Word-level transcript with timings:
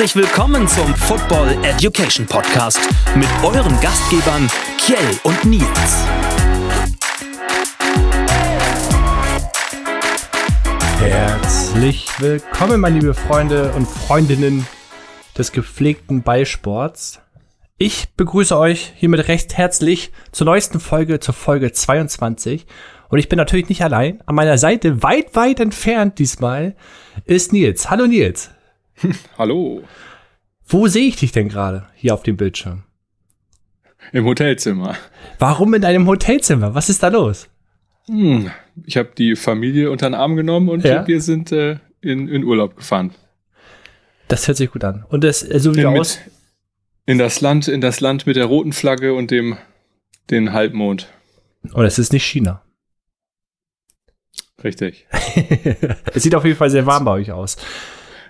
Herzlich 0.00 0.24
willkommen 0.24 0.66
zum 0.66 0.94
Football 0.94 1.58
Education 1.62 2.24
Podcast 2.24 2.80
mit 3.16 3.28
euren 3.42 3.78
Gastgebern 3.82 4.48
Kjell 4.78 4.96
und 5.24 5.44
Nils. 5.44 6.06
Herzlich 11.00 12.08
willkommen, 12.18 12.80
meine 12.80 12.98
liebe 12.98 13.12
Freunde 13.12 13.72
und 13.72 13.86
Freundinnen 13.86 14.66
des 15.36 15.52
gepflegten 15.52 16.22
Ballsports. 16.22 17.20
Ich 17.76 18.08
begrüße 18.16 18.56
euch 18.56 18.94
hiermit 18.96 19.28
recht 19.28 19.58
herzlich 19.58 20.12
zur 20.32 20.46
neuesten 20.46 20.80
Folge, 20.80 21.20
zur 21.20 21.34
Folge 21.34 21.72
22. 21.72 22.64
Und 23.10 23.18
ich 23.18 23.28
bin 23.28 23.36
natürlich 23.36 23.68
nicht 23.68 23.84
allein. 23.84 24.22
An 24.24 24.34
meiner 24.34 24.56
Seite, 24.56 25.02
weit, 25.02 25.36
weit 25.36 25.60
entfernt 25.60 26.18
diesmal, 26.18 26.74
ist 27.26 27.52
Nils. 27.52 27.90
Hallo 27.90 28.06
Nils. 28.06 28.48
Hallo. 29.38 29.82
Wo 30.66 30.86
sehe 30.88 31.08
ich 31.08 31.16
dich 31.16 31.32
denn 31.32 31.48
gerade 31.48 31.86
hier 31.94 32.14
auf 32.14 32.22
dem 32.22 32.36
Bildschirm? 32.36 32.84
Im 34.12 34.24
Hotelzimmer. 34.24 34.96
Warum 35.38 35.74
in 35.74 35.84
einem 35.84 36.06
Hotelzimmer? 36.06 36.74
Was 36.74 36.88
ist 36.88 37.02
da 37.02 37.08
los? 37.08 37.48
Hm, 38.06 38.50
ich 38.84 38.96
habe 38.96 39.10
die 39.16 39.36
Familie 39.36 39.90
unter 39.90 40.08
den 40.08 40.14
Arm 40.14 40.36
genommen 40.36 40.68
und 40.68 40.84
ja? 40.84 41.06
wir 41.06 41.20
sind 41.20 41.52
äh, 41.52 41.78
in, 42.00 42.28
in 42.28 42.44
Urlaub 42.44 42.76
gefahren. 42.76 43.12
Das 44.28 44.46
hört 44.48 44.56
sich 44.56 44.70
gut 44.70 44.84
an. 44.84 45.04
Und 45.08 45.24
das 45.24 45.42
äh, 45.42 45.60
so 45.60 45.74
wie 45.74 45.80
in, 45.80 45.86
aus? 45.86 46.18
in 47.06 47.18
das 47.18 47.40
Land, 47.40 47.68
in 47.68 47.80
das 47.80 48.00
Land 48.00 48.26
mit 48.26 48.36
der 48.36 48.46
roten 48.46 48.72
Flagge 48.72 49.14
und 49.14 49.30
dem 49.30 49.58
den 50.30 50.52
Halbmond. 50.52 51.08
Und 51.72 51.84
es 51.84 51.98
ist 51.98 52.12
nicht 52.12 52.24
China. 52.24 52.62
Richtig. 54.62 55.06
es 56.14 56.22
sieht 56.22 56.34
auf 56.34 56.44
jeden 56.44 56.56
Fall 56.56 56.70
sehr 56.70 56.86
warm 56.86 57.04
bei 57.04 57.12
euch 57.12 57.32
aus. 57.32 57.56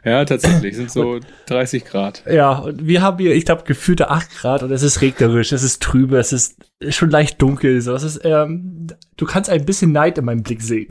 Ja, 0.04 0.24
tatsächlich, 0.24 0.76
sind 0.76 0.90
so 0.90 1.20
30 1.46 1.84
Grad. 1.84 2.22
Ja, 2.30 2.52
und 2.52 2.86
wir 2.86 3.02
haben 3.02 3.18
hier, 3.18 3.34
ich 3.34 3.44
glaube, 3.44 3.64
gefühlte 3.64 4.10
8 4.10 4.38
Grad 4.38 4.62
und 4.62 4.70
es 4.70 4.82
ist 4.82 5.00
regnerisch, 5.00 5.52
es 5.52 5.62
ist 5.62 5.82
trübe, 5.82 6.18
es 6.18 6.32
ist 6.32 6.56
schon 6.88 7.10
leicht 7.10 7.40
dunkel. 7.42 7.80
So. 7.80 7.94
Es 7.94 8.02
ist, 8.02 8.20
ähm, 8.24 8.86
du 9.16 9.26
kannst 9.26 9.50
ein 9.50 9.64
bisschen 9.64 9.92
Neid 9.92 10.16
in 10.18 10.24
meinem 10.24 10.42
Blick 10.42 10.62
sehen. 10.62 10.88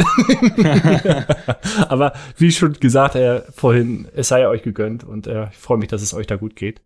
Aber 1.88 2.14
wie 2.38 2.52
schon 2.52 2.74
gesagt, 2.74 3.16
äh, 3.16 3.42
vorhin, 3.52 4.08
es 4.16 4.28
sei 4.28 4.48
euch 4.48 4.62
gegönnt 4.62 5.04
und 5.04 5.28
äh, 5.28 5.48
ich 5.50 5.58
freue 5.58 5.78
mich, 5.78 5.88
dass 5.88 6.02
es 6.02 6.14
euch 6.14 6.28
da 6.28 6.36
gut 6.36 6.56
geht. 6.56 6.82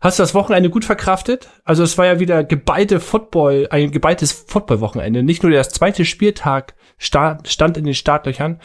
Hast 0.00 0.18
du 0.18 0.22
das 0.22 0.34
Wochenende 0.34 0.68
gut 0.68 0.84
verkraftet? 0.84 1.48
Also 1.64 1.82
es 1.82 1.96
war 1.96 2.04
ja 2.04 2.20
wieder 2.20 2.44
geballte 2.44 3.00
Football, 3.00 3.68
ein 3.70 3.90
geballtes 3.90 4.32
Football-Wochenende. 4.32 5.22
Nicht 5.22 5.42
nur 5.42 5.50
der 5.50 5.66
zweite 5.66 6.04
Spieltag 6.04 6.74
stand 6.98 7.78
in 7.78 7.84
den 7.84 7.94
Startlöchern, 7.94 8.60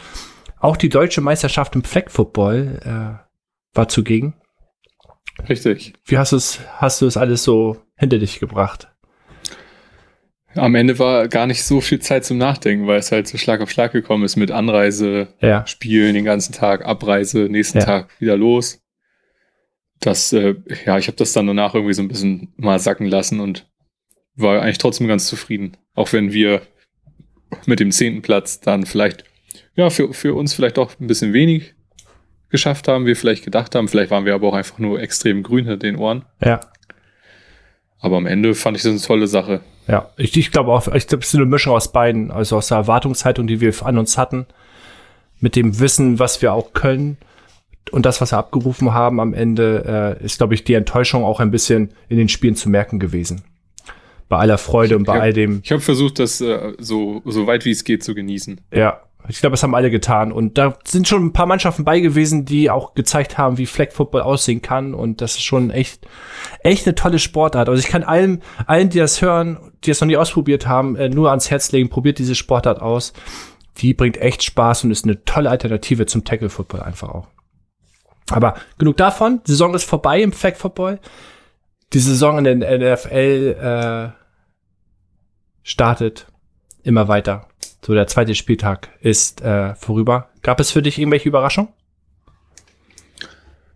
auch 0.60 0.76
die 0.76 0.88
deutsche 0.88 1.20
Meisterschaft 1.20 1.74
im 1.74 1.82
Flag 1.82 2.10
Football 2.10 2.80
äh, 2.84 3.76
war 3.76 3.88
zugegen. 3.88 4.34
Richtig. 5.48 5.94
Wie 6.04 6.18
hast 6.18 6.32
du 6.32 6.36
es, 6.36 6.60
hast 6.76 7.00
du 7.00 7.06
es 7.06 7.16
alles 7.16 7.42
so 7.42 7.78
hinter 7.96 8.18
dich 8.18 8.40
gebracht? 8.40 8.88
Am 10.54 10.74
Ende 10.74 10.98
war 10.98 11.28
gar 11.28 11.46
nicht 11.46 11.62
so 11.62 11.80
viel 11.80 12.00
Zeit 12.00 12.24
zum 12.24 12.36
Nachdenken, 12.36 12.86
weil 12.86 12.98
es 12.98 13.12
halt 13.12 13.28
so 13.28 13.38
Schlag 13.38 13.60
auf 13.60 13.70
Schlag 13.70 13.92
gekommen 13.92 14.24
ist 14.24 14.36
mit 14.36 14.50
Anreise, 14.50 15.28
ja. 15.40 15.64
Spielen 15.66 16.14
den 16.14 16.24
ganzen 16.24 16.52
Tag, 16.52 16.84
Abreise, 16.84 17.48
nächsten 17.48 17.78
ja. 17.78 17.84
Tag 17.84 18.20
wieder 18.20 18.36
los. 18.36 18.82
Das, 20.00 20.32
äh, 20.32 20.56
ja, 20.84 20.98
ich 20.98 21.06
habe 21.06 21.16
das 21.16 21.32
dann 21.32 21.46
danach 21.46 21.74
irgendwie 21.74 21.94
so 21.94 22.02
ein 22.02 22.08
bisschen 22.08 22.52
mal 22.56 22.80
sacken 22.80 23.06
lassen 23.06 23.38
und 23.38 23.70
war 24.34 24.60
eigentlich 24.60 24.78
trotzdem 24.78 25.06
ganz 25.06 25.26
zufrieden. 25.26 25.76
Auch 25.94 26.12
wenn 26.12 26.32
wir 26.32 26.62
mit 27.66 27.78
dem 27.78 27.92
zehnten 27.92 28.22
Platz 28.22 28.60
dann 28.60 28.86
vielleicht 28.86 29.24
ja, 29.80 29.90
für, 29.90 30.12
für 30.12 30.34
uns 30.34 30.52
vielleicht 30.52 30.78
auch 30.78 30.92
ein 31.00 31.06
bisschen 31.06 31.32
wenig 31.32 31.74
geschafft 32.50 32.86
haben, 32.86 33.06
wir 33.06 33.16
vielleicht 33.16 33.44
gedacht 33.44 33.74
haben. 33.74 33.88
Vielleicht 33.88 34.10
waren 34.10 34.26
wir 34.26 34.34
aber 34.34 34.48
auch 34.48 34.54
einfach 34.54 34.78
nur 34.78 35.00
extrem 35.00 35.42
grün 35.42 35.64
hinter 35.64 35.78
den 35.78 35.96
Ohren. 35.96 36.24
Ja. 36.44 36.60
Aber 37.98 38.18
am 38.18 38.26
Ende 38.26 38.54
fand 38.54 38.76
ich 38.76 38.82
das 38.82 38.92
eine 38.92 39.00
tolle 39.00 39.26
Sache. 39.26 39.60
Ja, 39.86 40.10
ich, 40.16 40.36
ich 40.36 40.52
glaube 40.52 40.70
auch, 40.70 40.86
ich 40.88 41.06
glaube, 41.06 41.22
es 41.22 41.28
ist 41.28 41.34
eine 41.34 41.46
Mischung 41.46 41.74
aus 41.74 41.92
beiden. 41.92 42.30
Also 42.30 42.56
aus 42.56 42.68
der 42.68 42.78
Erwartungshaltung, 42.78 43.46
die 43.46 43.60
wir 43.60 43.74
an 43.84 43.96
uns 43.96 44.18
hatten, 44.18 44.46
mit 45.40 45.56
dem 45.56 45.80
Wissen, 45.80 46.18
was 46.18 46.42
wir 46.42 46.52
auch 46.52 46.74
können 46.74 47.16
und 47.90 48.04
das, 48.04 48.20
was 48.20 48.32
wir 48.32 48.38
abgerufen 48.38 48.92
haben 48.92 49.18
am 49.18 49.32
Ende, 49.32 50.18
äh, 50.20 50.24
ist, 50.24 50.38
glaube 50.38 50.54
ich, 50.54 50.64
die 50.64 50.74
Enttäuschung 50.74 51.24
auch 51.24 51.40
ein 51.40 51.50
bisschen 51.50 51.94
in 52.08 52.18
den 52.18 52.28
Spielen 52.28 52.54
zu 52.54 52.68
merken 52.68 52.98
gewesen. 52.98 53.42
Bei 54.28 54.36
aller 54.36 54.58
Freude 54.58 54.94
ich, 54.94 54.98
und 54.98 55.04
bei 55.04 55.14
hab, 55.14 55.22
all 55.22 55.32
dem. 55.32 55.60
Ich 55.64 55.72
habe 55.72 55.80
versucht, 55.80 56.18
das 56.18 56.40
äh, 56.42 56.74
so, 56.78 57.22
so 57.24 57.46
weit 57.46 57.64
wie 57.64 57.70
es 57.70 57.84
geht 57.84 58.04
zu 58.04 58.14
genießen. 58.14 58.60
Ja, 58.72 59.00
ich 59.28 59.40
glaube, 59.40 59.52
das 59.52 59.62
haben 59.62 59.74
alle 59.74 59.90
getan. 59.90 60.32
Und 60.32 60.58
da 60.58 60.76
sind 60.84 61.06
schon 61.06 61.26
ein 61.26 61.32
paar 61.32 61.46
Mannschaften 61.46 61.84
bei 61.84 62.00
gewesen, 62.00 62.44
die 62.44 62.70
auch 62.70 62.94
gezeigt 62.94 63.38
haben, 63.38 63.58
wie 63.58 63.66
Flag 63.66 63.92
Football 63.92 64.22
aussehen 64.22 64.62
kann. 64.62 64.94
Und 64.94 65.20
das 65.20 65.34
ist 65.34 65.42
schon 65.42 65.70
echt, 65.70 66.06
echt 66.62 66.86
eine 66.86 66.94
tolle 66.94 67.18
Sportart. 67.18 67.68
Also 67.68 67.80
ich 67.80 67.88
kann 67.88 68.02
allen, 68.02 68.42
allen, 68.66 68.90
die 68.90 68.98
das 68.98 69.22
hören, 69.22 69.72
die 69.84 69.90
das 69.90 70.00
noch 70.00 70.08
nie 70.08 70.16
ausprobiert 70.16 70.66
haben, 70.66 70.96
äh, 70.96 71.08
nur 71.08 71.30
ans 71.30 71.50
Herz 71.50 71.72
legen, 71.72 71.90
probiert 71.90 72.18
diese 72.18 72.34
Sportart 72.34 72.80
aus. 72.80 73.12
Die 73.78 73.94
bringt 73.94 74.16
echt 74.16 74.42
Spaß 74.42 74.84
und 74.84 74.90
ist 74.90 75.04
eine 75.04 75.24
tolle 75.24 75.50
Alternative 75.50 76.06
zum 76.06 76.24
Tackle 76.24 76.50
Football 76.50 76.82
einfach 76.82 77.08
auch. 77.08 77.28
Aber 78.30 78.54
genug 78.78 78.96
davon. 78.96 79.40
Die 79.46 79.52
Saison 79.52 79.74
ist 79.74 79.84
vorbei 79.84 80.22
im 80.22 80.32
Flag 80.32 80.56
Football. 80.56 81.00
Die 81.92 81.98
Saison 81.98 82.44
in 82.44 82.60
der 82.60 82.78
NFL 82.78 84.12
äh, 84.14 84.20
startet 85.62 86.26
immer 86.82 87.08
weiter. 87.08 87.49
So, 87.84 87.94
der 87.94 88.06
zweite 88.06 88.34
Spieltag 88.34 88.90
ist 89.00 89.40
äh, 89.42 89.74
vorüber. 89.74 90.28
Gab 90.42 90.60
es 90.60 90.70
für 90.70 90.82
dich 90.82 90.98
irgendwelche 90.98 91.28
Überraschungen? 91.28 91.70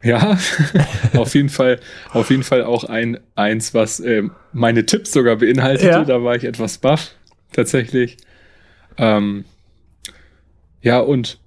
Ja, 0.03 0.39
auf 1.17 1.35
jeden 1.35 1.49
Fall, 1.49 1.81
auf 2.13 2.29
jeden 2.29 2.43
Fall 2.43 2.63
auch 2.63 2.85
ein 2.85 3.19
eins, 3.35 3.73
was 3.73 4.01
äh, 4.01 4.25
meine 4.53 4.85
Tipps 4.85 5.13
sogar 5.13 5.37
beinhaltete. 5.37 5.89
Ja. 5.89 6.05
Da 6.05 6.23
war 6.23 6.37
ich 6.37 6.45
etwas 6.45 6.77
baff, 6.77 7.13
tatsächlich. 7.53 8.19
Ähm, 8.99 9.47
ja, 10.83 11.01
und 11.01 11.39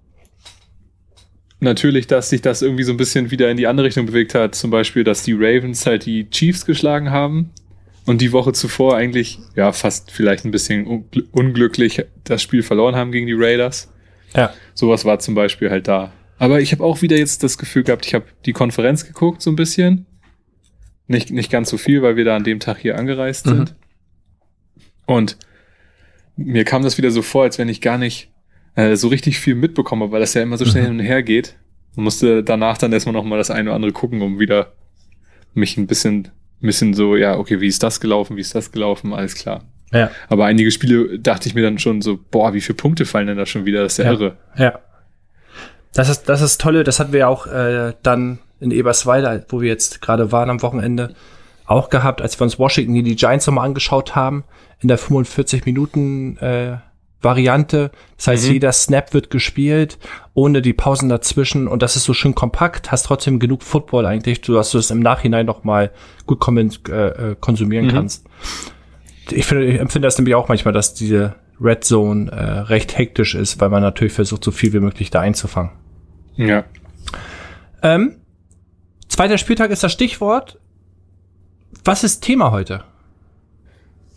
natürlich, 1.60 2.08
dass 2.08 2.32
sich 2.32 2.42
das 2.42 2.64
irgendwie 2.64 2.84
so 2.84 2.92
ein 2.92 2.98
bisschen 2.98 3.30
wieder 3.30 3.52
in 3.52 3.58
die 3.58 3.68
andere 3.68 3.86
Richtung 3.86 4.08
bewegt 4.08 4.34
hat. 4.34 4.56
Zum 4.56 4.72
Beispiel, 4.72 5.04
dass 5.04 5.22
die 5.22 5.34
Ravens 5.34 5.86
halt 5.86 6.08
die 6.08 6.28
Chiefs 6.32 6.66
geschlagen 6.66 7.12
haben 7.12 7.52
und 8.08 8.22
die 8.22 8.32
Woche 8.32 8.54
zuvor 8.54 8.96
eigentlich, 8.96 9.38
ja, 9.56 9.74
fast 9.74 10.12
vielleicht 10.12 10.46
ein 10.46 10.52
bisschen 10.52 11.06
unglücklich 11.34 12.06
das 12.24 12.42
Spiel 12.42 12.64
verloren 12.64 12.96
haben 12.96 13.12
gegen 13.12 13.28
die 13.28 13.36
Raiders. 13.36 13.94
Ja. 14.34 14.54
Sowas 14.74 15.04
war 15.04 15.20
zum 15.20 15.36
Beispiel 15.36 15.70
halt 15.70 15.90
da. 15.90 16.14
Aber 16.40 16.62
ich 16.62 16.72
habe 16.72 16.84
auch 16.86 17.02
wieder 17.02 17.18
jetzt 17.18 17.44
das 17.44 17.58
Gefühl 17.58 17.84
gehabt, 17.84 18.06
ich 18.06 18.14
habe 18.14 18.26
die 18.46 18.54
Konferenz 18.54 19.06
geguckt, 19.06 19.42
so 19.42 19.52
ein 19.52 19.58
bisschen. 19.58 20.06
Nicht, 21.08 21.32
nicht 21.32 21.52
ganz 21.52 21.70
so 21.70 21.78
viel, 21.78 22.02
weil 22.02 22.16
wir 22.16 22.24
da 22.24 22.38
an 22.38 22.46
dem 22.46 22.62
Tag 22.62 22.78
hier 22.78 22.98
angereist 22.98 23.46
mhm. 23.46 23.50
sind. 23.52 23.76
Und 25.06 25.38
mir 26.38 26.64
kam 26.64 26.84
das 26.84 26.98
wieder 26.98 27.12
so 27.12 27.22
vor, 27.22 27.44
als 27.44 27.58
wenn 27.58 27.68
ich 27.68 27.82
gar 27.82 27.98
nicht 27.98 28.32
äh, 28.76 28.96
so 28.96 29.10
richtig 29.10 29.40
viel 29.40 29.56
mitbekomme, 29.56 30.12
weil 30.12 30.22
das 30.22 30.34
ja 30.34 30.42
immer 30.42 30.58
so 30.58 30.66
schnell 30.66 30.84
mhm. 30.84 30.88
hin 30.88 31.00
und 31.00 31.06
her 31.06 31.24
geht. 31.24 31.58
Und 31.98 32.04
musste 32.04 32.42
danach 32.42 32.78
dann 32.78 32.94
erstmal 32.94 33.14
nochmal 33.14 33.38
das 33.38 33.52
eine 33.52 33.70
oder 33.70 33.76
andere 33.76 33.92
gucken, 33.92 34.22
um 34.22 34.40
wieder 34.40 34.74
mich 35.54 35.76
ein 35.76 35.88
bisschen 35.88 36.30
ein 36.62 36.68
bisschen 36.68 36.94
so, 36.94 37.16
ja, 37.16 37.38
okay, 37.38 37.62
wie 37.62 37.68
ist 37.68 37.84
das 37.84 38.00
gelaufen, 38.00 38.38
wie 38.38 38.42
ist 38.42 38.56
das 38.56 38.72
gelaufen, 38.72 39.14
alles 39.14 39.36
klar. 39.36 39.64
Ja. 39.92 40.12
Aber 40.28 40.46
einige 40.46 40.72
Spiele 40.72 41.20
dachte 41.20 41.48
ich 41.48 41.56
mir 41.56 41.64
dann 41.64 41.80
schon 41.80 42.02
so, 42.02 42.20
boah, 42.32 42.54
wie 42.54 42.62
viele 42.62 42.76
Punkte 42.76 43.06
fallen 43.06 43.28
denn 43.28 43.38
da 43.38 43.46
schon 43.46 43.66
wieder? 43.66 43.84
Das 43.84 43.94
ist 43.94 43.98
ja, 44.00 44.06
ja. 44.06 44.12
irre. 44.12 44.38
Ja. 44.58 44.80
Das 45.94 46.10
ist, 46.10 46.24
das 46.24 46.42
ist 46.42 46.60
tolle, 46.60 46.84
das 46.84 47.00
hatten 47.00 47.14
wir 47.14 47.22
ja 47.22 47.28
auch 47.28 47.48
äh, 47.48 47.94
dann 48.04 48.40
in 48.60 48.72
Eberswalde, 48.72 49.46
wo 49.50 49.62
wir 49.62 49.70
jetzt 49.70 50.02
gerade 50.02 50.32
waren 50.32 50.50
am 50.50 50.62
Wochenende, 50.62 51.16
auch 51.66 51.90
gehabt, 51.90 52.22
als 52.22 52.40
wir 52.40 52.44
uns 52.44 52.58
Washington 52.58 53.04
die 53.04 53.16
Giants 53.16 53.46
nochmal 53.46 53.66
angeschaut 53.66 54.16
haben, 54.16 54.44
in 54.80 54.88
der 54.88 54.98
45 54.98 55.66
Minuten 55.66 56.38
äh, 56.38 56.78
Variante. 57.22 57.92
Das 58.16 58.28
heißt, 58.28 58.48
mhm. 58.48 58.54
jeder 58.54 58.72
Snap 58.72 59.14
wird 59.14 59.30
gespielt, 59.30 59.98
ohne 60.34 60.62
die 60.62 60.74
Pausen 60.74 61.10
dazwischen. 61.10 61.68
Und 61.68 61.82
das 61.82 61.96
ist 61.96 62.04
so 62.04 62.14
schön 62.14 62.36
kompakt, 62.36 62.92
hast 62.92 63.08
trotzdem 63.08 63.40
genug 63.40 63.64
Football 63.64 64.06
eigentlich, 64.06 64.42
dass 64.42 64.72
du 64.72 64.78
es 64.78 64.92
im 64.92 65.00
Nachhinein 65.00 65.46
noch 65.46 65.64
mal 65.64 65.92
gut 66.26 66.46
äh, 66.90 67.32
äh, 67.32 67.36
konsumieren 67.40 67.88
mhm. 67.88 67.92
kannst. 67.92 68.26
Ich, 69.32 69.46
finde, 69.46 69.66
ich 69.66 69.80
empfinde 69.80 70.08
das 70.08 70.18
nämlich 70.18 70.36
auch 70.36 70.48
manchmal, 70.48 70.74
dass 70.74 70.94
diese 70.94 71.36
Red 71.60 71.84
Zone 71.84 72.32
äh, 72.32 72.60
recht 72.60 72.98
hektisch 72.98 73.36
ist, 73.36 73.60
weil 73.60 73.70
man 73.70 73.82
natürlich 73.82 74.14
versucht, 74.14 74.44
so 74.44 74.52
viel 74.52 74.74
wie 74.74 74.80
möglich 74.80 75.10
da 75.10 75.22
einzufangen. 75.22 75.72
Ja. 76.36 76.66
Ähm, 77.82 78.18
zweiter 79.08 79.38
Spieltag 79.38 79.72
ist 79.72 79.84
das 79.84 79.92
Stichwort. 79.92 80.60
Was 81.84 82.04
ist 82.04 82.22
Thema 82.22 82.52
heute? 82.52 82.84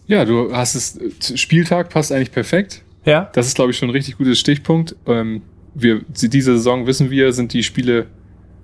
Ja, 0.07 0.25
du 0.25 0.55
hast 0.55 0.75
es, 0.75 1.41
Spieltag 1.41 1.89
passt 1.89 2.13
eigentlich 2.13 2.33
perfekt. 2.33 2.83
Ja. 3.05 3.31
Das 3.33 3.47
ist, 3.47 3.55
glaube 3.55 3.71
ich, 3.71 3.79
schon 3.79 3.89
ein 3.89 3.93
richtig 3.93 4.19
gutes 4.19 4.39
Stichpunkt. 4.39 4.97
Ähm, 5.07 5.43
wir, 5.75 6.03
diese 6.09 6.57
Saison 6.57 6.87
wissen 6.87 7.11
wir, 7.11 7.33
sind 7.33 7.53
die 7.53 7.63
Spiele 7.63 8.07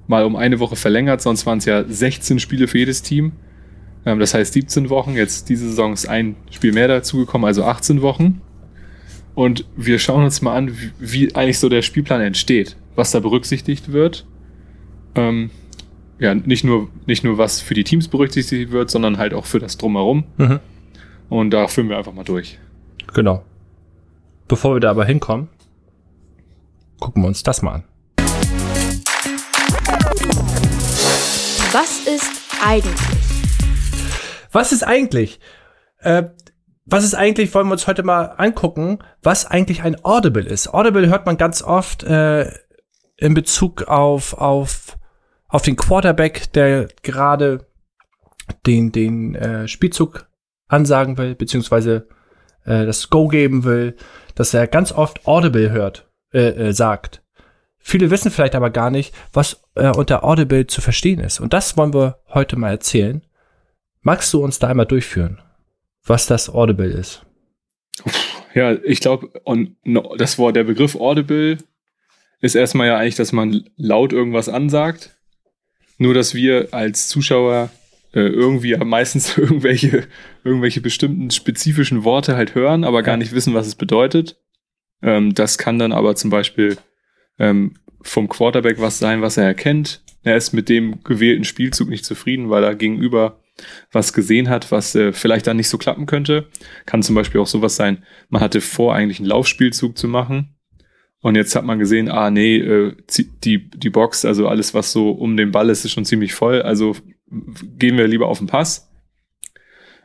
mal 0.06 0.24
um 0.24 0.36
eine 0.36 0.60
Woche 0.60 0.76
verlängert, 0.76 1.20
sonst 1.20 1.46
waren 1.46 1.58
es 1.58 1.64
ja 1.64 1.84
16 1.84 2.38
Spiele 2.38 2.68
für 2.68 2.78
jedes 2.78 3.02
Team. 3.02 3.32
Ähm, 4.04 4.18
das 4.18 4.34
heißt 4.34 4.52
17 4.52 4.88
Wochen. 4.88 5.14
Jetzt 5.14 5.48
diese 5.48 5.68
Saison 5.68 5.92
ist 5.92 6.06
ein 6.06 6.36
Spiel 6.50 6.72
mehr 6.72 6.88
dazugekommen, 6.88 7.46
also 7.46 7.64
18 7.64 8.02
Wochen. 8.02 8.40
Und 9.34 9.66
wir 9.76 9.98
schauen 9.98 10.24
uns 10.24 10.40
mal 10.40 10.56
an, 10.56 10.72
wie, 10.78 10.92
wie 10.98 11.34
eigentlich 11.34 11.58
so 11.58 11.68
der 11.68 11.82
Spielplan 11.82 12.22
entsteht, 12.22 12.76
was 12.94 13.10
da 13.10 13.20
berücksichtigt 13.20 13.92
wird. 13.92 14.26
Ähm, 15.14 15.50
ja, 16.18 16.34
nicht 16.34 16.64
nur, 16.64 16.88
nicht 17.06 17.24
nur 17.24 17.36
was 17.36 17.60
für 17.60 17.74
die 17.74 17.84
Teams 17.84 18.08
berücksichtigt 18.08 18.70
wird, 18.70 18.90
sondern 18.90 19.18
halt 19.18 19.34
auch 19.34 19.44
für 19.44 19.58
das 19.58 19.76
Drumherum. 19.76 20.24
Mhm. 20.38 20.60
Und 21.28 21.50
da 21.50 21.68
führen 21.68 21.88
wir 21.88 21.98
einfach 21.98 22.14
mal 22.14 22.24
durch. 22.24 22.58
Genau. 23.12 23.44
Bevor 24.48 24.76
wir 24.76 24.80
da 24.80 24.90
aber 24.90 25.04
hinkommen, 25.04 25.48
gucken 27.00 27.22
wir 27.22 27.26
uns 27.26 27.42
das 27.42 27.62
mal 27.62 27.74
an. 27.74 27.84
Was 31.72 32.06
ist 32.06 32.30
eigentlich? 32.64 32.94
Was 34.52 34.70
ist 34.70 34.84
eigentlich? 34.84 35.40
Äh, 35.98 36.24
was 36.84 37.02
ist 37.02 37.14
eigentlich, 37.14 37.52
wollen 37.54 37.66
wir 37.66 37.72
uns 37.72 37.88
heute 37.88 38.04
mal 38.04 38.34
angucken, 38.36 39.00
was 39.20 39.46
eigentlich 39.46 39.82
ein 39.82 39.96
Audible 40.04 40.44
ist. 40.44 40.72
Audible 40.72 41.08
hört 41.08 41.26
man 41.26 41.36
ganz 41.36 41.62
oft 41.62 42.04
äh, 42.04 42.48
in 43.16 43.34
Bezug 43.34 43.88
auf, 43.88 44.34
auf, 44.34 44.96
auf 45.48 45.62
den 45.62 45.74
Quarterback, 45.74 46.52
der 46.52 46.86
gerade 47.02 47.66
den, 48.64 48.92
den 48.92 49.34
äh, 49.34 49.66
Spielzug 49.66 50.28
ansagen 50.68 51.18
will, 51.18 51.34
beziehungsweise 51.34 52.06
äh, 52.66 52.84
das 52.84 53.10
Go 53.10 53.28
geben 53.28 53.64
will, 53.64 53.96
dass 54.34 54.54
er 54.54 54.66
ganz 54.66 54.92
oft 54.92 55.26
Audible 55.26 55.70
hört, 55.70 56.08
äh, 56.32 56.68
äh, 56.68 56.72
sagt. 56.72 57.22
Viele 57.78 58.10
wissen 58.10 58.30
vielleicht 58.30 58.54
aber 58.54 58.70
gar 58.70 58.90
nicht, 58.90 59.14
was 59.32 59.62
äh, 59.76 59.90
unter 59.90 60.24
Audible 60.24 60.66
zu 60.66 60.80
verstehen 60.80 61.20
ist. 61.20 61.40
Und 61.40 61.52
das 61.52 61.76
wollen 61.76 61.94
wir 61.94 62.18
heute 62.28 62.56
mal 62.56 62.70
erzählen. 62.70 63.22
Magst 64.02 64.32
du 64.34 64.42
uns 64.42 64.58
da 64.58 64.68
einmal 64.68 64.86
durchführen, 64.86 65.40
was 66.04 66.26
das 66.26 66.50
Audible 66.50 66.90
ist? 66.90 67.24
Ja, 68.54 68.72
ich 68.72 69.00
glaube, 69.00 69.30
das 70.18 70.38
Wort, 70.38 70.56
der 70.56 70.64
Begriff 70.64 70.96
Audible 70.96 71.58
ist 72.40 72.54
erstmal 72.54 72.88
ja 72.88 72.96
eigentlich, 72.96 73.14
dass 73.14 73.32
man 73.32 73.68
laut 73.76 74.12
irgendwas 74.12 74.48
ansagt. 74.48 75.16
Nur, 75.98 76.14
dass 76.14 76.34
wir 76.34 76.68
als 76.72 77.08
Zuschauer 77.08 77.70
äh, 78.16 78.28
irgendwie 78.28 78.76
meistens 78.84 79.36
irgendwelche, 79.36 80.08
irgendwelche 80.42 80.80
bestimmten 80.80 81.30
spezifischen 81.30 82.02
Worte 82.02 82.34
halt 82.34 82.54
hören, 82.54 82.82
aber 82.82 83.02
gar 83.02 83.16
nicht 83.16 83.32
wissen, 83.32 83.54
was 83.54 83.66
es 83.66 83.74
bedeutet. 83.74 84.40
Ähm, 85.02 85.34
das 85.34 85.58
kann 85.58 85.78
dann 85.78 85.92
aber 85.92 86.16
zum 86.16 86.30
Beispiel 86.30 86.78
ähm, 87.38 87.74
vom 88.00 88.28
Quarterback 88.28 88.80
was 88.80 88.98
sein, 88.98 89.20
was 89.20 89.36
er 89.36 89.44
erkennt. 89.44 90.02
Er 90.22 90.36
ist 90.36 90.52
mit 90.52 90.68
dem 90.68 91.04
gewählten 91.04 91.44
Spielzug 91.44 91.88
nicht 91.88 92.04
zufrieden, 92.04 92.48
weil 92.48 92.64
er 92.64 92.74
gegenüber 92.74 93.42
was 93.92 94.12
gesehen 94.12 94.48
hat, 94.48 94.72
was 94.72 94.94
äh, 94.94 95.12
vielleicht 95.12 95.46
dann 95.46 95.56
nicht 95.56 95.68
so 95.68 95.78
klappen 95.78 96.06
könnte. 96.06 96.48
Kann 96.86 97.02
zum 97.02 97.14
Beispiel 97.14 97.40
auch 97.40 97.46
sowas 97.46 97.76
sein, 97.76 98.04
man 98.28 98.40
hatte 98.40 98.60
vor, 98.60 98.94
eigentlich 98.94 99.18
einen 99.18 99.28
Laufspielzug 99.28 99.96
zu 99.96 100.08
machen 100.08 100.56
und 101.20 101.34
jetzt 101.34 101.56
hat 101.56 101.64
man 101.64 101.78
gesehen, 101.78 102.08
ah 102.08 102.30
nee, 102.30 102.56
äh, 102.58 102.94
die, 103.44 103.68
die 103.68 103.90
Box, 103.90 104.24
also 104.24 104.48
alles, 104.48 104.74
was 104.74 104.92
so 104.92 105.10
um 105.10 105.36
den 105.36 105.50
Ball 105.50 105.70
ist, 105.70 105.84
ist 105.84 105.92
schon 105.92 106.04
ziemlich 106.04 106.34
voll. 106.34 106.62
Also 106.62 106.94
gehen 107.28 107.96
wir 107.96 108.08
lieber 108.08 108.28
auf 108.28 108.38
den 108.38 108.46
Pass. 108.46 108.90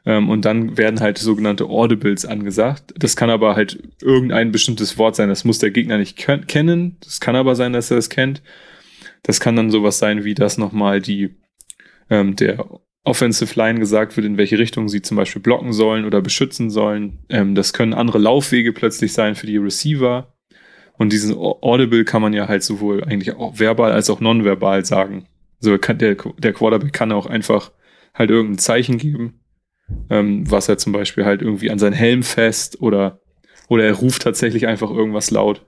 Ähm, 0.06 0.29
und 0.29 0.45
dann 0.45 0.77
werden 0.77 1.00
halt 1.00 1.18
sogenannte 1.18 1.65
Audibles 1.65 2.25
angesagt. 2.25 2.94
Das 2.97 3.15
kann 3.15 3.29
aber 3.29 3.56
halt 3.56 3.81
irgendein 4.01 4.51
bestimmtes 4.51 4.97
Wort 4.97 5.15
sein. 5.15 5.29
Das 5.29 5.45
muss 5.45 5.59
der 5.59 5.71
Gegner 5.71 5.97
nicht 5.97 6.18
kennen. 6.18 6.97
Das 7.01 7.19
kann 7.19 7.35
aber 7.35 7.56
sein, 7.56 7.73
dass 7.73 7.91
er 7.91 7.97
es 7.97 8.09
kennt. 8.09 8.41
Das 9.23 9.39
kann 9.39 9.56
dann 9.56 9.69
sowas 9.69 10.00
sein, 10.00 10.23
wie 10.23 10.33
das 10.33 10.57
nochmal 10.57 11.01
die 11.01 11.35
ähm, 12.09 12.35
der 12.35 12.65
Offensive 13.03 13.56
Line 13.56 13.79
gesagt 13.79 14.15
wird, 14.15 14.27
in 14.27 14.38
welche 14.38 14.59
Richtung 14.59 14.88
sie 14.88 15.01
zum 15.01 15.17
Beispiel 15.17 15.41
blocken 15.41 15.74
sollen 15.74 16.06
oder 16.06 16.21
beschützen 16.21 16.69
sollen. 16.69 17.19
Ähm, 17.29 17.56
das 17.56 17.74
können 17.74 17.94
andere 17.94 18.19
Laufwege 18.19 18.74
plötzlich 18.74 19.13
sein 19.13 19.35
für 19.35 19.47
die 19.47 19.57
Receiver. 19.57 20.33
Und 20.97 21.12
diesen 21.12 21.35
Audible 21.35 22.06
kann 22.06 22.21
man 22.21 22.33
ja 22.33 22.47
halt 22.47 22.62
sowohl 22.62 23.03
eigentlich 23.03 23.35
auch 23.35 23.59
verbal 23.59 23.91
als 23.91 24.09
auch 24.09 24.19
nonverbal 24.19 24.85
sagen. 24.85 25.27
Also 25.61 25.77
kann 25.77 25.97
der, 25.97 26.15
der 26.15 26.53
Quarterback 26.53 26.93
kann 26.93 27.11
auch 27.11 27.25
einfach 27.25 27.71
halt 28.13 28.29
irgendein 28.29 28.59
Zeichen 28.59 28.97
geben, 28.97 29.41
ähm, 30.09 30.49
was 30.49 30.67
er 30.69 30.77
zum 30.77 30.91
Beispiel 30.93 31.25
halt 31.25 31.41
irgendwie 31.41 31.71
an 31.71 31.79
seinen 31.79 31.93
Helm 31.93 32.23
fest 32.23 32.81
oder, 32.81 33.21
oder 33.67 33.85
er 33.85 33.93
ruft 33.93 34.23
tatsächlich 34.23 34.67
einfach 34.67 34.89
irgendwas 34.89 35.31
laut. 35.31 35.65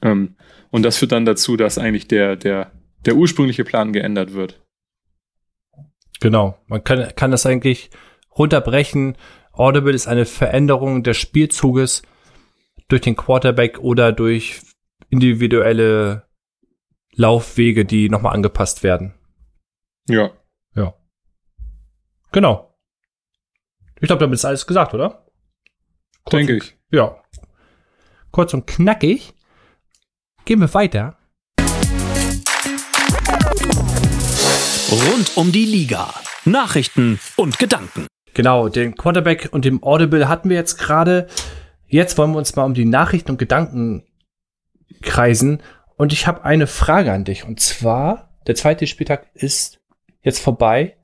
Ähm, 0.00 0.36
und 0.70 0.84
das 0.84 0.96
führt 0.96 1.12
dann 1.12 1.24
dazu, 1.24 1.56
dass 1.56 1.78
eigentlich 1.78 2.08
der, 2.08 2.36
der, 2.36 2.72
der 3.04 3.16
ursprüngliche 3.16 3.64
Plan 3.64 3.92
geändert 3.92 4.32
wird. 4.32 4.62
Genau. 6.20 6.56
Man 6.66 6.84
kann, 6.84 7.14
kann 7.16 7.30
das 7.30 7.46
eigentlich 7.46 7.90
runterbrechen. 8.38 9.16
Audible 9.52 9.92
ist 9.92 10.06
eine 10.06 10.24
Veränderung 10.24 11.02
des 11.02 11.16
Spielzuges 11.18 12.02
durch 12.88 13.02
den 13.02 13.16
Quarterback 13.16 13.80
oder 13.80 14.12
durch 14.12 14.60
individuelle 15.10 16.24
Laufwege, 17.14 17.84
die 17.84 18.08
nochmal 18.08 18.34
angepasst 18.34 18.82
werden. 18.82 19.14
Ja. 20.08 20.30
Ja. 20.74 20.94
Genau. 22.32 22.74
Ich 24.00 24.06
glaube, 24.06 24.20
damit 24.20 24.34
ist 24.34 24.44
alles 24.44 24.66
gesagt, 24.66 24.94
oder? 24.94 25.26
Kurz 26.24 26.46
Denke 26.46 26.56
ich. 26.56 26.76
Ja. 26.90 27.22
Kurz 28.30 28.54
und 28.54 28.66
knackig. 28.66 29.34
Gehen 30.44 30.60
wir 30.60 30.72
weiter. 30.74 31.16
Rund 34.90 35.36
um 35.36 35.52
die 35.52 35.64
Liga. 35.64 36.12
Nachrichten 36.44 37.20
und 37.36 37.58
Gedanken. 37.58 38.06
Genau, 38.34 38.68
den 38.68 38.96
Quarterback 38.96 39.50
und 39.52 39.64
dem 39.64 39.82
Audible 39.82 40.28
hatten 40.28 40.48
wir 40.48 40.56
jetzt 40.56 40.78
gerade. 40.78 41.28
Jetzt 41.86 42.16
wollen 42.18 42.32
wir 42.32 42.38
uns 42.38 42.56
mal 42.56 42.64
um 42.64 42.74
die 42.74 42.86
Nachrichten 42.86 43.32
und 43.32 43.38
Gedanken 43.38 44.04
kreisen. 45.02 45.62
Und 46.02 46.12
ich 46.12 46.26
habe 46.26 46.42
eine 46.42 46.66
Frage 46.66 47.12
an 47.12 47.22
dich. 47.22 47.44
Und 47.44 47.60
zwar, 47.60 48.28
der 48.48 48.56
zweite 48.56 48.88
Spieltag 48.88 49.28
ist 49.34 49.78
jetzt 50.22 50.40
vorbei. 50.40 50.96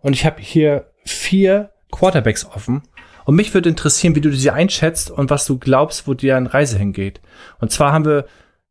Und 0.00 0.12
ich 0.12 0.24
habe 0.24 0.40
hier 0.40 0.92
vier 1.04 1.72
Quarterbacks 1.90 2.44
offen. 2.44 2.82
Und 3.24 3.34
mich 3.34 3.52
würde 3.52 3.68
interessieren, 3.68 4.14
wie 4.14 4.20
du 4.20 4.32
sie 4.32 4.52
einschätzt 4.52 5.10
und 5.10 5.28
was 5.28 5.44
du 5.44 5.58
glaubst, 5.58 6.06
wo 6.06 6.14
die 6.14 6.30
Reise 6.30 6.78
hingeht. 6.78 7.20
Und 7.58 7.72
zwar 7.72 7.90
haben 7.90 8.04
wir 8.04 8.26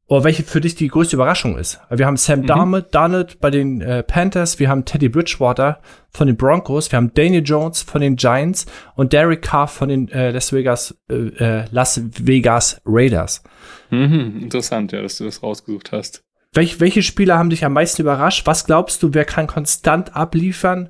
oder 0.08 0.24
welche 0.24 0.44
für 0.44 0.62
dich 0.62 0.76
die 0.76 0.88
größte 0.88 1.18
Überraschung 1.18 1.58
ist. 1.58 1.80
Wir 1.90 2.06
haben 2.06 2.18
Sam 2.18 2.42
mhm. 2.42 2.48
Darnold, 2.48 2.96
Darnold 2.96 3.40
bei 3.40 3.52
den 3.52 3.82
äh, 3.82 4.04
Panthers, 4.04 4.58
wir 4.58 4.70
haben 4.70 4.86
Teddy 4.86 5.10
Bridgewater 5.10 5.82
von 6.10 6.28
den 6.28 6.38
Broncos, 6.38 6.92
wir 6.92 6.98
haben 6.98 7.14
Daniel 7.14 7.44
Jones 7.44 7.82
von 7.82 8.02
den 8.02 8.16
Giants 8.16 8.66
und 8.96 9.12
Derek 9.14 9.42
Carr 9.42 9.68
von 9.68 9.90
den 9.90 10.08
äh, 10.10 10.32
Las 10.32 10.54
Vegas 10.54 10.98
äh, 11.10 11.16
äh, 11.16 11.66
Las 11.72 12.02
Vegas 12.20 12.82
Raiders. 12.86 13.44
Mhm, 13.90 14.40
interessant, 14.44 14.94
ja, 14.94 15.02
dass 15.02 15.18
du 15.18 15.26
das 15.26 15.44
rausgesucht 15.44 15.92
hast. 15.92 16.24
Welch, 16.54 16.80
welche 16.80 17.04
Spieler 17.04 17.38
haben 17.38 17.50
dich 17.50 17.66
am 17.66 17.74
meisten 17.74 18.02
überrascht? 18.02 18.48
Was 18.48 18.66
glaubst 18.66 19.04
du, 19.04 19.14
wer 19.14 19.26
kann 19.26 19.48
konstant 19.48 20.16
abliefern? 20.16 20.90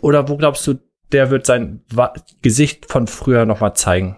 Oder 0.00 0.28
wo 0.28 0.36
glaubst 0.36 0.66
du, 0.66 0.74
der 1.12 1.30
wird 1.30 1.46
sein 1.46 1.82
Wa 1.92 2.14
Gesicht 2.42 2.86
von 2.86 3.06
früher 3.08 3.44
noch 3.44 3.60
mal 3.60 3.74
zeigen? 3.74 4.16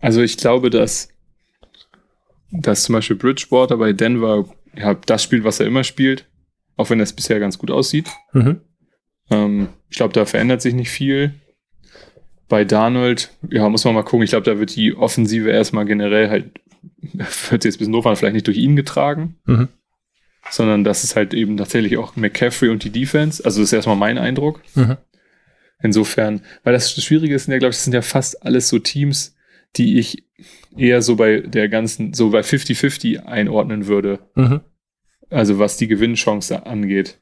Also 0.00 0.20
ich 0.20 0.36
glaube, 0.36 0.70
dass 0.70 1.08
dass 2.60 2.84
zum 2.84 2.94
Beispiel 2.94 3.16
Bridgewater 3.16 3.76
bei 3.76 3.92
Denver 3.92 4.46
ja, 4.76 4.94
das 4.94 5.22
spielt, 5.22 5.44
was 5.44 5.60
er 5.60 5.66
immer 5.66 5.84
spielt, 5.84 6.26
auch 6.76 6.90
wenn 6.90 6.98
das 6.98 7.12
bisher 7.12 7.40
ganz 7.40 7.58
gut 7.58 7.70
aussieht. 7.70 8.08
Mhm. 8.32 8.60
Ähm, 9.30 9.68
ich 9.88 9.96
glaube, 9.96 10.12
da 10.12 10.24
verändert 10.24 10.62
sich 10.62 10.74
nicht 10.74 10.90
viel. 10.90 11.34
Bei 12.48 12.64
Darnold, 12.64 13.30
ja, 13.50 13.68
muss 13.68 13.84
man 13.84 13.94
mal 13.94 14.02
gucken. 14.02 14.22
Ich 14.22 14.30
glaube, 14.30 14.44
da 14.44 14.58
wird 14.58 14.76
die 14.76 14.94
Offensive 14.94 15.50
erstmal 15.50 15.84
generell 15.84 16.28
halt, 16.30 16.60
wird 17.50 17.64
jetzt 17.64 17.78
bis 17.78 17.90
doof 17.90 18.04
vielleicht 18.04 18.34
nicht 18.34 18.46
durch 18.46 18.58
ihn 18.58 18.76
getragen, 18.76 19.36
mhm. 19.46 19.68
sondern 20.50 20.84
das 20.84 21.02
ist 21.02 21.16
halt 21.16 21.34
eben 21.34 21.56
tatsächlich 21.56 21.96
auch 21.96 22.14
McCaffrey 22.14 22.68
und 22.68 22.84
die 22.84 22.90
Defense. 22.90 23.44
Also 23.44 23.60
das 23.60 23.70
ist 23.70 23.72
erstmal 23.72 23.96
mein 23.96 24.18
Eindruck. 24.18 24.60
Mhm. 24.74 24.96
Insofern, 25.82 26.42
weil 26.62 26.72
das, 26.72 26.94
das 26.94 27.04
Schwierige 27.04 27.34
ist, 27.34 27.48
ja, 27.48 27.58
glaube 27.58 27.70
ich, 27.70 27.76
das 27.76 27.84
sind 27.84 27.92
ja 27.92 28.02
fast 28.02 28.42
alles 28.44 28.68
so 28.68 28.78
Teams, 28.78 29.34
die 29.76 29.98
ich 29.98 30.25
eher 30.76 31.02
so 31.02 31.16
bei 31.16 31.40
der 31.40 31.68
ganzen, 31.68 32.12
so 32.12 32.30
bei 32.30 32.40
50-50 32.40 33.24
einordnen 33.24 33.86
würde. 33.86 34.20
Mhm. 34.34 34.60
Also 35.30 35.58
was 35.58 35.76
die 35.76 35.88
Gewinnchance 35.88 36.66
angeht. 36.66 37.20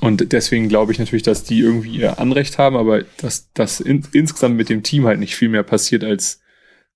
Und 0.00 0.32
deswegen 0.32 0.68
glaube 0.68 0.92
ich 0.92 0.98
natürlich, 0.98 1.22
dass 1.22 1.44
die 1.44 1.60
irgendwie 1.60 1.96
ihr 1.96 2.18
Anrecht 2.18 2.58
haben, 2.58 2.76
aber 2.76 3.02
dass 3.18 3.52
das 3.52 3.80
in, 3.80 4.06
insgesamt 4.12 4.56
mit 4.56 4.70
dem 4.70 4.82
Team 4.82 5.04
halt 5.04 5.18
nicht 5.18 5.36
viel 5.36 5.50
mehr 5.50 5.64
passiert, 5.64 6.02
als 6.02 6.40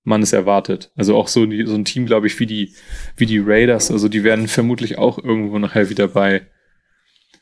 man 0.02 0.23
es 0.23 0.33
erwartet. 0.33 0.93
Also 0.95 1.16
auch 1.16 1.28
so, 1.28 1.40
so 1.43 1.75
ein 1.75 1.85
Team, 1.85 2.07
glaube 2.07 2.28
ich, 2.28 2.38
wie 2.40 2.47
die, 2.47 2.75
wie 3.16 3.26
die 3.26 3.40
Raiders, 3.40 3.90
also 3.90 4.09
die 4.09 4.25
werden 4.25 4.49
vermutlich 4.49 4.99
auch 4.99 5.19
irgendwo 5.19 5.59
nachher 5.59 5.90
wieder 5.90 6.09
bei, 6.09 6.47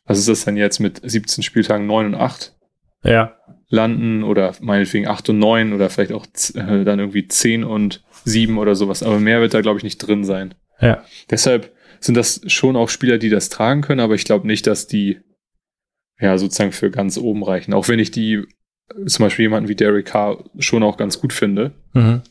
was 0.06 0.18
ist 0.18 0.28
das 0.28 0.44
denn 0.44 0.56
jetzt 0.56 0.80
mit 0.80 1.00
17 1.04 1.44
Spieltagen 1.44 1.86
9 1.86 2.06
und 2.06 2.14
8? 2.14 2.56
Ja 3.04 3.36
landen 3.68 4.22
oder 4.22 4.54
meinetwegen 4.60 5.06
8 5.06 5.30
und 5.30 5.38
9 5.38 5.72
oder 5.72 5.90
vielleicht 5.90 6.12
auch 6.12 6.26
äh, 6.54 6.84
dann 6.84 6.98
irgendwie 6.98 7.26
10 7.26 7.64
und 7.64 8.02
7 8.24 8.58
oder 8.58 8.74
sowas. 8.74 9.02
Aber 9.02 9.20
mehr 9.20 9.40
wird 9.40 9.54
da, 9.54 9.60
glaube 9.60 9.78
ich, 9.78 9.84
nicht 9.84 9.98
drin 9.98 10.24
sein. 10.24 10.54
Ja. 10.80 11.04
Deshalb 11.30 11.72
sind 12.00 12.16
das 12.16 12.40
schon 12.46 12.76
auch 12.76 12.88
Spieler, 12.88 13.18
die 13.18 13.30
das 13.30 13.48
tragen 13.48 13.80
können, 13.80 14.00
aber 14.00 14.14
ich 14.14 14.24
glaube 14.24 14.46
nicht, 14.46 14.66
dass 14.66 14.86
die 14.86 15.20
ja 16.20 16.36
sozusagen 16.38 16.72
für 16.72 16.90
ganz 16.90 17.16
oben 17.16 17.42
reichen. 17.42 17.74
Auch 17.74 17.88
wenn 17.88 17.98
ich 17.98 18.10
die 18.10 18.44
zum 19.06 19.24
Beispiel 19.24 19.44
jemanden 19.44 19.68
wie 19.68 19.74
Derek 19.74 20.06
Carr 20.06 20.44
schon 20.58 20.82
auch 20.82 20.96
ganz 20.96 21.20
gut 21.20 21.32
finde. 21.32 21.72
Mhm. 21.92 22.22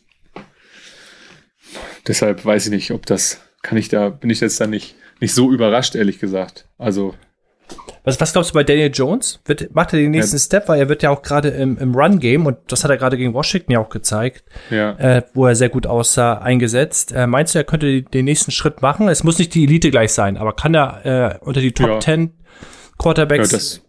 Deshalb 2.07 2.45
weiß 2.45 2.65
ich 2.65 2.71
nicht, 2.71 2.91
ob 2.91 3.05
das 3.05 3.41
kann 3.61 3.77
ich 3.77 3.89
da, 3.89 4.09
bin 4.09 4.29
ich 4.29 4.41
jetzt 4.41 4.59
da 4.59 4.67
nicht, 4.67 4.95
nicht 5.19 5.33
so 5.33 5.51
überrascht, 5.51 5.95
ehrlich 5.95 6.19
gesagt. 6.19 6.67
Also. 6.77 7.15
Was, 8.05 8.20
was 8.20 8.34
glaubst 8.34 8.51
du 8.51 8.53
bei 8.55 8.63
Daniel 8.63 8.91
Jones? 8.93 9.39
Wird, 9.46 9.74
macht 9.74 9.93
er 9.93 10.00
den 10.00 10.12
nächsten 10.12 10.36
ja. 10.36 10.39
Step? 10.39 10.67
Weil 10.67 10.79
er 10.79 10.89
wird 10.89 11.03
ja 11.03 11.10
auch 11.10 11.22
gerade 11.22 11.50
im, 11.50 11.77
im 11.77 11.96
Run-Game, 11.96 12.46
und 12.46 12.58
das 12.67 12.84
hat 12.84 12.91
er 12.91 12.98
gerade 12.98 13.17
gegen 13.17 13.34
Washington 13.34 13.72
ja 13.72 13.79
auch 13.79 13.89
gezeigt, 13.89 14.43
ja. 14.70 14.91
äh, 14.98 15.24
wo 15.34 15.48
er 15.48 15.55
sehr 15.55 15.70
gut 15.70 15.88
aussah, 15.88 16.34
eingesetzt. 16.39 17.13
Äh, 17.13 17.27
meinst 17.27 17.55
du, 17.55 17.60
er 17.60 17.63
könnte 17.63 18.01
den 18.01 18.25
nächsten 18.25 18.51
Schritt 18.51 18.82
machen? 18.82 19.08
Es 19.08 19.24
muss 19.24 19.39
nicht 19.39 19.53
die 19.55 19.63
Elite 19.63 19.89
gleich 19.89 20.12
sein, 20.12 20.38
aber 20.38 20.53
kann 20.53 20.74
er 20.75 21.05
äh, 21.05 21.46
unter 21.46 21.62
die 21.62 21.72
Top 21.72 21.88
ja. 21.88 22.00
10 22.01 22.34
Quarterbacks 22.98 23.51
ja, 23.51 23.58
das, 23.58 23.82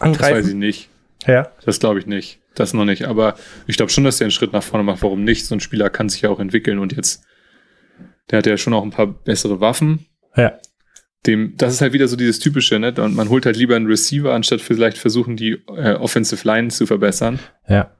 angreifen? 0.00 0.34
Das 0.34 0.44
weiß 0.44 0.48
ich 0.48 0.56
nicht. 0.56 0.88
Ja. 1.26 1.48
Das 1.64 1.78
glaube 1.78 2.00
ich 2.00 2.06
nicht. 2.06 2.40
Das 2.56 2.74
noch 2.74 2.84
nicht. 2.84 3.04
Aber 3.04 3.34
ich 3.68 3.76
glaube 3.76 3.92
schon, 3.92 4.02
dass 4.02 4.20
er 4.20 4.24
einen 4.24 4.32
Schritt 4.32 4.52
nach 4.52 4.62
vorne 4.62 4.82
macht. 4.82 5.02
Warum 5.02 5.22
nicht? 5.22 5.46
So 5.46 5.54
ein 5.54 5.60
Spieler 5.60 5.88
kann 5.88 6.08
sich 6.08 6.22
ja 6.22 6.30
auch 6.30 6.40
entwickeln 6.40 6.80
und 6.80 6.96
jetzt, 6.96 7.22
der 8.30 8.38
hat 8.38 8.46
ja 8.46 8.56
schon 8.56 8.74
auch 8.74 8.82
ein 8.82 8.90
paar 8.90 9.06
bessere 9.06 9.60
Waffen. 9.60 10.06
Ja 10.36 10.54
dem, 11.26 11.54
das 11.56 11.74
ist 11.74 11.80
halt 11.80 11.92
wieder 11.92 12.08
so 12.08 12.16
dieses 12.16 12.38
typische, 12.38 12.78
ne? 12.78 12.94
Und 12.98 13.14
man 13.14 13.28
holt 13.28 13.46
halt 13.46 13.56
lieber 13.56 13.76
einen 13.76 13.86
Receiver, 13.86 14.32
anstatt 14.32 14.60
vielleicht 14.60 14.98
versuchen, 14.98 15.36
die 15.36 15.62
äh, 15.76 15.94
Offensive 15.94 16.46
Line 16.46 16.68
zu 16.68 16.86
verbessern. 16.86 17.38
Ja. 17.68 17.94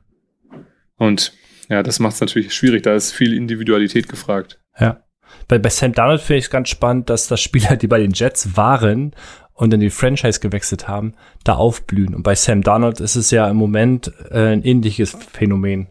Und 0.96 1.32
ja, 1.68 1.82
das 1.82 1.98
macht 1.98 2.14
es 2.14 2.20
natürlich 2.20 2.52
schwierig, 2.52 2.82
da 2.82 2.94
ist 2.94 3.12
viel 3.12 3.34
Individualität 3.34 4.08
gefragt. 4.08 4.60
Ja. 4.78 5.04
Bei, 5.48 5.58
bei 5.58 5.68
Sam 5.68 5.92
Donald 5.92 6.20
finde 6.20 6.38
ich 6.38 6.46
es 6.46 6.50
ganz 6.50 6.68
spannend, 6.68 7.10
dass 7.10 7.28
das 7.28 7.40
Spieler, 7.40 7.76
die 7.76 7.86
bei 7.86 8.00
den 8.00 8.12
Jets 8.12 8.56
waren 8.56 9.14
und 9.52 9.72
in 9.74 9.80
die 9.80 9.90
Franchise 9.90 10.40
gewechselt 10.40 10.88
haben, 10.88 11.14
da 11.44 11.54
aufblühen. 11.54 12.14
Und 12.14 12.22
bei 12.22 12.34
Sam 12.34 12.62
Donald 12.62 13.00
ist 13.00 13.16
es 13.16 13.30
ja 13.30 13.48
im 13.48 13.56
Moment 13.56 14.12
äh, 14.30 14.52
ein 14.52 14.64
ähnliches 14.64 15.16
Phänomen. 15.32 15.88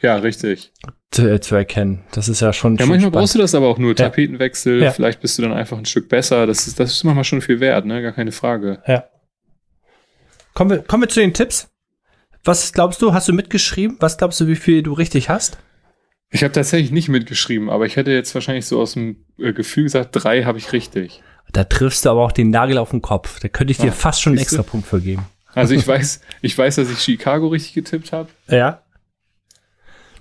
Ja, 0.00 0.16
richtig. 0.16 0.72
Zu, 1.10 1.28
äh, 1.28 1.40
zu, 1.40 1.54
erkennen. 1.54 2.04
Das 2.12 2.28
ist 2.28 2.40
ja 2.40 2.52
schon. 2.52 2.74
Ja, 2.74 2.80
schon 2.80 2.88
manchmal 2.88 3.00
spannend. 3.00 3.14
brauchst 3.14 3.34
du 3.34 3.38
das 3.38 3.54
aber 3.54 3.66
auch 3.66 3.78
nur. 3.78 3.96
Tapetenwechsel, 3.96 4.82
ja. 4.82 4.90
vielleicht 4.90 5.20
bist 5.20 5.38
du 5.38 5.42
dann 5.42 5.52
einfach 5.52 5.78
ein 5.78 5.86
Stück 5.86 6.08
besser. 6.08 6.46
Das 6.46 6.66
ist, 6.66 6.78
das 6.78 6.92
ist 6.92 7.04
manchmal 7.04 7.24
schon 7.24 7.40
viel 7.40 7.60
wert, 7.60 7.86
ne? 7.86 8.02
Gar 8.02 8.12
keine 8.12 8.32
Frage. 8.32 8.82
Ja. 8.86 9.04
Kommen 10.54 10.70
wir, 10.70 10.78
kommen 10.78 11.04
wir 11.04 11.08
zu 11.08 11.20
den 11.20 11.34
Tipps. 11.34 11.70
Was 12.44 12.72
glaubst 12.72 13.02
du, 13.02 13.12
hast 13.12 13.28
du 13.28 13.32
mitgeschrieben? 13.32 13.96
Was 14.00 14.18
glaubst 14.18 14.40
du, 14.40 14.46
wie 14.46 14.56
viel 14.56 14.82
du 14.82 14.92
richtig 14.92 15.28
hast? 15.28 15.58
Ich 16.30 16.42
habe 16.42 16.52
tatsächlich 16.52 16.90
nicht 16.90 17.08
mitgeschrieben, 17.08 17.70
aber 17.70 17.86
ich 17.86 17.96
hätte 17.96 18.10
jetzt 18.10 18.34
wahrscheinlich 18.34 18.66
so 18.66 18.80
aus 18.80 18.92
dem 18.92 19.24
äh, 19.38 19.52
Gefühl 19.52 19.84
gesagt, 19.84 20.10
drei 20.12 20.44
habe 20.44 20.58
ich 20.58 20.72
richtig. 20.72 21.22
Da 21.52 21.64
triffst 21.64 22.04
du 22.04 22.10
aber 22.10 22.24
auch 22.24 22.32
den 22.32 22.50
Nagel 22.50 22.76
auf 22.78 22.90
den 22.90 23.00
Kopf. 23.00 23.40
Da 23.40 23.48
könnte 23.48 23.70
ich 23.70 23.78
dir 23.78 23.90
ah, 23.90 23.94
fast 23.94 24.20
schon 24.20 24.32
einen 24.34 24.42
extra 24.42 24.62
Punkt 24.62 24.86
für 24.86 25.00
geben. 25.00 25.26
Also 25.54 25.74
ich 25.74 25.86
weiß, 25.88 26.20
ich 26.42 26.56
weiß, 26.56 26.76
dass 26.76 26.90
ich 26.90 26.98
Chicago 26.98 27.48
richtig 27.48 27.72
getippt 27.72 28.12
habe. 28.12 28.28
Ja. 28.48 28.82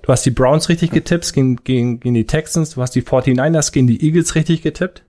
Du 0.07 0.13
hast 0.13 0.25
die 0.25 0.31
Browns 0.31 0.69
richtig 0.69 0.91
getippt 0.91 1.33
gegen, 1.33 1.57
gegen, 1.65 1.99
gegen 1.99 2.15
die 2.15 2.25
Texans. 2.25 2.69
Du 2.75 2.81
hast 2.81 2.91
die 2.91 3.01
49ers 3.01 3.73
gegen 3.73 3.87
die 3.87 4.01
Eagles 4.01 4.35
richtig 4.35 4.61
getippt. 4.61 5.03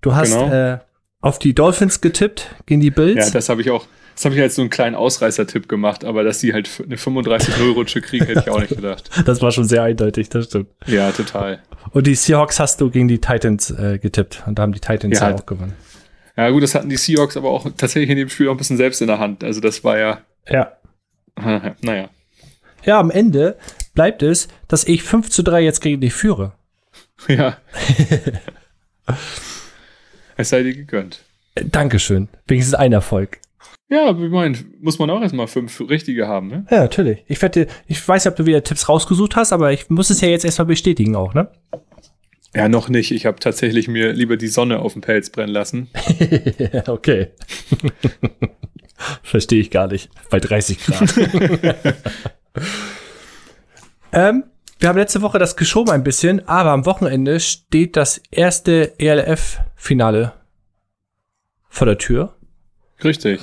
Du 0.00 0.16
hast 0.16 0.32
genau. 0.32 0.52
äh, 0.52 0.78
auf 1.20 1.38
die 1.38 1.54
Dolphins 1.54 2.00
getippt 2.00 2.50
gegen 2.66 2.80
die 2.80 2.90
Bills. 2.90 3.26
Ja, 3.26 3.30
das 3.30 3.48
habe 3.48 3.60
ich 3.60 3.70
auch. 3.70 3.86
Das 4.16 4.24
habe 4.24 4.34
ich 4.34 4.40
als 4.40 4.56
so 4.56 4.62
einen 4.62 4.70
kleinen 4.70 4.96
Ausreißer-Tipp 4.96 5.68
gemacht, 5.68 6.04
aber 6.04 6.24
dass 6.24 6.40
die 6.40 6.52
halt 6.52 6.68
eine 6.84 6.96
35-0-Rutsche 6.96 8.00
kriegen, 8.00 8.26
hätte 8.26 8.40
ich 8.40 8.50
auch 8.50 8.58
nicht 8.58 8.74
gedacht. 8.74 9.08
Das 9.24 9.40
war 9.40 9.52
schon 9.52 9.62
sehr 9.62 9.84
eindeutig, 9.84 10.28
das 10.30 10.46
stimmt. 10.46 10.66
Ja, 10.86 11.12
total. 11.12 11.60
Und 11.92 12.08
die 12.08 12.16
Seahawks 12.16 12.58
hast 12.58 12.80
du 12.80 12.90
gegen 12.90 13.06
die 13.06 13.20
Titans 13.20 13.70
äh, 13.70 14.00
getippt 14.00 14.42
und 14.48 14.58
da 14.58 14.62
haben 14.62 14.72
die 14.72 14.80
Titans 14.80 15.20
ja, 15.20 15.32
auch 15.32 15.46
gewonnen. 15.46 15.74
Ja, 16.36 16.50
gut, 16.50 16.64
das 16.64 16.74
hatten 16.74 16.88
die 16.88 16.96
Seahawks 16.96 17.36
aber 17.36 17.50
auch 17.50 17.70
tatsächlich 17.76 18.10
in 18.10 18.16
dem 18.16 18.28
Spiel 18.28 18.48
auch 18.48 18.54
ein 18.54 18.56
bisschen 18.56 18.78
selbst 18.78 19.00
in 19.00 19.06
der 19.06 19.20
Hand. 19.20 19.44
Also 19.44 19.60
das 19.60 19.84
war 19.84 19.96
ja. 19.96 20.18
Ja. 20.48 20.72
Naja. 21.82 22.10
Ja, 22.84 22.98
am 22.98 23.10
Ende 23.10 23.56
bleibt 23.98 24.22
es, 24.22 24.46
dass 24.68 24.84
ich 24.84 25.02
5 25.02 25.28
zu 25.28 25.42
3 25.42 25.60
jetzt 25.60 25.80
gegen 25.80 26.00
dich 26.00 26.14
führe. 26.14 26.52
Ja. 27.26 27.56
es 30.36 30.50
sei 30.50 30.62
dir 30.62 30.72
gegönnt. 30.72 31.24
Dankeschön. 31.56 32.28
Wenigstens 32.46 32.74
ein 32.74 32.92
Erfolg. 32.92 33.40
Ja, 33.88 34.10
ich 34.10 34.30
meine, 34.30 34.56
muss 34.80 35.00
man 35.00 35.10
auch 35.10 35.20
erstmal 35.20 35.48
fünf 35.48 35.80
richtige 35.80 36.28
haben, 36.28 36.46
ne? 36.46 36.66
Ja, 36.70 36.82
natürlich. 36.82 37.24
Ich 37.26 37.42
wette, 37.42 37.66
ich 37.88 38.06
weiß 38.06 38.24
nicht, 38.24 38.30
ob 38.30 38.36
du 38.36 38.46
wieder 38.46 38.62
Tipps 38.62 38.88
rausgesucht 38.88 39.34
hast, 39.34 39.52
aber 39.52 39.72
ich 39.72 39.90
muss 39.90 40.10
es 40.10 40.20
ja 40.20 40.28
jetzt 40.28 40.44
erstmal 40.44 40.66
bestätigen 40.66 41.16
auch, 41.16 41.34
ne? 41.34 41.50
Ja, 42.54 42.68
noch 42.68 42.88
nicht. 42.88 43.10
Ich 43.10 43.26
habe 43.26 43.40
tatsächlich 43.40 43.88
mir 43.88 44.12
lieber 44.12 44.36
die 44.36 44.46
Sonne 44.46 44.78
auf 44.78 44.92
dem 44.92 45.02
Pelz 45.02 45.30
brennen 45.30 45.52
lassen. 45.52 45.88
okay. 46.86 47.32
Verstehe 49.24 49.60
ich 49.60 49.72
gar 49.72 49.88
nicht. 49.88 50.08
Bei 50.30 50.38
30 50.38 50.78
Grad. 50.78 51.14
Ähm, 54.12 54.44
wir 54.78 54.88
haben 54.88 54.98
letzte 54.98 55.22
Woche 55.22 55.38
das 55.38 55.56
geschoben 55.56 55.90
ein 55.90 56.04
bisschen, 56.04 56.46
aber 56.48 56.70
am 56.70 56.86
Wochenende 56.86 57.40
steht 57.40 57.96
das 57.96 58.20
erste 58.30 58.98
ELF-Finale 58.98 60.34
vor 61.68 61.86
der 61.86 61.98
Tür. 61.98 62.34
Richtig. 63.02 63.40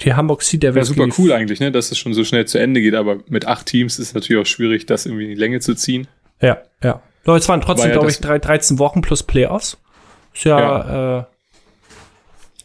Die 0.00 0.14
Hamburg 0.14 0.42
Sea 0.42 0.58
Devils. 0.58 0.88
Ja, 0.88 0.94
super 0.94 1.14
cool 1.18 1.32
eigentlich, 1.32 1.60
ne, 1.60 1.70
dass 1.70 1.92
es 1.92 1.98
schon 1.98 2.14
so 2.14 2.24
schnell 2.24 2.46
zu 2.46 2.58
Ende 2.58 2.80
geht, 2.80 2.94
aber 2.94 3.18
mit 3.28 3.46
acht 3.46 3.66
Teams 3.66 3.98
ist 3.98 4.08
es 4.08 4.14
natürlich 4.14 4.42
auch 4.42 4.46
schwierig, 4.46 4.86
das 4.86 5.06
irgendwie 5.06 5.24
in 5.24 5.30
die 5.30 5.36
Länge 5.36 5.60
zu 5.60 5.74
ziehen. 5.74 6.08
Ja, 6.40 6.58
ja. 6.82 7.02
Leute, 7.24 7.42
es 7.42 7.48
waren 7.48 7.60
trotzdem, 7.60 7.88
ja 7.88 7.92
glaube 7.92 8.10
ich, 8.10 8.18
drei, 8.18 8.38
13 8.38 8.78
Wochen 8.78 9.02
plus 9.02 9.22
Playoffs. 9.22 9.76
Ist 10.34 10.44
ja, 10.44 10.58
ja. 10.58 11.18
Äh, 11.18 11.24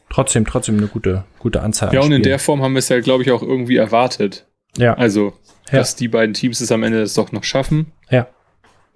trotzdem, 0.10 0.46
trotzdem 0.46 0.78
eine 0.78 0.88
gute, 0.88 1.26
gute 1.40 1.62
Anzahl. 1.62 1.94
Ja, 1.94 2.02
und 2.02 2.12
in 2.12 2.24
der 2.24 2.40
Form 2.40 2.62
haben 2.62 2.74
wir 2.74 2.80
es 2.80 2.90
ja, 2.90 3.00
glaube 3.02 3.24
ich, 3.24 3.32
auch 3.32 3.42
irgendwie 3.42 3.76
erwartet. 3.76 4.48
Ja. 4.78 4.94
Also, 4.94 5.34
ja. 5.72 5.80
dass 5.80 5.96
die 5.96 6.08
beiden 6.08 6.34
Teams 6.34 6.62
es 6.62 6.72
am 6.72 6.84
Ende 6.84 7.00
das 7.00 7.14
doch 7.14 7.32
noch 7.32 7.44
schaffen. 7.44 7.92
Ja. 8.10 8.28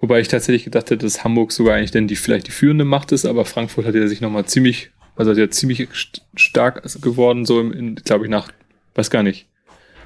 Wobei 0.00 0.20
ich 0.20 0.28
tatsächlich 0.28 0.64
gedacht 0.64 0.90
hätte, 0.90 1.04
dass 1.04 1.24
Hamburg 1.24 1.52
sogar 1.52 1.76
eigentlich 1.76 1.90
denn 1.90 2.08
die 2.08 2.16
vielleicht 2.16 2.46
die 2.46 2.52
führende 2.52 2.84
Macht 2.84 3.12
ist, 3.12 3.26
aber 3.26 3.44
Frankfurt 3.44 3.86
hat 3.86 3.94
ja 3.94 4.06
sich 4.06 4.20
nochmal 4.20 4.46
ziemlich 4.46 4.90
also 5.28 5.32
ja 5.32 5.50
ziemlich 5.50 5.88
stark 6.34 6.82
geworden, 7.02 7.44
so 7.44 7.62
glaube 8.04 8.24
ich, 8.24 8.30
nach, 8.30 8.50
weiß 8.94 9.10
gar 9.10 9.22
nicht. 9.22 9.46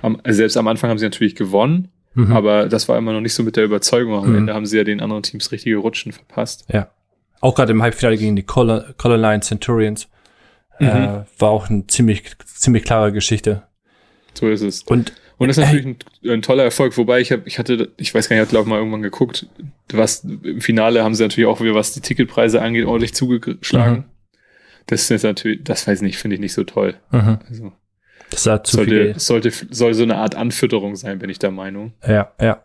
Am, 0.03 0.21
also 0.25 0.37
selbst 0.37 0.57
am 0.57 0.69
Anfang 0.69 0.91
haben 0.91 0.99
sie 0.99 1.07
natürlich 1.07 1.37
gewonnen, 1.37 1.89
mhm. 2.15 2.33
aber 2.33 2.67
das 2.67 2.89
war 2.89 2.99
immer 2.99 3.13
noch 3.13 3.21
nicht 3.21 3.35
so 3.35 3.43
mit 3.43 3.57
der 3.57 3.65
Überzeugung. 3.65 4.15
Am 4.15 4.31
mhm. 4.31 4.39
Ende 4.39 4.55
haben 4.55 4.67
sie 4.67 4.77
ja 4.77 4.85
den 4.85 5.01
anderen 5.01 5.23
Teams 5.23 5.53
richtige 5.53 5.77
Rutschen 5.77 6.13
verpasst. 6.13 6.65
Ja. 6.73 6.91
Auch 7.41 7.55
gerade 7.55 7.73
im 7.73 7.83
Halbfinale 7.83 8.17
gegen 8.17 8.37
die 8.37 8.43
Col 8.43 8.95
Colorline 8.99 9.41
Centurions 9.41 10.09
mhm. 10.81 10.87
äh, 10.87 11.25
war 11.39 11.51
auch 11.51 11.71
eine 11.71 11.87
ziemlich, 11.87 12.25
ziemlich 12.45 12.85
klare 12.85 13.13
Geschichte. 13.13 13.63
So 14.35 14.49
ist 14.49 14.63
es. 14.63 14.83
Und 14.83 15.13
und 15.45 15.49
das 15.49 15.59
ist 15.59 15.65
natürlich 15.65 15.87
ein, 15.87 16.31
ein, 16.31 16.43
toller 16.43 16.65
Erfolg, 16.65 16.97
wobei 16.97 17.21
ich 17.21 17.33
habe, 17.33 17.43
ich 17.47 17.59
hatte, 17.59 17.93
ich 17.97 18.15
weiß 18.15 18.29
gar 18.29 18.37
nicht, 18.37 18.43
ich 18.43 18.47
habe 18.47 18.51
glaube 18.51 18.69
mal 18.69 18.79
irgendwann 18.79 19.03
geguckt, 19.03 19.47
was 19.93 20.25
im 20.25 20.61
Finale 20.61 21.05
haben 21.05 21.15
sie 21.15 21.23
natürlich 21.23 21.49
auch 21.49 21.61
wieder, 21.61 21.75
was 21.75 21.93
die 21.93 22.01
Ticketpreise 22.01 22.61
angeht, 22.61 22.87
ordentlich 22.87 23.15
zugeschlagen. 23.15 23.97
Mhm. 23.97 24.05
Das 24.87 25.11
ist 25.11 25.23
natürlich, 25.23 25.65
das 25.65 25.87
weiß 25.87 25.99
ich 25.99 26.03
nicht, 26.03 26.19
finde 26.19 26.35
ich 26.35 26.41
nicht 26.41 26.53
so 26.53 26.65
toll. 26.65 26.95
Mhm. 27.11 27.39
Also, 27.49 27.73
das 28.31 28.47
hat 28.47 28.67
zu 28.67 28.77
sollte, 28.77 28.91
viel. 28.91 29.19
Sollte, 29.19 29.51
soll 29.71 29.95
so 29.95 30.03
eine 30.03 30.17
Art 30.17 30.35
Anfütterung 30.35 30.97
sein, 30.97 31.19
bin 31.19 31.31
ich 31.31 31.39
der 31.39 31.51
Meinung. 31.51 31.95
Ja, 32.07 32.33
ja. 32.41 32.65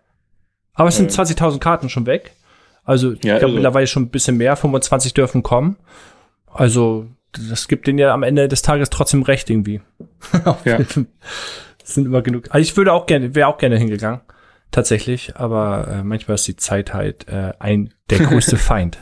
Aber 0.74 0.89
es 0.89 0.98
sind 0.98 1.12
äh, 1.12 1.21
20.000 1.21 1.59
Karten 1.59 1.89
schon 1.89 2.05
weg. 2.05 2.31
Also, 2.83 3.12
ich 3.13 3.24
ja, 3.24 3.33
glaube 3.33 3.45
also, 3.45 3.55
mittlerweile 3.55 3.88
schon 3.88 4.03
ein 4.03 4.09
bisschen 4.09 4.38
mehr. 4.38 4.55
25 4.55 5.13
dürfen 5.13 5.43
kommen. 5.43 5.77
Also, 6.51 7.07
das 7.31 7.67
gibt 7.67 7.88
denen 7.88 8.00
ja 8.00 8.13
am 8.13 8.24
Ende 8.24 8.48
des 8.48 8.62
Tages 8.62 8.89
trotzdem 8.89 9.21
recht 9.21 9.50
irgendwie. 9.50 9.81
ja. 10.65 10.79
Sind 11.89 12.05
immer 12.05 12.22
genug. 12.22 12.46
Also, 12.50 12.62
ich 12.62 12.77
würde 12.77 12.93
auch 12.93 13.05
gerne, 13.05 13.36
wäre 13.36 13.48
auch 13.48 13.58
gerne 13.58 13.77
hingegangen. 13.77 14.22
Tatsächlich. 14.72 15.36
Aber 15.36 15.88
äh, 15.88 16.03
manchmal 16.03 16.36
ist 16.36 16.48
die 16.48 16.55
Zeit 16.55 16.93
halt 16.93 17.27
äh, 17.27 17.53
ein, 17.60 17.93
der 18.10 18.19
größte 18.19 18.58
Feind. 18.58 19.00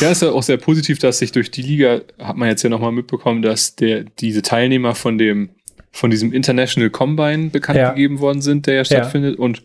Ja, 0.00 0.10
ist 0.10 0.22
ja 0.22 0.30
auch 0.30 0.42
sehr 0.42 0.56
positiv, 0.56 0.98
dass 0.98 1.18
sich 1.18 1.32
durch 1.32 1.50
die 1.50 1.62
Liga, 1.62 2.00
hat 2.18 2.36
man 2.36 2.48
jetzt 2.48 2.62
ja 2.62 2.70
nochmal 2.70 2.92
mitbekommen, 2.92 3.42
dass 3.42 3.76
der, 3.76 4.04
diese 4.04 4.42
Teilnehmer 4.42 4.94
von 4.94 5.18
dem, 5.18 5.50
von 5.90 6.10
diesem 6.10 6.32
International 6.32 6.90
Combine 6.90 7.50
bekannt 7.50 7.78
ja. 7.78 7.90
gegeben 7.90 8.20
worden 8.20 8.40
sind, 8.42 8.66
der 8.66 8.74
ja 8.74 8.84
stattfindet. 8.84 9.38
Ja. 9.38 9.44
Und 9.44 9.64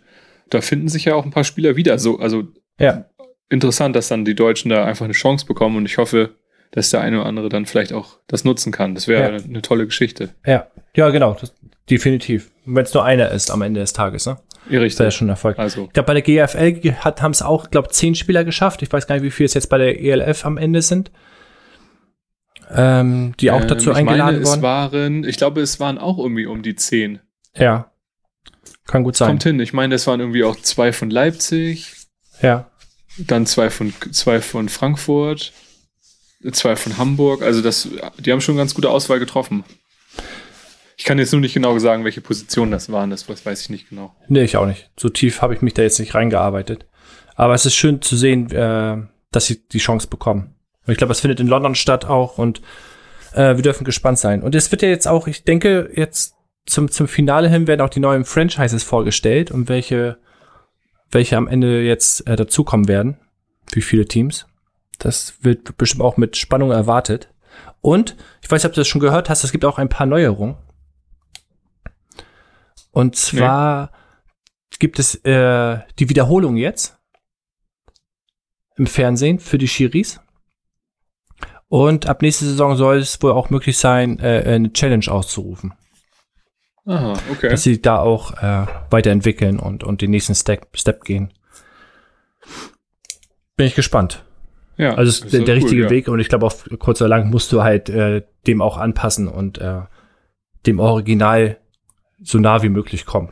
da 0.50 0.62
finden 0.62 0.90
sich 0.90 1.06
ja 1.06 1.16
auch 1.16 1.26
ein 1.26 1.32
paar 1.32 1.44
Spieler 1.44 1.76
wieder. 1.76 1.98
So, 1.98 2.20
also 2.20 2.44
ja. 2.80 3.06
interessant, 3.50 3.96
dass 3.96 4.08
dann 4.08 4.26
die 4.26 4.36
Deutschen 4.36 4.70
da 4.70 4.86
einfach 4.86 5.06
eine 5.06 5.14
Chance 5.14 5.46
bekommen. 5.46 5.78
Und 5.78 5.86
ich 5.86 5.98
hoffe, 5.98 6.32
dass 6.72 6.90
der 6.90 7.02
eine 7.02 7.20
oder 7.20 7.26
andere 7.26 7.50
dann 7.50 7.66
vielleicht 7.66 7.94
auch 7.94 8.20
das 8.28 8.44
nutzen 8.44 8.72
kann. 8.72 8.96
Das 8.96 9.08
wäre 9.08 9.38
ja. 9.38 9.44
eine 9.44 9.62
tolle 9.62 9.86
Geschichte. 9.86 10.30
Ja, 10.46 10.68
ja, 10.96 11.10
genau. 11.10 11.38
Das, 11.40 11.54
definitiv. 11.92 12.52
Wenn 12.66 12.86
es 12.86 12.94
nur 12.94 13.04
einer 13.04 13.30
ist 13.32 13.52
am 13.52 13.62
Ende 13.62 13.82
des 13.82 13.94
Tages, 13.94 14.26
ne? 14.26 14.38
Ja, 14.70 14.80
richtig. 14.80 14.98
Das 15.00 15.10
ist 15.10 15.16
schon 15.16 15.28
ein 15.28 15.32
Erfolg. 15.32 15.60
Also. 15.60 15.86
Ich 15.86 15.94
glaube, 15.94 16.08
bei 16.08 16.22
der 16.22 16.48
GFL 16.48 16.96
haben 17.04 17.32
es 17.32 17.42
auch, 17.42 17.70
glaube 17.70 17.90
zehn 17.90 18.16
Spieler 18.16 18.44
geschafft. 18.44 18.82
Ich 18.82 18.92
weiß 18.92 19.08
gar 19.08 19.16
nicht, 19.16 19.24
wie 19.24 19.32
viel 19.32 19.46
es 19.46 19.54
jetzt 19.54 19.70
bei 19.70 19.78
der 19.78 20.00
ELF 20.02 20.46
am 20.46 20.58
Ende 20.58 20.82
sind. 20.82 21.12
Ähm, 22.74 23.34
die 23.40 23.52
auch 23.52 23.62
ähm, 23.62 23.68
dazu 23.68 23.92
eingeladen 23.92 24.36
meine, 24.36 24.46
worden. 24.46 24.60
Es 24.60 24.62
waren, 24.62 25.24
ich 25.26 25.38
glaube, 25.38 25.62
es 25.62 25.80
waren 25.80 25.98
auch 25.98 26.18
irgendwie 26.18 26.46
um 26.46 26.62
die 26.62 26.76
zehn. 26.76 27.20
Ja. 27.56 27.92
Kann 28.88 29.04
gut 29.04 29.18
sein. 29.18 29.28
Kommt 29.28 29.44
hin. 29.44 29.60
Ich 29.60 29.74
meine, 29.74 29.96
es 29.96 30.08
waren 30.08 30.20
irgendwie 30.20 30.44
auch 30.44 30.56
zwei 30.56 30.94
von 30.94 31.10
Leipzig. 31.10 31.94
Ja. 32.42 32.70
Dann 33.18 33.46
zwei 33.46 33.70
von, 33.70 33.94
zwei 34.12 34.40
von 34.40 34.70
Frankfurt. 34.70 35.52
Zwei 36.54 36.76
von 36.76 36.98
Hamburg. 36.98 37.42
Also 37.42 37.62
das, 37.62 37.90
die 38.18 38.32
haben 38.32 38.42
schon 38.42 38.58
ganz 38.58 38.74
gute 38.74 38.90
Auswahl 38.90 39.20
getroffen. 39.20 39.64
Ich 41.02 41.06
kann 41.06 41.18
jetzt 41.18 41.32
nur 41.32 41.42
nicht 41.42 41.56
genau 41.56 41.80
sagen, 41.80 42.04
welche 42.04 42.22
Positionen 42.22 42.72
das 42.72 42.92
waren. 42.92 43.10
Das, 43.10 43.28
weiß 43.28 43.60
ich 43.60 43.72
nicht 43.72 43.90
genau. 43.90 44.16
Nee, 44.28 44.44
ich 44.44 44.56
auch 44.56 44.68
nicht. 44.68 44.92
So 44.96 45.10
tief 45.10 45.42
habe 45.42 45.56
ich 45.56 45.64
mich 45.64 45.74
da 45.74 45.82
jetzt 45.82 46.00
nicht 46.00 46.14
reingearbeitet. 46.14 46.86
Aber 47.34 47.56
es 47.56 47.66
ist 47.66 47.74
schön 47.74 48.04
zu 48.04 48.16
sehen, 48.16 48.52
äh, 48.52 48.98
dass 49.32 49.48
sie 49.48 49.68
die 49.68 49.80
Chance 49.80 50.08
bekommen. 50.08 50.54
Und 50.86 50.92
ich 50.92 51.00
glaube, 51.00 51.10
das 51.10 51.22
findet 51.22 51.40
in 51.40 51.48
London 51.48 51.74
statt 51.74 52.06
auch 52.06 52.38
und 52.38 52.62
äh, 53.34 53.56
wir 53.56 53.64
dürfen 53.64 53.84
gespannt 53.84 54.20
sein. 54.20 54.44
Und 54.44 54.54
es 54.54 54.70
wird 54.70 54.84
ja 54.84 54.90
jetzt 54.90 55.08
auch, 55.08 55.26
ich 55.26 55.44
denke, 55.44 55.90
jetzt 55.96 56.36
zum, 56.68 56.92
zum 56.92 57.08
Finale 57.08 57.50
hin 57.50 57.66
werden 57.66 57.82
auch 57.82 57.90
die 57.90 58.00
neuen 58.00 58.24
Franchises 58.24 58.84
vorgestellt 58.84 59.50
und 59.50 59.70
welche, 59.70 60.20
welche 61.10 61.36
am 61.36 61.48
Ende 61.48 61.82
jetzt 61.82 62.28
äh, 62.28 62.36
dazukommen 62.36 62.88
werden. 62.88 63.18
Wie 63.72 63.82
viele 63.82 64.06
Teams. 64.06 64.46
Das 65.00 65.34
wird 65.42 65.78
bestimmt 65.78 66.04
auch 66.04 66.18
mit 66.18 66.38
Spannung 66.38 66.70
erwartet. 66.70 67.34
Und 67.82 68.16
ich 68.44 68.52
weiß 68.52 68.62
nicht, 68.62 68.70
ob 68.70 68.76
du 68.76 68.82
das 68.82 68.88
schon 68.88 69.02
gehört 69.02 69.32
hast, 69.32 69.44
es 69.44 69.52
gibt 69.52 69.66
auch 69.66 69.80
ein 69.80 69.90
paar 69.90 70.06
Neuerungen. 70.06 70.58
Und 72.92 73.16
zwar 73.16 73.92
nee. 73.92 74.78
gibt 74.80 75.00
es 75.00 75.16
äh, 75.24 75.80
die 76.00 76.10
Wiederholung 76.10 76.58
jetzt 76.58 76.98
im 78.76 78.88
Fernsehen 78.88 79.40
für 79.40 79.58
die 79.58 79.68
Schiris. 79.68 80.20
Und 81.68 82.08
ab 82.08 82.22
nächster 82.22 82.46
Saison 82.46 82.76
soll 82.76 82.98
es 82.98 83.22
wohl 83.22 83.32
auch 83.32 83.50
möglich 83.50 83.78
sein, 83.78 84.20
äh, 84.20 84.44
eine 84.46 84.74
Challenge 84.74 85.10
auszurufen. 85.10 85.74
Aha, 86.86 87.14
okay. 87.32 87.50
Dass 87.50 87.64
sie 87.64 87.82
da 87.82 88.00
auch 88.00 88.34
äh, 88.42 88.66
weiterentwickeln 88.90 89.60
und, 89.60 89.84
und 89.84 90.02
den 90.02 90.12
nächsten 90.12 90.36
Step, 90.36 90.68
Step 90.76 91.06
gehen. 91.06 91.32
Bin 93.56 93.68
ich 93.68 93.76
gespannt. 93.76 94.26
Ja, 94.78 94.96
also 94.96 95.12
ist 95.12 95.32
der, 95.32 95.42
der 95.42 95.56
cool, 95.56 95.62
richtige 95.62 95.84
ja. 95.84 95.90
Weg 95.90 96.08
und 96.08 96.20
ich 96.20 96.28
glaube, 96.28 96.46
auf 96.46 96.68
kurz 96.80 97.00
oder 97.02 97.10
lang 97.10 97.30
musst 97.30 97.52
du 97.52 97.62
halt 97.62 97.88
äh, 97.90 98.24
dem 98.48 98.62
auch 98.62 98.78
anpassen 98.78 99.28
und 99.28 99.60
äh, 99.60 99.82
dem 100.66 100.80
Original 100.80 101.61
so 102.22 102.38
nah 102.38 102.62
wie 102.64 102.70
möglich 102.70 103.06
kommen, 103.06 103.32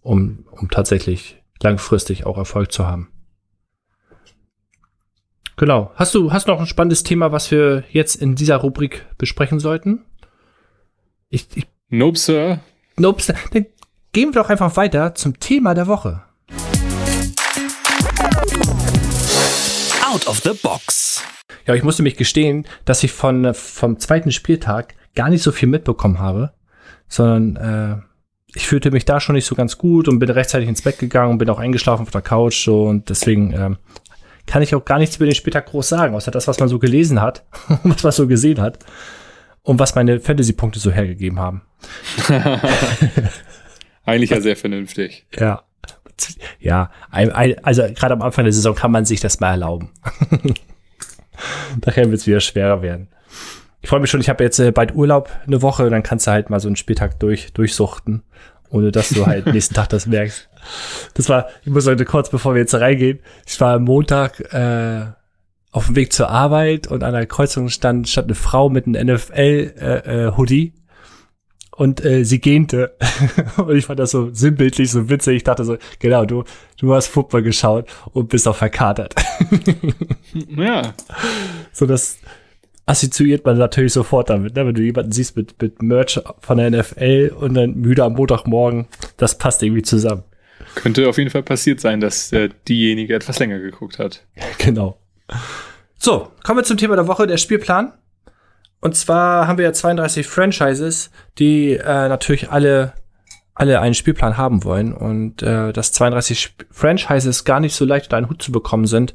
um, 0.00 0.46
um 0.50 0.70
tatsächlich 0.70 1.42
langfristig 1.62 2.26
auch 2.26 2.36
Erfolg 2.36 2.72
zu 2.72 2.86
haben. 2.86 3.12
Genau. 5.56 5.90
Hast 5.96 6.14
du, 6.14 6.32
hast 6.32 6.46
noch 6.46 6.60
ein 6.60 6.66
spannendes 6.66 7.02
Thema, 7.02 7.32
was 7.32 7.50
wir 7.50 7.82
jetzt 7.90 8.14
in 8.14 8.36
dieser 8.36 8.56
Rubrik 8.56 9.06
besprechen 9.18 9.58
sollten? 9.58 10.04
Ich, 11.30 11.48
ich 11.56 11.66
nope, 11.88 12.16
Sir. 12.16 12.60
Nope, 12.96 13.22
Sir. 13.22 13.34
Dann 13.52 13.66
gehen 14.12 14.32
wir 14.32 14.42
doch 14.42 14.50
einfach 14.50 14.76
weiter 14.76 15.16
zum 15.16 15.40
Thema 15.40 15.74
der 15.74 15.88
Woche. 15.88 16.22
Out 20.06 20.28
of 20.28 20.40
the 20.44 20.52
box. 20.62 21.24
Ja, 21.66 21.74
ich 21.74 21.82
musste 21.82 22.04
mich 22.04 22.16
gestehen, 22.16 22.66
dass 22.84 23.02
ich 23.02 23.12
von, 23.12 23.52
vom 23.52 23.98
zweiten 23.98 24.30
Spieltag 24.30 24.94
gar 25.16 25.28
nicht 25.28 25.42
so 25.42 25.50
viel 25.50 25.68
mitbekommen 25.68 26.20
habe, 26.20 26.54
sondern 27.08 27.56
äh, 27.56 28.07
ich 28.54 28.66
fühlte 28.66 28.90
mich 28.90 29.04
da 29.04 29.20
schon 29.20 29.34
nicht 29.34 29.46
so 29.46 29.54
ganz 29.54 29.78
gut 29.78 30.08
und 30.08 30.18
bin 30.18 30.30
rechtzeitig 30.30 30.68
ins 30.68 30.82
Bett 30.82 30.98
gegangen 30.98 31.32
und 31.32 31.38
bin 31.38 31.50
auch 31.50 31.58
eingeschlafen 31.58 32.02
auf 32.02 32.10
der 32.10 32.22
Couch 32.22 32.64
so 32.64 32.84
und 32.84 33.10
deswegen 33.10 33.52
ähm, 33.52 33.78
kann 34.46 34.62
ich 34.62 34.74
auch 34.74 34.84
gar 34.84 34.98
nichts 34.98 35.16
über 35.16 35.26
den 35.26 35.34
Spieltag 35.34 35.66
groß 35.66 35.88
sagen, 35.88 36.14
außer 36.14 36.30
das, 36.30 36.48
was 36.48 36.58
man 36.58 36.68
so 36.68 36.78
gelesen 36.78 37.20
hat, 37.20 37.44
was 37.84 38.02
man 38.02 38.12
so 38.12 38.26
gesehen 38.26 38.60
hat 38.60 38.84
und 39.62 39.78
was 39.78 39.94
meine 39.94 40.20
Fantasy-Punkte 40.20 40.78
so 40.80 40.90
hergegeben 40.90 41.38
haben. 41.38 41.62
Eigentlich 44.04 44.30
ja 44.30 44.40
sehr 44.40 44.56
vernünftig. 44.56 45.26
Ja. 45.38 45.62
Ja, 46.58 46.90
also 47.12 47.82
gerade 47.94 48.14
am 48.14 48.22
Anfang 48.22 48.44
der 48.44 48.52
Saison 48.52 48.74
kann 48.74 48.90
man 48.90 49.04
sich 49.04 49.20
das 49.20 49.38
mal 49.38 49.52
erlauben. 49.52 49.90
Nachher 51.86 52.10
wird 52.10 52.20
es 52.20 52.26
wieder 52.26 52.40
schwerer 52.40 52.82
werden. 52.82 53.08
Ich 53.80 53.88
freue 53.88 54.00
mich 54.00 54.10
schon, 54.10 54.20
ich 54.20 54.28
habe 54.28 54.42
jetzt 54.42 54.58
äh, 54.58 54.72
bald 54.72 54.94
Urlaub 54.94 55.30
eine 55.46 55.62
Woche, 55.62 55.88
dann 55.88 56.02
kannst 56.02 56.26
du 56.26 56.32
halt 56.32 56.50
mal 56.50 56.60
so 56.60 56.68
einen 56.68 56.76
Spieltag 56.76 57.20
durch, 57.20 57.52
durchsuchten, 57.52 58.22
ohne 58.70 58.90
dass 58.90 59.10
du 59.10 59.26
halt 59.26 59.46
nächsten 59.52 59.74
Tag 59.74 59.88
das 59.90 60.06
merkst. 60.06 60.48
Das 61.14 61.28
war, 61.28 61.48
ich 61.64 61.70
muss 61.70 61.86
heute 61.86 62.04
kurz, 62.04 62.30
bevor 62.30 62.54
wir 62.54 62.60
jetzt 62.60 62.74
reingehen, 62.74 63.20
ich 63.46 63.60
war 63.60 63.74
am 63.74 63.84
Montag 63.84 64.40
äh, 64.52 65.06
auf 65.70 65.86
dem 65.86 65.96
Weg 65.96 66.12
zur 66.12 66.28
Arbeit 66.28 66.88
und 66.88 67.04
an 67.04 67.12
der 67.12 67.26
Kreuzung 67.26 67.68
stand, 67.68 68.08
stand 68.08 68.26
eine 68.26 68.34
Frau 68.34 68.68
mit 68.68 68.86
einem 68.86 69.14
NFL-Hoodie 69.14 70.64
äh, 70.64 70.66
äh, 70.66 70.72
und 71.78 72.04
äh, 72.04 72.24
sie 72.24 72.40
gähnte. 72.40 72.96
und 73.56 73.76
ich 73.76 73.86
fand 73.86 74.00
das 74.00 74.10
so 74.10 74.34
sinnbildlich, 74.34 74.90
so 74.90 75.08
witzig. 75.08 75.36
Ich 75.36 75.44
dachte 75.44 75.64
so, 75.64 75.76
genau, 76.00 76.24
du, 76.24 76.42
du 76.78 76.92
hast 76.92 77.06
Football 77.06 77.42
geschaut 77.42 77.86
und 78.12 78.28
bist 78.28 78.48
auch 78.48 78.56
verkatert. 78.56 79.14
ja. 80.56 80.94
So 81.72 81.86
das 81.86 82.18
assoziiert 82.88 83.44
man 83.44 83.58
natürlich 83.58 83.92
sofort 83.92 84.30
damit, 84.30 84.56
ne? 84.56 84.66
wenn 84.66 84.74
du 84.74 84.82
jemanden 84.82 85.12
siehst 85.12 85.36
mit, 85.36 85.60
mit 85.60 85.82
Merch 85.82 86.20
von 86.40 86.56
der 86.56 86.70
NFL 86.70 87.34
und 87.38 87.54
dann 87.54 87.74
müde 87.74 88.02
am 88.02 88.14
Montagmorgen, 88.14 88.86
das 89.18 89.36
passt 89.36 89.62
irgendwie 89.62 89.82
zusammen. 89.82 90.24
Könnte 90.74 91.08
auf 91.08 91.18
jeden 91.18 91.30
Fall 91.30 91.42
passiert 91.42 91.80
sein, 91.80 92.00
dass 92.00 92.32
äh, 92.32 92.48
diejenige 92.66 93.14
etwas 93.14 93.38
länger 93.38 93.58
geguckt 93.58 93.98
hat. 93.98 94.24
Genau. 94.58 94.98
So, 95.98 96.30
kommen 96.44 96.60
wir 96.60 96.64
zum 96.64 96.78
Thema 96.78 96.96
der 96.96 97.08
Woche, 97.08 97.26
der 97.26 97.36
Spielplan. 97.36 97.92
Und 98.80 98.96
zwar 98.96 99.46
haben 99.48 99.58
wir 99.58 99.64
ja 99.64 99.72
32 99.72 100.26
Franchises, 100.26 101.10
die 101.38 101.72
äh, 101.72 102.08
natürlich 102.08 102.50
alle 102.50 102.94
alle 103.54 103.80
einen 103.80 103.94
Spielplan 103.94 104.36
haben 104.36 104.62
wollen 104.62 104.94
und 104.94 105.42
äh, 105.42 105.72
dass 105.72 105.90
32 105.92 106.38
Sp 106.38 106.62
Franchises 106.70 107.44
gar 107.44 107.58
nicht 107.58 107.74
so 107.74 107.84
leicht 107.84 108.06
unter 108.06 108.18
einen 108.18 108.30
Hut 108.30 108.40
zu 108.40 108.52
bekommen 108.52 108.86
sind, 108.86 109.14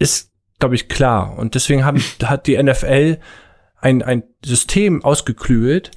ist, 0.00 0.33
glaube 0.58 0.74
ich, 0.74 0.88
klar. 0.88 1.36
Und 1.38 1.54
deswegen 1.54 1.84
haben, 1.84 2.02
hat 2.24 2.46
die 2.46 2.60
NFL 2.62 3.18
ein, 3.80 4.02
ein 4.02 4.22
System 4.44 5.04
ausgeklügelt, 5.04 5.90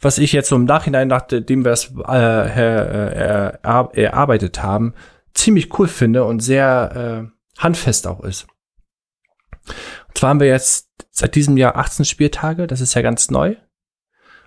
was 0.00 0.18
ich 0.18 0.32
jetzt 0.32 0.48
so 0.48 0.56
im 0.56 0.64
Nachhinein, 0.64 1.08
nachdem 1.08 1.64
wir 1.64 1.72
es 1.72 1.92
äh, 2.06 3.50
äh, 3.50 3.58
erarbeitet 3.62 4.62
haben, 4.62 4.94
ziemlich 5.32 5.78
cool 5.78 5.88
finde 5.88 6.24
und 6.24 6.40
sehr 6.40 7.30
äh, 7.30 7.60
handfest 7.60 8.06
auch 8.06 8.20
ist. 8.22 8.46
Und 10.08 10.18
zwar 10.18 10.30
haben 10.30 10.40
wir 10.40 10.46
jetzt 10.46 10.90
seit 11.10 11.34
diesem 11.34 11.56
Jahr 11.56 11.76
18 11.76 12.04
Spieltage, 12.04 12.66
das 12.66 12.80
ist 12.80 12.94
ja 12.94 13.02
ganz 13.02 13.30
neu. 13.30 13.56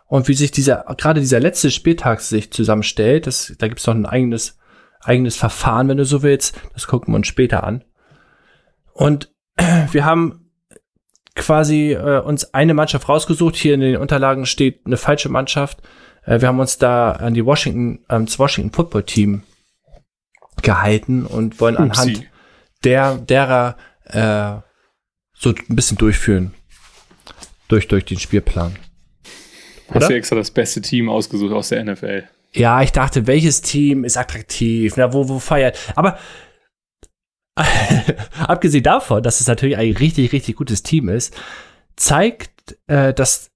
Und 0.06 0.28
wie 0.30 0.34
sich 0.34 0.52
dieser, 0.52 0.86
gerade 0.98 1.20
dieser 1.20 1.40
letzte 1.40 1.70
Spieltag 1.72 2.22
sich 2.22 2.52
zusammenstellt, 2.52 3.28
das, 3.28 3.54
da 3.58 3.68
gibt 3.68 3.82
es 3.82 3.88
noch 3.88 3.96
ein 3.96 4.06
eigenes, 4.06 4.58
eigenes 5.02 5.36
Verfahren, 5.36 5.90
wenn 5.90 5.98
du 5.98 6.06
so 6.06 6.24
willst. 6.24 6.58
Das 6.74 6.88
gucken 6.88 7.14
wir 7.14 7.18
uns 7.18 7.28
später 7.28 7.64
an. 7.66 7.84
Und 8.94 9.34
wir 9.92 10.06
haben 10.06 10.52
quasi 11.36 11.94
äh, 11.94 12.20
uns 12.20 12.54
eine 12.54 12.74
Mannschaft 12.74 13.08
rausgesucht. 13.08 13.56
Hier 13.56 13.76
in 13.76 13.82
den 13.82 13.98
Unterlagen 13.98 14.46
steht 14.46 14.86
eine 14.86 14.98
falsche 14.98 15.30
Mannschaft. 15.30 15.80
Äh, 16.26 16.42
wir 16.42 16.48
haben 16.48 16.60
uns 16.60 16.78
da 16.78 17.12
an 17.12 17.34
die 17.34 17.46
Washington, 17.46 18.06
ähm, 18.10 18.26
das 18.26 18.40
Washington 18.40 18.74
Football 18.74 19.04
Team 19.04 19.44
gehalten 20.62 21.26
und 21.26 21.60
wollen 21.60 21.78
Upsi. 21.78 22.02
anhand 22.02 22.28
der, 22.84 23.16
derer 23.16 23.78
äh, 24.06 24.62
so 25.34 25.50
ein 25.50 25.76
bisschen 25.76 25.98
durchführen. 25.98 26.54
Durch, 27.68 27.88
durch 27.88 28.06
den 28.06 28.18
Spielplan. 28.18 28.78
Oder? 29.90 30.00
Hast 30.00 30.10
du 30.10 30.16
extra 30.16 30.36
das 30.38 30.52
beste 30.52 30.82
Team 30.82 31.10
ausgesucht 31.10 31.54
aus 31.54 31.70
der 31.70 31.84
NFL? 31.84 32.24
Ja, 32.54 32.82
ich 32.82 32.92
dachte, 32.92 33.28
welches 33.28 33.62
Team 33.62 34.04
ist 34.06 34.18
attraktiv? 34.18 34.94
Na, 34.96 35.12
wo, 35.14 35.28
wo 35.28 35.40
feiert? 35.40 35.78
Aber 35.96 36.18
abgesehen 38.48 38.84
davon, 38.84 39.24
dass 39.24 39.42
es 39.42 39.48
natürlich 39.48 39.78
ein 39.78 39.94
richtig, 39.94 40.32
richtig 40.32 40.56
gutes 40.56 40.84
Team 40.84 41.10
ist, 41.10 41.36
zeigt, 41.96 42.78
äh, 42.88 43.14
dass 43.14 43.52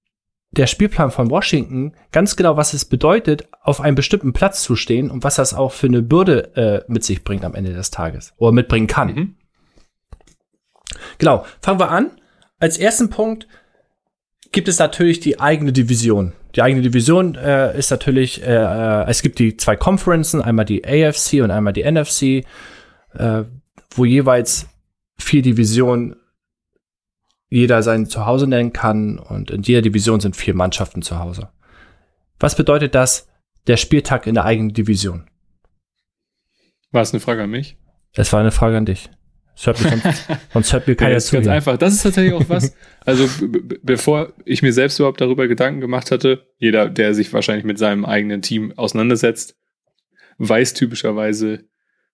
der 0.50 0.66
Spielplan 0.66 1.10
von 1.10 1.30
Washington 1.30 1.94
ganz 2.12 2.36
genau, 2.36 2.56
was 2.56 2.74
es 2.74 2.84
bedeutet, 2.84 3.48
auf 3.62 3.80
einem 3.80 3.94
bestimmten 3.94 4.32
Platz 4.32 4.62
zu 4.62 4.76
stehen 4.76 5.10
und 5.10 5.24
was 5.24 5.36
das 5.36 5.54
auch 5.54 5.72
für 5.72 5.86
eine 5.86 6.02
Bürde 6.02 6.54
äh, 6.56 6.92
mit 6.92 7.04
sich 7.04 7.24
bringt 7.24 7.44
am 7.44 7.54
Ende 7.54 7.72
des 7.72 7.90
Tages 7.90 8.34
oder 8.36 8.52
mitbringen 8.52 8.86
kann. 8.86 9.14
Mhm. 9.14 9.34
Genau, 11.18 11.46
fangen 11.60 11.80
wir 11.80 11.90
an. 11.90 12.10
Als 12.58 12.76
ersten 12.78 13.08
Punkt 13.08 13.48
gibt 14.52 14.68
es 14.68 14.78
natürlich 14.78 15.20
die 15.20 15.40
eigene 15.40 15.72
Division. 15.72 16.34
Die 16.54 16.60
eigene 16.60 16.82
Division 16.82 17.34
äh, 17.34 17.76
ist 17.78 17.90
natürlich, 17.90 18.42
äh, 18.42 18.52
äh 18.52 19.08
es 19.08 19.22
gibt 19.22 19.38
die 19.38 19.56
zwei 19.56 19.74
Conferences, 19.76 20.42
einmal 20.42 20.66
die 20.66 20.84
AFC 20.84 21.42
und 21.42 21.50
einmal 21.50 21.72
die 21.72 21.90
NFC, 21.90 22.44
äh, 23.14 23.44
wo 23.96 24.04
jeweils 24.04 24.68
vier 25.18 25.42
Divisionen 25.42 26.16
jeder 27.48 27.82
sein 27.82 28.06
Zuhause 28.06 28.46
nennen 28.46 28.72
kann 28.72 29.18
und 29.18 29.50
in 29.50 29.62
jeder 29.62 29.82
Division 29.82 30.20
sind 30.20 30.36
vier 30.36 30.54
Mannschaften 30.54 31.02
zu 31.02 31.18
Hause. 31.18 31.50
Was 32.40 32.56
bedeutet 32.56 32.94
das, 32.94 33.28
der 33.66 33.76
Spieltag 33.76 34.26
in 34.26 34.34
der 34.34 34.44
eigenen 34.44 34.72
Division? 34.72 35.28
War 36.90 37.02
es 37.02 37.12
eine 37.12 37.20
Frage 37.20 37.42
an 37.42 37.50
mich? 37.50 37.76
Es 38.14 38.32
war 38.32 38.40
eine 38.40 38.50
Frage 38.50 38.76
an 38.76 38.86
dich. 38.86 39.10
Sonst, 39.54 39.82
sonst 40.52 40.72
hört 40.72 40.86
mir 40.86 40.96
keiner 40.96 41.12
ja, 41.12 41.18
zu. 41.18 41.36
Ganz 41.36 41.48
einfach. 41.48 41.76
Das 41.76 41.94
ist 41.94 42.02
tatsächlich 42.02 42.34
auch 42.34 42.48
was. 42.48 42.74
Also 43.04 43.28
bevor 43.82 44.32
ich 44.44 44.62
mir 44.62 44.72
selbst 44.72 45.00
überhaupt 45.00 45.20
darüber 45.20 45.48
Gedanken 45.48 45.80
gemacht 45.80 46.12
hatte, 46.12 46.46
jeder, 46.58 46.88
der 46.88 47.14
sich 47.14 47.32
wahrscheinlich 47.32 47.64
mit 47.64 47.76
seinem 47.76 48.04
eigenen 48.04 48.42
Team 48.42 48.72
auseinandersetzt, 48.76 49.56
weiß 50.38 50.74
typischerweise, 50.74 51.64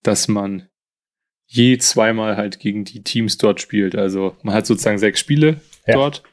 dass 0.01 0.27
man 0.27 0.68
je 1.51 1.79
zweimal 1.79 2.37
halt 2.37 2.59
gegen 2.59 2.85
die 2.85 3.03
Teams 3.03 3.37
dort 3.37 3.59
spielt. 3.59 3.95
Also 3.95 4.35
man 4.43 4.53
hat 4.53 4.67
sozusagen 4.67 4.99
sechs 4.99 5.19
Spiele 5.19 5.59
ja. 5.87 5.95
dort. 5.95 6.23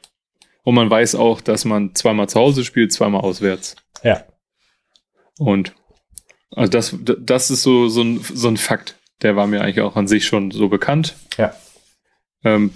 Und 0.63 0.75
man 0.75 0.89
weiß 0.89 1.15
auch, 1.15 1.41
dass 1.41 1.65
man 1.65 1.95
zweimal 1.95 2.29
zu 2.29 2.39
Hause 2.39 2.63
spielt, 2.63 2.93
zweimal 2.93 3.21
auswärts. 3.21 3.75
Ja. 4.03 4.25
Und 5.39 5.73
also 6.51 6.69
das, 6.69 6.95
das 7.19 7.49
ist 7.49 7.63
so, 7.63 7.87
so, 7.87 8.01
ein, 8.01 8.19
so 8.21 8.47
ein 8.47 8.57
Fakt. 8.57 8.95
Der 9.23 9.35
war 9.35 9.47
mir 9.47 9.61
eigentlich 9.61 9.81
auch 9.81 9.95
an 9.95 10.07
sich 10.07 10.25
schon 10.25 10.51
so 10.51 10.69
bekannt. 10.69 11.15
Ja. 11.37 11.53
Ähm, 12.43 12.71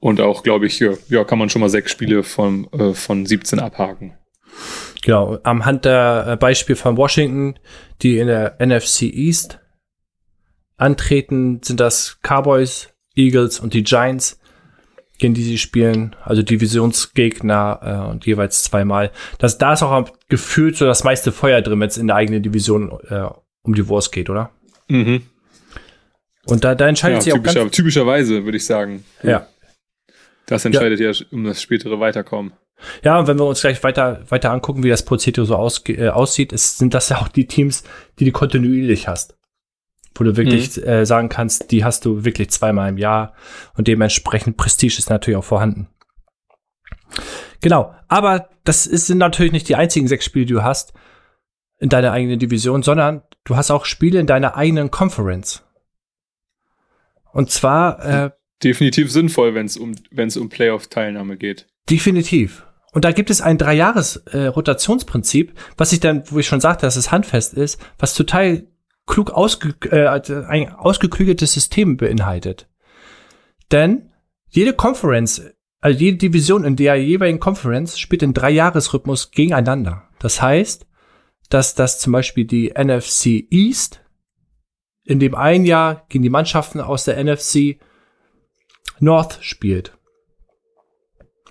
und 0.00 0.20
auch, 0.20 0.42
glaube 0.42 0.66
ich, 0.66 0.80
ja, 0.80 1.24
kann 1.24 1.38
man 1.38 1.50
schon 1.50 1.60
mal 1.60 1.68
sechs 1.68 1.92
Spiele 1.92 2.24
von, 2.24 2.66
äh, 2.72 2.94
von 2.94 3.24
17 3.24 3.60
abhaken. 3.60 4.14
Genau, 5.04 5.38
am 5.44 5.64
Hand 5.64 5.84
der 5.84 6.26
äh, 6.30 6.36
Beispiel 6.36 6.74
von 6.74 6.96
Washington, 6.96 7.58
die 8.02 8.18
in 8.18 8.26
der 8.26 8.56
NFC 8.58 9.02
East 9.02 9.60
antreten, 10.76 11.60
sind 11.62 11.80
das 11.80 12.18
Cowboys, 12.22 12.88
Eagles 13.14 13.60
und 13.60 13.74
die 13.74 13.82
Giants, 13.82 14.40
gegen 15.18 15.34
die 15.34 15.44
sie 15.44 15.58
spielen, 15.58 16.16
also 16.24 16.42
Divisionsgegner 16.42 17.80
äh, 17.82 18.10
und 18.10 18.26
jeweils 18.26 18.64
zweimal. 18.64 19.12
Das, 19.38 19.58
da 19.58 19.72
ist 19.72 19.82
auch 19.82 20.08
gefühlt 20.28 20.76
so 20.76 20.84
das 20.84 21.04
meiste 21.04 21.30
Feuer 21.30 21.62
drin, 21.62 21.80
wenn 21.80 21.88
es 21.88 21.98
in 21.98 22.08
der 22.08 22.16
eigenen 22.16 22.42
Division 22.42 22.98
äh, 23.08 23.28
um 23.62 23.74
die 23.74 23.86
Wurst 23.88 24.10
geht, 24.12 24.30
oder? 24.30 24.50
Mhm. 24.88 25.22
Und 26.46 26.64
da, 26.64 26.74
da 26.74 26.88
entscheidet 26.88 27.18
ja, 27.18 27.22
sich 27.22 27.32
typischer, 27.34 27.60
auch 27.60 27.64
ganz 27.64 27.76
typischerweise, 27.76 28.44
würde 28.44 28.56
ich 28.56 28.66
sagen. 28.66 29.04
Ja. 29.22 29.46
Das 30.46 30.64
entscheidet 30.64 30.98
ja. 30.98 31.10
ja 31.10 31.26
um 31.30 31.44
das 31.44 31.62
spätere 31.62 32.00
Weiterkommen. 32.00 32.52
Ja, 33.04 33.18
und 33.18 33.28
wenn 33.28 33.38
wir 33.38 33.46
uns 33.46 33.60
gleich 33.60 33.82
weiter, 33.84 34.22
weiter 34.28 34.50
angucken, 34.50 34.82
wie 34.82 34.88
das 34.88 35.04
Prozedere 35.04 35.46
so 35.46 35.54
aus, 35.54 35.84
äh, 35.86 36.08
aussieht, 36.08 36.52
ist, 36.52 36.78
sind 36.78 36.94
das 36.94 37.10
ja 37.10 37.18
auch 37.18 37.28
die 37.28 37.46
Teams, 37.46 37.84
die 38.18 38.24
du 38.24 38.32
kontinuierlich 38.32 39.06
hast. 39.06 39.36
Wo 40.14 40.24
du 40.24 40.36
wirklich 40.36 40.76
mhm. 40.76 40.84
äh, 40.84 41.06
sagen 41.06 41.28
kannst, 41.28 41.70
die 41.70 41.84
hast 41.84 42.04
du 42.04 42.24
wirklich 42.24 42.50
zweimal 42.50 42.88
im 42.88 42.98
Jahr 42.98 43.34
und 43.74 43.88
dementsprechend 43.88 44.56
Prestige 44.56 44.98
ist 44.98 45.10
natürlich 45.10 45.38
auch 45.38 45.44
vorhanden. 45.44 45.88
Genau, 47.60 47.94
aber 48.08 48.50
das 48.64 48.86
ist, 48.86 49.06
sind 49.06 49.18
natürlich 49.18 49.52
nicht 49.52 49.68
die 49.68 49.76
einzigen 49.76 50.08
sechs 50.08 50.24
Spiele, 50.24 50.46
die 50.46 50.54
du 50.54 50.62
hast 50.62 50.92
in 51.78 51.88
deiner 51.88 52.12
eigenen 52.12 52.38
Division, 52.38 52.82
sondern 52.82 53.22
du 53.44 53.56
hast 53.56 53.70
auch 53.70 53.84
Spiele 53.84 54.20
in 54.20 54.26
deiner 54.26 54.56
eigenen 54.56 54.90
Conference. 54.90 55.64
Und 57.32 57.50
zwar 57.50 58.04
äh, 58.04 58.30
definitiv 58.62 59.10
sinnvoll, 59.10 59.54
wenn 59.54 59.66
es 59.66 59.76
um 59.76 59.94
wenn 60.10 60.28
es 60.28 60.36
um 60.36 60.48
Playoff-Teilnahme 60.48 61.36
geht. 61.36 61.66
Definitiv. 61.88 62.66
Und 62.92 63.06
da 63.06 63.12
gibt 63.12 63.30
es 63.30 63.40
ein 63.40 63.56
Dreijahres-Rotationsprinzip, 63.56 65.50
äh, 65.50 65.54
was 65.78 65.92
ich 65.92 66.00
dann, 66.00 66.24
wo 66.26 66.38
ich 66.38 66.46
schon 66.46 66.60
sagte, 66.60 66.86
dass 66.86 66.96
es 66.96 67.10
handfest 67.10 67.54
ist, 67.54 67.80
was 67.98 68.14
total 68.14 68.66
klug 69.12 69.30
ausge, 69.30 69.74
äh, 69.90 70.08
ein 70.48 70.72
ausgeklügeltes 70.72 71.52
System 71.52 71.98
beinhaltet. 71.98 72.66
Denn 73.70 74.10
jede 74.48 74.72
Conference, 74.72 75.52
also 75.82 75.98
jede 75.98 76.16
Division 76.16 76.64
in 76.64 76.76
der 76.76 76.96
jeweiligen 76.96 77.38
Conference 77.38 77.98
spielt 77.98 78.22
in 78.22 78.32
Dreijahresrhythmus 78.32 79.30
gegeneinander. 79.30 80.08
Das 80.18 80.40
heißt, 80.40 80.86
dass 81.50 81.74
das 81.74 81.98
zum 81.98 82.14
Beispiel 82.14 82.46
die 82.46 82.72
NFC 82.74 83.46
East 83.50 84.02
in 85.04 85.20
dem 85.20 85.34
einen 85.34 85.66
Jahr 85.66 86.06
gegen 86.08 86.22
die 86.22 86.30
Mannschaften 86.30 86.80
aus 86.80 87.04
der 87.04 87.22
NFC 87.22 87.80
North 88.98 89.40
spielt. 89.42 89.92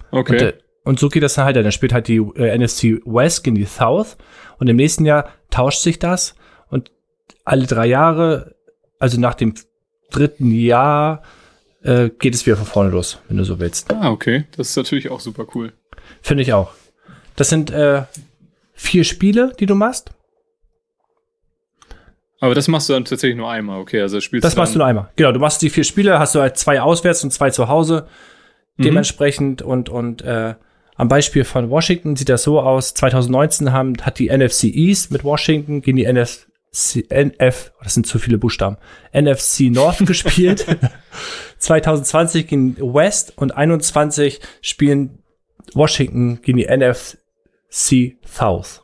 Okay. 0.09 0.33
Und, 0.33 0.41
äh, 0.41 0.57
und 0.83 0.99
so 0.99 1.09
geht 1.09 1.21
das 1.21 1.35
dann 1.35 1.45
halt. 1.45 1.57
Dann 1.57 1.71
spielt 1.71 1.93
halt 1.93 2.07
die 2.07 2.17
äh, 2.17 2.57
NFC 2.57 3.05
West 3.05 3.43
gegen 3.43 3.55
die 3.55 3.65
South. 3.65 4.17
Und 4.57 4.67
im 4.67 4.77
nächsten 4.77 5.05
Jahr 5.05 5.29
tauscht 5.51 5.81
sich 5.81 5.99
das. 5.99 6.33
Und 6.67 6.91
alle 7.43 7.65
drei 7.65 7.87
Jahre, 7.87 8.55
also 8.99 9.19
nach 9.19 9.35
dem 9.35 9.53
dritten 10.11 10.51
Jahr, 10.51 11.23
äh, 11.83 12.09
geht 12.09 12.35
es 12.35 12.45
wieder 12.45 12.57
von 12.57 12.65
vorne 12.65 12.89
los, 12.91 13.19
wenn 13.27 13.37
du 13.37 13.43
so 13.43 13.59
willst. 13.59 13.91
Ah, 13.93 14.11
okay. 14.11 14.45
Das 14.55 14.69
ist 14.69 14.75
natürlich 14.75 15.09
auch 15.09 15.19
super 15.19 15.47
cool. 15.55 15.73
Finde 16.21 16.43
ich 16.43 16.53
auch. 16.53 16.71
Das 17.35 17.49
sind 17.49 17.71
äh, 17.71 18.03
vier 18.73 19.03
Spiele, 19.03 19.53
die 19.59 19.65
du 19.65 19.75
machst. 19.75 20.11
Aber 22.39 22.55
das 22.55 22.67
machst 22.67 22.89
du 22.89 22.93
dann 22.93 23.05
tatsächlich 23.05 23.37
nur 23.37 23.49
einmal, 23.49 23.79
okay? 23.79 24.01
Also 24.01 24.19
spielst 24.19 24.43
das 24.43 24.55
du 24.55 24.59
machst 24.59 24.73
du 24.73 24.79
nur 24.79 24.87
einmal. 24.87 25.09
Genau, 25.15 25.31
du 25.31 25.39
machst 25.39 25.61
die 25.61 25.69
vier 25.69 25.83
Spiele, 25.83 26.17
hast 26.17 26.33
du 26.33 26.41
halt 26.41 26.57
zwei 26.57 26.81
auswärts 26.81 27.23
und 27.23 27.31
zwei 27.31 27.51
zu 27.51 27.67
Hause. 27.67 28.07
Mhm. 28.77 28.83
Dementsprechend 28.83 29.61
und, 29.61 29.89
und 29.89 30.23
äh, 30.23 30.55
am 30.95 31.07
Beispiel 31.07 31.43
von 31.43 31.69
Washington 31.69 32.15
sieht 32.15 32.29
das 32.29 32.43
so 32.43 32.59
aus. 32.59 32.95
2019 32.95 33.71
haben, 33.71 33.93
hat 34.01 34.17
die 34.17 34.35
NFC 34.35 34.65
East 34.65 35.11
mit 35.11 35.23
Washington 35.23 35.81
gegen 35.81 35.97
die 35.97 36.11
NFC, 36.73 37.11
NF, 37.11 37.73
das 37.83 37.93
sind 37.93 38.07
zu 38.07 38.17
viele 38.17 38.37
Buchstaben, 38.37 38.77
NFC 39.13 39.71
North 39.71 40.05
gespielt. 40.05 40.65
2020 41.57 42.47
gegen 42.47 42.77
West 42.77 43.33
und 43.37 43.51
21 43.51 44.39
spielen 44.61 45.19
Washington 45.73 46.41
gegen 46.41 46.57
die 46.57 46.65
NFC 46.65 48.15
South. 48.25 48.83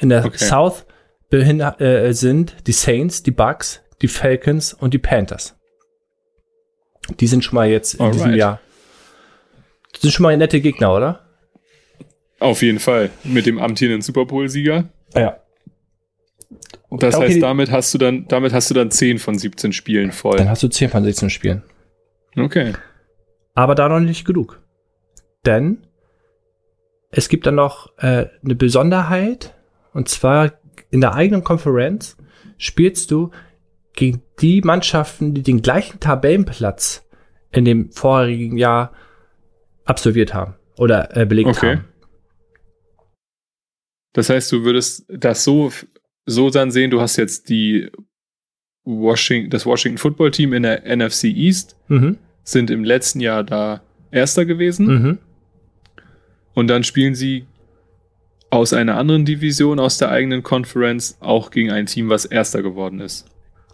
In 0.00 0.08
der 0.08 0.24
okay. 0.24 0.36
South 0.38 0.86
äh, 1.30 2.12
sind 2.12 2.56
die 2.66 2.72
Saints, 2.72 3.22
die 3.22 3.30
Bucks, 3.30 3.82
die 4.02 4.08
Falcons 4.08 4.74
und 4.74 4.92
die 4.92 4.98
Panthers. 4.98 5.56
Die 7.20 7.26
sind 7.26 7.44
schon 7.44 7.54
mal 7.54 7.68
jetzt 7.68 7.94
in 7.94 8.00
Alright. 8.00 8.14
diesem 8.14 8.34
Jahr. 8.34 8.60
Das 9.92 10.02
sind 10.02 10.10
schon 10.12 10.24
mal 10.24 10.36
nette 10.36 10.60
Gegner, 10.60 10.94
oder? 10.94 11.20
Auf 12.40 12.62
jeden 12.62 12.80
Fall. 12.80 13.10
Mit 13.22 13.46
dem 13.46 13.58
amtierenden 13.58 14.02
Super 14.02 14.26
Bowl-Sieger. 14.26 14.88
Ja. 15.14 15.43
Das 16.90 17.16
okay, 17.16 17.26
heißt, 17.26 17.42
damit 17.42 17.70
hast 17.70 17.92
du 17.94 17.98
dann, 17.98 18.26
damit 18.28 18.52
hast 18.52 18.70
du 18.70 18.74
dann 18.74 18.90
10 18.90 19.18
von 19.18 19.38
17 19.38 19.72
Spielen 19.72 20.12
voll. 20.12 20.36
Dann 20.36 20.48
hast 20.48 20.62
du 20.62 20.68
10 20.68 20.90
von 20.90 21.04
17 21.04 21.30
Spielen. 21.30 21.62
Okay. 22.36 22.72
Aber 23.54 23.74
da 23.74 23.88
noch 23.88 24.00
nicht 24.00 24.24
genug. 24.24 24.60
Denn 25.46 25.86
es 27.10 27.28
gibt 27.28 27.46
dann 27.46 27.54
noch 27.54 27.96
äh, 27.98 28.26
eine 28.44 28.54
Besonderheit. 28.54 29.54
Und 29.92 30.08
zwar 30.08 30.52
in 30.90 31.00
der 31.00 31.14
eigenen 31.14 31.44
Konferenz 31.44 32.16
spielst 32.58 33.10
du 33.10 33.30
gegen 33.94 34.22
die 34.40 34.60
Mannschaften, 34.62 35.34
die 35.34 35.42
den 35.42 35.62
gleichen 35.62 36.00
Tabellenplatz 36.00 37.06
in 37.52 37.64
dem 37.64 37.92
vorherigen 37.92 38.56
Jahr 38.56 38.92
absolviert 39.84 40.34
haben 40.34 40.54
oder 40.76 41.16
äh, 41.16 41.26
belegt 41.26 41.50
okay. 41.50 41.76
haben. 41.76 41.84
Das 44.12 44.30
heißt, 44.30 44.50
du 44.52 44.64
würdest 44.64 45.04
das 45.08 45.44
so, 45.44 45.72
so 46.26 46.50
dann 46.50 46.70
sehen, 46.70 46.90
du 46.90 47.00
hast 47.00 47.16
jetzt 47.16 47.48
die 47.48 47.90
Washington, 48.84 49.50
das 49.50 49.66
Washington 49.66 49.98
Football 49.98 50.30
Team 50.30 50.52
in 50.52 50.62
der 50.62 50.84
NFC 50.96 51.24
East, 51.24 51.76
mhm. 51.88 52.18
sind 52.42 52.70
im 52.70 52.84
letzten 52.84 53.20
Jahr 53.20 53.44
da 53.44 53.82
Erster 54.10 54.44
gewesen. 54.44 54.86
Mhm. 54.86 55.18
Und 56.54 56.68
dann 56.68 56.84
spielen 56.84 57.14
sie 57.14 57.46
aus 58.50 58.72
einer 58.72 58.96
anderen 58.96 59.24
Division, 59.24 59.80
aus 59.80 59.98
der 59.98 60.10
eigenen 60.10 60.44
Conference, 60.44 61.16
auch 61.20 61.50
gegen 61.50 61.72
ein 61.72 61.86
Team, 61.86 62.08
was 62.08 62.24
Erster 62.24 62.62
geworden 62.62 63.00
ist. 63.00 63.26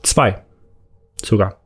Zwei. 0.02 0.42
Sogar. 1.22 1.59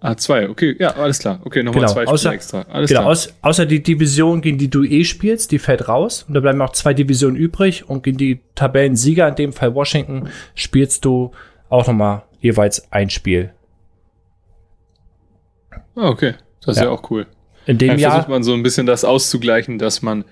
Ah, 0.00 0.16
zwei, 0.16 0.48
okay, 0.48 0.76
ja, 0.78 0.90
alles 0.90 1.18
klar. 1.18 1.40
Okay, 1.44 1.62
nochmal 1.64 1.80
genau, 1.80 1.92
zwei 1.92 2.02
Spiele 2.02 2.12
außer, 2.12 2.32
extra. 2.32 2.62
Alles 2.70 2.88
genau, 2.88 3.00
klar. 3.00 3.10
Aus, 3.10 3.34
außer 3.42 3.66
die 3.66 3.82
Division, 3.82 4.40
gegen 4.40 4.56
die 4.56 4.70
du 4.70 4.84
eh 4.84 5.02
spielst, 5.02 5.50
die 5.50 5.58
fällt 5.58 5.88
raus. 5.88 6.24
Und 6.28 6.34
da 6.34 6.40
bleiben 6.40 6.62
auch 6.62 6.70
zwei 6.70 6.94
Divisionen 6.94 7.36
übrig. 7.36 7.88
Und 7.88 8.04
gegen 8.04 8.16
die 8.16 8.40
Tabellensieger, 8.54 9.26
in 9.28 9.34
dem 9.34 9.52
Fall 9.52 9.74
Washington, 9.74 10.28
spielst 10.54 11.04
du 11.04 11.32
auch 11.68 11.88
nochmal 11.88 12.22
jeweils 12.40 12.92
ein 12.92 13.10
Spiel. 13.10 13.52
Ah, 15.96 16.08
okay. 16.08 16.34
Das 16.60 16.76
ist 16.76 16.82
ja, 16.82 16.88
ja 16.88 16.90
auch 16.90 17.10
cool. 17.10 17.26
In 17.66 17.78
dem 17.78 17.88
Dann 17.88 17.98
Jahr 17.98 18.12
versucht 18.12 18.28
man 18.28 18.44
so 18.44 18.54
ein 18.54 18.62
bisschen 18.62 18.86
das 18.86 19.04
auszugleichen, 19.04 19.78
dass 19.78 20.00
man, 20.00 20.24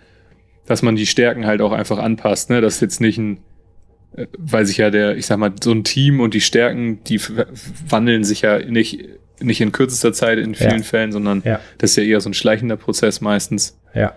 dass 0.66 0.82
man 0.82 0.94
die 0.94 1.06
Stärken 1.06 1.44
halt 1.44 1.60
auch 1.60 1.72
einfach 1.72 1.98
anpasst, 1.98 2.50
ne? 2.50 2.60
Dass 2.60 2.80
jetzt 2.80 3.00
nicht 3.00 3.18
ein 3.18 3.40
äh, 4.16 4.26
weil 4.38 4.64
sich 4.64 4.76
ja 4.76 4.90
der, 4.90 5.16
ich 5.16 5.26
sag 5.26 5.38
mal, 5.38 5.52
so 5.62 5.72
ein 5.72 5.82
Team 5.82 6.20
und 6.20 6.34
die 6.34 6.40
Stärken, 6.40 7.02
die 7.04 7.20
wandeln 7.88 8.24
sich 8.24 8.42
ja 8.42 8.58
nicht, 8.58 9.04
nicht 9.40 9.60
in 9.60 9.72
kürzester 9.72 10.12
Zeit 10.12 10.38
in 10.38 10.54
vielen 10.54 10.78
ja. 10.78 10.82
Fällen, 10.82 11.12
sondern 11.12 11.42
ja. 11.44 11.60
das 11.78 11.90
ist 11.90 11.96
ja 11.96 12.02
eher 12.02 12.20
so 12.20 12.30
ein 12.30 12.34
schleichender 12.34 12.76
Prozess 12.76 13.20
meistens. 13.20 13.78
Ja. 13.94 14.14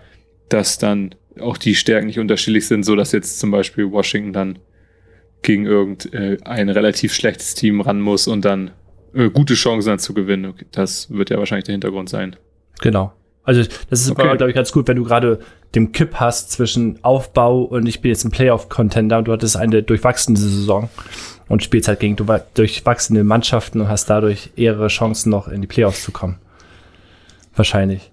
Dass 0.48 0.78
dann 0.78 1.14
auch 1.38 1.56
die 1.56 1.74
Stärken 1.74 2.06
nicht 2.06 2.18
unterschiedlich 2.18 2.66
sind, 2.66 2.84
so 2.84 2.96
dass 2.96 3.12
jetzt 3.12 3.38
zum 3.38 3.50
Beispiel 3.50 3.90
Washington 3.90 4.32
dann 4.32 4.58
gegen 5.42 5.64
irgendein 5.64 6.68
äh, 6.68 6.72
relativ 6.72 7.14
schlechtes 7.14 7.54
Team 7.54 7.80
ran 7.80 8.00
muss 8.00 8.28
und 8.28 8.44
dann 8.44 8.72
äh, 9.14 9.30
gute 9.30 9.54
Chancen 9.54 9.88
dann 9.88 9.98
zu 9.98 10.14
gewinnen. 10.14 10.54
Das 10.72 11.10
wird 11.10 11.30
ja 11.30 11.38
wahrscheinlich 11.38 11.64
der 11.64 11.72
Hintergrund 11.72 12.08
sein. 12.08 12.36
Genau. 12.80 13.12
Also 13.50 13.64
das 13.90 14.02
ist, 14.02 14.12
okay. 14.12 14.36
glaube 14.36 14.50
ich, 14.50 14.54
ganz 14.54 14.70
gut, 14.70 14.86
wenn 14.86 14.96
du 14.96 15.02
gerade 15.02 15.40
dem 15.74 15.90
Kipp 15.90 16.14
hast 16.20 16.52
zwischen 16.52 17.02
Aufbau 17.02 17.62
und 17.62 17.84
ich 17.86 18.00
bin 18.00 18.10
jetzt 18.10 18.24
ein 18.24 18.30
Playoff-Contender 18.30 19.18
und 19.18 19.24
du 19.24 19.32
hattest 19.32 19.56
eine 19.56 19.82
durchwachsene 19.82 20.38
Saison 20.38 20.88
und 21.48 21.60
spielst 21.64 21.88
halt 21.88 21.98
gegen 21.98 22.14
durchwachsene 22.54 23.24
Mannschaften 23.24 23.80
und 23.80 23.88
hast 23.88 24.08
dadurch 24.08 24.50
ehere 24.54 24.86
Chancen 24.86 25.30
noch 25.30 25.48
in 25.48 25.62
die 25.62 25.66
Playoffs 25.66 26.04
zu 26.04 26.12
kommen. 26.12 26.38
Wahrscheinlich. 27.56 28.12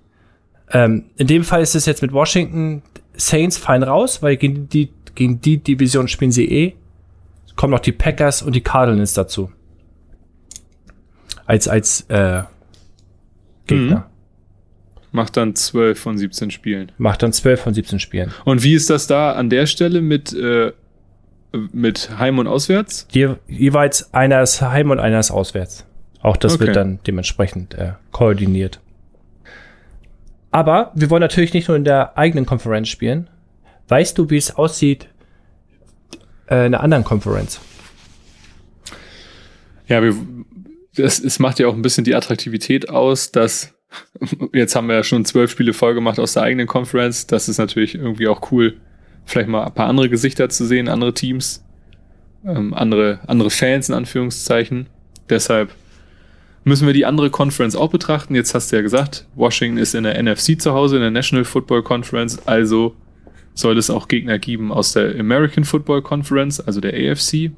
Ähm, 0.72 1.06
in 1.18 1.28
dem 1.28 1.44
Fall 1.44 1.62
ist 1.62 1.76
es 1.76 1.86
jetzt 1.86 2.02
mit 2.02 2.14
Washington 2.14 2.82
Saints 3.14 3.60
fein 3.60 3.84
raus, 3.84 4.24
weil 4.24 4.38
gegen 4.38 4.68
die, 4.70 4.90
gegen 5.14 5.40
die 5.40 5.60
Division 5.60 6.08
spielen 6.08 6.32
sie 6.32 6.50
eh. 6.52 6.74
Kommen 7.56 7.74
noch 7.74 7.80
die 7.80 7.92
Packers 7.92 8.42
und 8.42 8.56
die 8.56 8.62
Cardinals 8.62 9.14
dazu. 9.14 9.52
Als, 11.46 11.68
als 11.68 12.02
äh, 12.10 12.42
Gegner. 13.68 13.98
Mhm. 13.98 14.17
Macht 15.12 15.38
dann 15.38 15.56
12 15.56 16.00
von 16.00 16.18
17 16.18 16.52
Spielen. 16.52 16.92
Macht 16.98 17.24
dann 17.24 17.34
12 17.34 17.62
von 17.62 17.74
17 17.74 18.00
Spielen. 18.00 18.34
Und 18.46 18.64
wie 18.64 18.74
ist 18.74 18.90
das 18.90 19.08
da 19.08 19.34
an 19.34 19.50
der 19.50 19.66
Stelle 19.66 20.02
mit, 20.02 20.34
äh, 20.34 20.74
mit 21.72 22.18
Heim 22.18 22.40
und 22.40 22.48
Auswärts? 22.48 23.08
Je, 23.12 23.36
jeweils 23.48 24.14
einer 24.14 24.42
ist 24.42 24.62
Heim 24.62 24.92
und 24.92 25.00
einer 25.00 25.20
ist 25.20 25.32
Auswärts. 25.32 25.86
Auch 26.22 26.38
das 26.38 26.56
okay. 26.56 26.68
wird 26.68 26.76
dann 26.76 27.00
dementsprechend 27.08 27.74
äh, 27.76 27.94
koordiniert. 28.12 28.80
Aber 30.52 30.92
wir 30.96 31.10
wollen 31.10 31.22
natürlich 31.22 31.54
nicht 31.54 31.68
nur 31.68 31.78
in 31.78 31.84
der 31.84 32.18
eigenen 32.18 32.46
Konferenz 32.46 32.90
spielen. 32.90 33.30
Weißt 33.88 34.18
du, 34.18 34.30
wie 34.30 34.38
es 34.38 34.56
aussieht 34.56 35.08
äh, 36.50 36.66
in 36.66 36.74
einer 36.74 36.82
anderen 36.82 37.04
Konferenz? 37.04 37.62
Ja, 39.88 40.02
wir, 40.04 40.16
das, 40.96 41.20
es 41.20 41.40
macht 41.40 41.60
ja 41.60 41.68
auch 41.68 41.74
ein 41.74 41.82
bisschen 41.82 42.04
die 42.04 42.16
Attraktivität 42.16 42.90
aus, 42.90 43.32
dass 43.32 43.74
jetzt 44.54 44.76
haben 44.76 44.88
wir 44.88 44.96
ja 44.96 45.04
schon 45.04 45.26
zwölf 45.26 45.52
Spiele 45.52 45.74
voll 45.74 45.94
gemacht 45.94 46.20
aus 46.20 46.34
der 46.34 46.44
eigenen 46.44 46.68
Konferenz. 46.68 47.28
Das 47.28 47.50
ist 47.50 47.58
natürlich 47.58 47.96
irgendwie 47.96 48.28
auch 48.28 48.52
cool, 48.52 48.78
vielleicht 49.26 49.50
mal 49.50 49.66
ein 49.66 49.74
paar 49.74 49.88
andere 49.88 50.10
Gesichter 50.10 50.50
zu 50.50 50.66
sehen, 50.66 50.88
andere 50.88 51.14
Teams, 51.14 51.64
ähm, 52.46 52.74
andere, 52.74 53.20
andere 53.28 53.50
Fans 53.50 53.90
in 53.90 53.96
Anführungszeichen. 53.96 54.88
Deshalb 55.30 55.74
müssen 56.64 56.86
wir 56.86 56.94
die 56.94 57.06
andere 57.06 57.30
Conference 57.30 57.76
auch 57.76 57.90
betrachten. 57.90 58.36
Jetzt 58.36 58.54
hast 58.54 58.72
du 58.72 58.76
ja 58.76 58.82
gesagt, 58.82 59.26
Washington 59.36 59.78
ist 59.78 59.96
in 59.96 60.04
der 60.04 60.22
NFC 60.22 60.60
zu 60.60 60.74
Hause, 60.74 60.98
in 60.98 61.02
der 61.02 61.12
National 61.12 61.46
Football 61.46 61.84
Conference, 61.84 62.46
also 62.46 62.96
soll 63.54 63.78
es 63.78 63.90
auch 63.90 64.08
Gegner 64.08 64.38
geben 64.38 64.72
aus 64.72 64.94
der 64.94 65.20
American 65.20 65.64
Football 65.64 66.02
Conference, 66.02 66.60
also 66.60 66.80
der 66.80 66.94
AFC. 66.94 67.52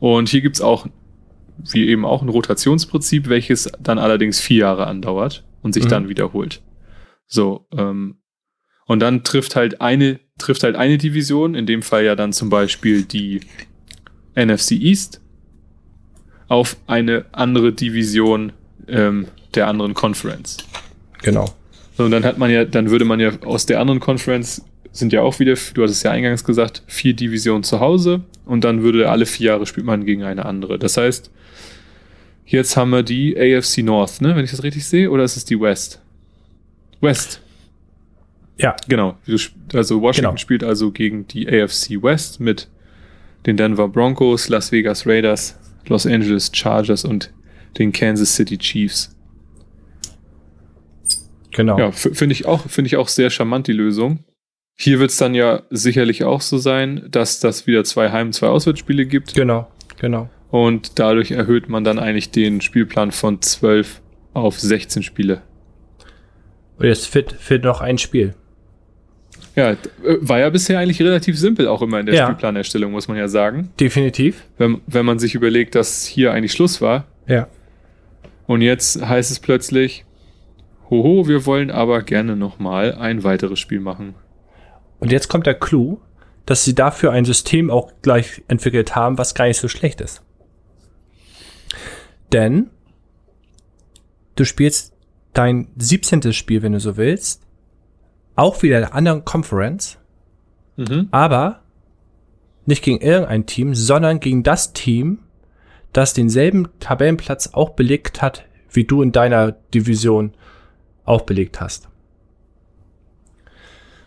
Und 0.00 0.28
hier 0.28 0.40
gibt's 0.40 0.60
auch, 0.60 0.86
wie 1.58 1.88
eben 1.88 2.04
auch, 2.04 2.22
ein 2.22 2.28
Rotationsprinzip, 2.28 3.28
welches 3.28 3.70
dann 3.80 3.98
allerdings 3.98 4.40
vier 4.40 4.58
Jahre 4.58 4.86
andauert 4.86 5.44
und 5.62 5.72
sich 5.72 5.84
mhm. 5.84 5.88
dann 5.88 6.08
wiederholt. 6.08 6.62
So, 7.26 7.66
ähm, 7.76 8.18
und 8.86 9.00
dann 9.00 9.24
trifft 9.24 9.56
halt 9.56 9.80
eine, 9.80 10.20
trifft 10.38 10.62
halt 10.62 10.76
eine 10.76 10.98
Division, 10.98 11.54
in 11.54 11.66
dem 11.66 11.82
Fall 11.82 12.04
ja 12.04 12.16
dann 12.16 12.32
zum 12.32 12.50
Beispiel 12.50 13.02
die 13.02 13.40
NFC 14.36 14.72
East 14.72 15.20
auf 16.48 16.76
eine 16.86 17.24
andere 17.32 17.72
Division 17.72 18.52
ähm, 18.88 19.28
der 19.54 19.68
anderen 19.68 19.94
Conference. 19.94 20.58
Genau. 21.22 21.46
So, 21.96 22.04
und 22.04 22.10
dann 22.10 22.24
hat 22.24 22.38
man 22.38 22.50
ja, 22.50 22.64
dann 22.64 22.90
würde 22.90 23.04
man 23.04 23.20
ja 23.20 23.30
aus 23.44 23.66
der 23.66 23.80
anderen 23.80 24.00
Conference 24.00 24.64
sind 24.92 25.12
ja 25.12 25.22
auch 25.22 25.40
wieder, 25.40 25.54
du 25.74 25.82
hast 25.82 25.90
es 25.90 26.02
ja 26.02 26.10
eingangs 26.10 26.44
gesagt, 26.44 26.82
vier 26.86 27.14
Divisionen 27.14 27.64
zu 27.64 27.80
Hause 27.80 28.22
und 28.44 28.62
dann 28.62 28.82
würde 28.82 29.10
alle 29.10 29.26
vier 29.26 29.48
Jahre 29.48 29.66
spielt 29.66 29.86
man 29.86 30.04
gegen 30.04 30.22
eine 30.22 30.44
andere. 30.46 30.78
Das 30.78 30.96
heißt, 30.96 31.30
jetzt 32.46 32.76
haben 32.76 32.90
wir 32.90 33.02
die 33.02 33.36
AFC 33.36 33.78
North, 33.78 34.20
ne, 34.20 34.36
wenn 34.36 34.44
ich 34.44 34.50
das 34.50 34.62
richtig 34.62 34.86
sehe, 34.86 35.10
oder 35.10 35.24
ist 35.24 35.36
es 35.36 35.44
die 35.44 35.60
West? 35.60 36.00
West. 37.00 37.40
Ja. 38.56 38.76
Genau. 38.88 39.18
Also 39.72 40.00
Washington 40.00 40.30
genau. 40.30 40.36
spielt 40.36 40.64
also 40.64 40.92
gegen 40.92 41.26
die 41.26 41.48
AFC 41.48 42.02
West 42.02 42.40
mit 42.40 42.68
den 43.46 43.56
Denver 43.56 43.88
Broncos, 43.88 44.48
Las 44.48 44.72
Vegas 44.72 45.06
Raiders, 45.06 45.58
Los 45.86 46.06
Angeles 46.06 46.50
Chargers 46.52 47.04
und 47.04 47.32
den 47.78 47.92
Kansas 47.92 48.34
City 48.34 48.56
Chiefs. 48.58 49.14
Genau. 51.50 51.78
Ja, 51.78 51.92
finde 51.92 52.32
ich 52.32 52.46
auch, 52.46 52.68
finde 52.68 52.88
ich 52.88 52.96
auch 52.96 53.08
sehr 53.08 53.30
charmant, 53.30 53.66
die 53.66 53.72
Lösung. 53.72 54.24
Hier 54.76 54.98
wird 54.98 55.10
es 55.10 55.18
dann 55.18 55.34
ja 55.34 55.62
sicherlich 55.70 56.24
auch 56.24 56.40
so 56.40 56.58
sein, 56.58 57.06
dass 57.08 57.38
das 57.38 57.66
wieder 57.68 57.84
zwei 57.84 58.10
Heim-, 58.10 58.32
zwei 58.32 58.48
Auswärtsspiele 58.48 59.06
gibt. 59.06 59.34
Genau, 59.34 59.68
genau. 60.00 60.28
Und 60.54 61.00
dadurch 61.00 61.32
erhöht 61.32 61.68
man 61.68 61.82
dann 61.82 61.98
eigentlich 61.98 62.30
den 62.30 62.60
Spielplan 62.60 63.10
von 63.10 63.42
12 63.42 64.00
auf 64.34 64.60
16 64.60 65.02
Spiele. 65.02 65.42
Und 66.78 66.86
jetzt 66.86 67.08
fehlt, 67.08 67.32
fehlt 67.32 67.64
noch 67.64 67.80
ein 67.80 67.98
Spiel. 67.98 68.34
Ja, 69.56 69.72
äh, 69.72 69.76
war 70.20 70.38
ja 70.38 70.50
bisher 70.50 70.78
eigentlich 70.78 71.02
relativ 71.02 71.36
simpel, 71.36 71.66
auch 71.66 71.82
immer 71.82 71.98
in 71.98 72.06
der 72.06 72.14
ja. 72.14 72.26
Spielplanerstellung, 72.26 72.92
muss 72.92 73.08
man 73.08 73.16
ja 73.16 73.26
sagen. 73.26 73.70
Definitiv. 73.80 74.44
Wenn, 74.56 74.80
wenn 74.86 75.04
man 75.04 75.18
sich 75.18 75.34
überlegt, 75.34 75.74
dass 75.74 76.06
hier 76.06 76.32
eigentlich 76.32 76.52
Schluss 76.52 76.80
war. 76.80 77.08
Ja. 77.26 77.48
Und 78.46 78.60
jetzt 78.60 79.04
heißt 79.04 79.32
es 79.32 79.40
plötzlich, 79.40 80.04
hoho, 80.88 81.26
wir 81.26 81.46
wollen 81.46 81.72
aber 81.72 82.00
gerne 82.02 82.36
nochmal 82.36 82.94
ein 82.94 83.24
weiteres 83.24 83.58
Spiel 83.58 83.80
machen. 83.80 84.14
Und 85.00 85.10
jetzt 85.10 85.26
kommt 85.26 85.46
der 85.46 85.54
Clou, 85.54 85.98
dass 86.46 86.62
sie 86.62 86.76
dafür 86.76 87.10
ein 87.10 87.24
System 87.24 87.72
auch 87.72 87.90
gleich 88.02 88.44
entwickelt 88.46 88.94
haben, 88.94 89.18
was 89.18 89.34
gar 89.34 89.48
nicht 89.48 89.58
so 89.58 89.66
schlecht 89.66 90.00
ist. 90.00 90.22
Denn 92.32 92.70
du 94.36 94.44
spielst 94.44 94.94
dein 95.32 95.68
17. 95.76 96.32
Spiel, 96.32 96.62
wenn 96.62 96.72
du 96.72 96.80
so 96.80 96.96
willst, 96.96 97.42
auch 98.36 98.62
wieder 98.62 98.78
in 98.78 98.84
einer 98.84 98.94
anderen 98.94 99.24
Conference, 99.24 99.98
mhm. 100.76 101.08
aber 101.10 101.60
nicht 102.66 102.82
gegen 102.82 103.00
irgendein 103.00 103.46
Team, 103.46 103.74
sondern 103.74 104.20
gegen 104.20 104.42
das 104.42 104.72
Team, 104.72 105.18
das 105.92 106.14
denselben 106.14 106.68
Tabellenplatz 106.80 107.50
auch 107.52 107.70
belegt 107.70 108.22
hat, 108.22 108.44
wie 108.70 108.84
du 108.84 109.02
in 109.02 109.12
deiner 109.12 109.52
Division 109.52 110.32
auch 111.04 111.22
belegt 111.22 111.60
hast. 111.60 111.88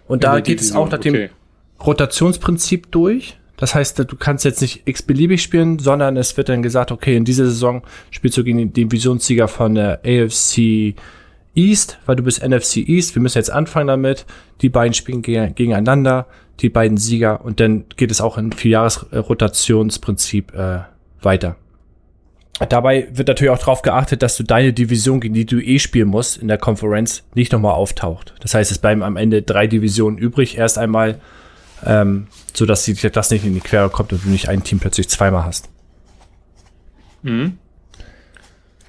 Und 0.07 0.23
da 0.23 0.39
geht 0.39 0.61
es 0.61 0.73
auch 0.73 0.89
nach 0.89 0.99
dem 0.99 1.13
okay. 1.13 1.29
Rotationsprinzip 1.85 2.91
durch. 2.91 3.37
Das 3.57 3.73
heißt, 3.73 3.99
du 3.99 4.15
kannst 4.17 4.45
jetzt 4.45 4.61
nicht 4.61 4.83
x-beliebig 4.85 5.41
spielen, 5.41 5.79
sondern 5.79 6.15
es 6.15 6.37
wird 6.37 6.47
dann 6.47 6.61
gesagt, 6.61 6.91
okay, 6.91 7.17
in 7.17 7.25
dieser 7.25 7.45
Saison 7.45 7.81
spielst 8.11 8.37
du 8.37 8.43
gegen 8.43 8.59
den 8.59 8.71
Divisionssieger 8.71 9.47
von 9.47 9.75
der 9.75 9.99
AFC 10.05 10.93
East, 11.55 11.97
weil 12.05 12.15
du 12.15 12.23
bist 12.23 12.47
NFC 12.47 12.77
East. 12.77 13.15
Wir 13.15 13.21
müssen 13.21 13.39
jetzt 13.39 13.51
anfangen 13.51 13.87
damit. 13.87 14.25
Die 14.61 14.69
beiden 14.69 14.93
spielen 14.93 15.23
gegeneinander, 15.23 16.27
die 16.59 16.69
beiden 16.69 16.97
Sieger. 16.97 17.43
Und 17.43 17.59
dann 17.59 17.85
geht 17.97 18.11
es 18.11 18.21
auch 18.21 18.37
in 18.37 18.51
Vierjahres-Rotationsprinzip 18.51 20.53
äh, 20.53 20.81
weiter. 21.21 21.55
Dabei 22.69 23.07
wird 23.11 23.27
natürlich 23.27 23.51
auch 23.51 23.59
darauf 23.59 23.81
geachtet, 23.81 24.21
dass 24.21 24.37
du 24.37 24.43
deine 24.43 24.73
Division, 24.73 25.19
gegen 25.19 25.33
die 25.33 25.45
du 25.45 25.59
eh 25.59 25.79
spielen 25.79 26.07
musst, 26.07 26.37
in 26.37 26.47
der 26.47 26.57
Konferenz 26.57 27.23
nicht 27.33 27.51
nochmal 27.51 27.73
auftaucht. 27.73 28.35
Das 28.39 28.53
heißt, 28.53 28.71
es 28.71 28.79
bleiben 28.79 29.03
am 29.03 29.15
Ende 29.15 29.41
drei 29.41 29.67
Divisionen 29.67 30.17
übrig, 30.17 30.57
erst 30.57 30.77
einmal, 30.77 31.19
ähm, 31.85 32.27
so 32.53 32.65
dass 32.65 32.83
sie, 32.83 32.93
das 32.95 33.29
nicht 33.29 33.45
in 33.45 33.53
die 33.53 33.59
Quere 33.59 33.89
kommt 33.89 34.13
und 34.13 34.25
du 34.25 34.29
nicht 34.29 34.49
ein 34.49 34.63
Team 34.63 34.79
plötzlich 34.79 35.09
zweimal 35.09 35.45
hast. 35.45 35.69
Mhm. 37.23 37.57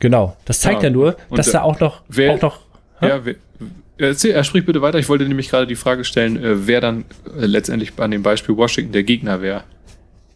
Genau. 0.00 0.36
Das 0.44 0.60
zeigt 0.60 0.82
ja, 0.82 0.88
ja 0.88 0.94
nur, 0.94 1.16
dass 1.30 1.50
da 1.50 1.62
auch 1.62 1.80
noch, 1.80 2.02
wer, 2.08 2.34
auch 2.34 2.40
noch. 2.40 2.60
Ja, 3.00 3.24
wer, 3.24 3.34
erzähl, 3.98 4.32
er 4.32 4.44
spricht 4.44 4.66
bitte 4.66 4.80
weiter. 4.82 4.98
Ich 4.98 5.08
wollte 5.08 5.26
nämlich 5.26 5.50
gerade 5.50 5.66
die 5.66 5.76
Frage 5.76 6.04
stellen, 6.04 6.42
äh, 6.42 6.66
wer 6.66 6.80
dann 6.80 7.04
äh, 7.36 7.46
letztendlich 7.46 7.92
an 7.98 8.10
dem 8.10 8.22
Beispiel 8.22 8.56
Washington 8.56 8.92
der 8.92 9.02
Gegner 9.02 9.42
wäre. 9.42 9.64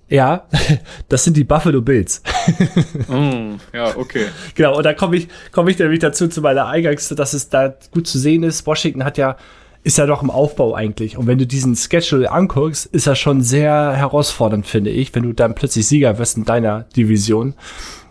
Ja, 0.08 0.46
das 1.08 1.24
sind 1.24 1.36
die 1.36 1.44
Buffalo 1.44 1.80
Bills. 1.80 2.22
mm, 3.08 3.54
ja, 3.72 3.96
okay. 3.96 4.26
Genau, 4.54 4.76
und 4.76 4.84
da 4.84 4.94
komme 4.94 5.16
ich, 5.16 5.28
komme 5.52 5.70
ich 5.70 5.78
nämlich 5.78 6.00
dazu 6.00 6.28
zu 6.28 6.40
meiner 6.40 6.66
Eingangs, 6.66 7.08
dass 7.08 7.32
es 7.32 7.48
da 7.48 7.74
gut 7.92 8.06
zu 8.06 8.18
sehen 8.18 8.42
ist. 8.42 8.66
Washington 8.66 9.04
hat 9.04 9.16
ja, 9.16 9.36
ist 9.84 9.98
ja 9.98 10.06
doch 10.06 10.22
im 10.22 10.30
Aufbau 10.30 10.74
eigentlich. 10.74 11.16
Und 11.16 11.26
wenn 11.26 11.38
du 11.38 11.46
diesen 11.46 11.74
Schedule 11.74 12.30
anguckst, 12.30 12.86
ist 12.86 13.06
er 13.06 13.16
schon 13.16 13.42
sehr 13.42 13.92
herausfordernd, 13.96 14.66
finde 14.66 14.90
ich, 14.90 15.14
wenn 15.14 15.24
du 15.24 15.32
dann 15.32 15.54
plötzlich 15.54 15.86
Sieger 15.86 16.18
wirst 16.18 16.36
in 16.36 16.44
deiner 16.44 16.82
Division 16.96 17.54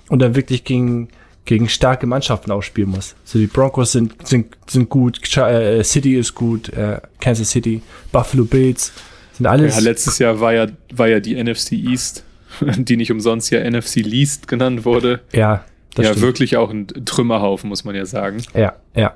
und 0.09 0.19
dann 0.21 0.35
wirklich 0.35 0.63
gegen, 0.65 1.07
gegen 1.45 1.69
starke 1.69 2.07
Mannschaften 2.07 2.51
auch 2.51 2.61
spielen 2.61 2.89
musst. 2.89 3.15
So 3.23 3.39
die 3.39 3.47
Broncos 3.47 3.93
sind, 3.93 4.27
sind, 4.27 4.57
sind 4.67 4.89
gut, 4.89 5.19
äh, 5.37 5.83
City 5.83 6.17
ist 6.17 6.35
gut, 6.35 6.69
äh, 6.69 6.99
Kansas 7.21 7.51
City, 7.51 7.81
Buffalo 8.11 8.43
Bills 8.43 8.91
sind 9.33 9.45
alles. 9.45 9.75
Ja, 9.75 9.81
letztes 9.81 10.19
Jahr 10.19 10.41
war 10.41 10.53
ja, 10.53 10.67
war 10.93 11.07
ja 11.07 11.21
die 11.21 11.41
NFC 11.41 11.71
East, 11.73 12.25
die 12.61 12.97
nicht 12.97 13.11
umsonst 13.11 13.49
ja 13.49 13.63
NFC 13.69 13.97
Least 13.97 14.49
genannt 14.49 14.83
wurde. 14.83 15.21
Ja, 15.31 15.63
das 15.95 16.05
Ja, 16.05 16.11
stimmt. 16.11 16.25
wirklich 16.25 16.57
auch 16.57 16.69
ein 16.69 16.87
Trümmerhaufen, 17.05 17.69
muss 17.69 17.85
man 17.85 17.95
ja 17.95 18.05
sagen. 18.05 18.43
Ja, 18.53 18.73
ja. 18.93 19.15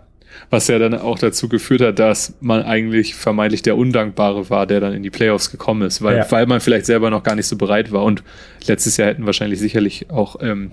Was 0.50 0.68
ja 0.68 0.80
dann 0.80 0.94
auch 0.94 1.20
dazu 1.20 1.50
geführt 1.50 1.82
hat, 1.82 2.00
dass 2.00 2.36
man 2.40 2.64
eigentlich 2.64 3.16
vermeintlich 3.16 3.62
der 3.62 3.78
Undankbare 3.78 4.50
war, 4.50 4.68
der 4.68 4.80
dann 4.80 4.94
in 4.94 5.04
die 5.04 5.10
Playoffs 5.10 5.52
gekommen 5.52 5.82
ist, 5.84 6.02
weil, 6.02 6.18
ja. 6.18 6.32
weil 6.32 6.46
man 6.46 6.62
vielleicht 6.62 6.86
selber 6.86 7.10
noch 7.10 7.24
gar 7.24 7.36
nicht 7.36 7.48
so 7.48 7.58
bereit 7.58 7.92
war. 7.92 8.04
Und 8.04 8.24
letztes 8.66 8.98
Jahr 8.98 9.10
hätten 9.10 9.26
wahrscheinlich 9.26 9.60
sicherlich 9.60 10.10
auch 10.10 10.38
ähm, 10.42 10.72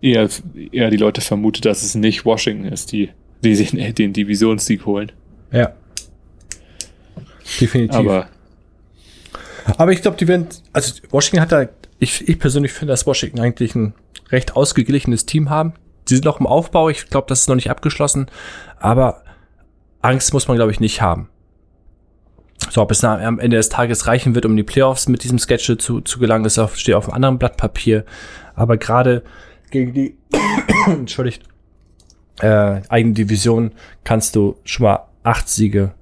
eher, 0.00 0.28
eher 0.72 0.90
die 0.90 0.96
Leute 0.96 1.20
vermutet, 1.20 1.64
dass 1.64 1.82
es 1.82 1.94
nicht 1.94 2.24
Washington 2.24 2.66
ist, 2.66 2.92
die, 2.92 3.10
die 3.42 3.54
den, 3.54 3.94
den 3.94 4.12
Divisionssieg 4.12 4.86
holen. 4.86 5.12
Ja. 5.52 5.72
Definitiv. 7.60 7.96
Aber 7.96 8.28
aber 9.76 9.92
ich 9.92 10.02
glaube, 10.02 10.16
die 10.16 10.28
werden, 10.28 10.46
also 10.72 10.94
Washington 11.10 11.40
hat 11.40 11.52
da, 11.52 11.68
ich, 11.98 12.28
ich 12.28 12.38
persönlich 12.38 12.72
finde, 12.72 12.92
dass 12.92 13.06
Washington 13.06 13.40
eigentlich 13.40 13.74
ein 13.74 13.94
recht 14.30 14.56
ausgeglichenes 14.56 15.26
Team 15.26 15.50
haben. 15.50 15.74
Die 16.08 16.14
sind 16.14 16.24
noch 16.24 16.40
im 16.40 16.46
Aufbau, 16.46 16.88
ich 16.88 17.06
glaube, 17.08 17.26
das 17.28 17.40
ist 17.40 17.48
noch 17.48 17.56
nicht 17.56 17.70
abgeschlossen, 17.70 18.26
aber 18.78 19.22
Angst 20.02 20.32
muss 20.32 20.48
man, 20.48 20.56
glaube 20.56 20.70
ich, 20.70 20.80
nicht 20.80 21.02
haben. 21.02 21.28
So, 22.70 22.82
ob 22.82 22.90
es 22.90 23.04
am 23.04 23.38
Ende 23.38 23.56
des 23.56 23.68
Tages 23.68 24.06
reichen 24.06 24.34
wird, 24.34 24.46
um 24.46 24.56
die 24.56 24.62
Playoffs 24.62 25.08
mit 25.08 25.22
diesem 25.24 25.38
Schedule 25.38 25.78
zu, 25.78 26.00
zu 26.00 26.18
gelangen, 26.18 26.44
das 26.44 26.58
steht 26.74 26.94
auf 26.94 27.06
einem 27.06 27.14
anderen 27.14 27.38
Blatt 27.38 27.56
Papier. 27.56 28.04
Aber 28.54 28.76
gerade 28.76 29.22
gegen 29.70 29.92
die, 29.92 30.16
entschuldigt, 30.86 31.42
äh, 32.40 32.80
eigene 32.88 33.14
Division 33.14 33.72
kannst 34.04 34.36
du 34.36 34.56
schon 34.64 34.84
mal 34.84 35.06
acht 35.22 35.48
Siege, 35.48 35.94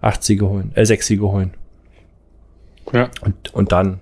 acht 0.00 0.22
Siege 0.22 0.48
holen, 0.48 0.72
äh, 0.74 0.84
sechs 0.84 1.06
Siege 1.06 1.26
holen. 1.26 1.54
Ja. 2.92 3.10
Und, 3.22 3.54
und 3.54 3.72
dann 3.72 4.00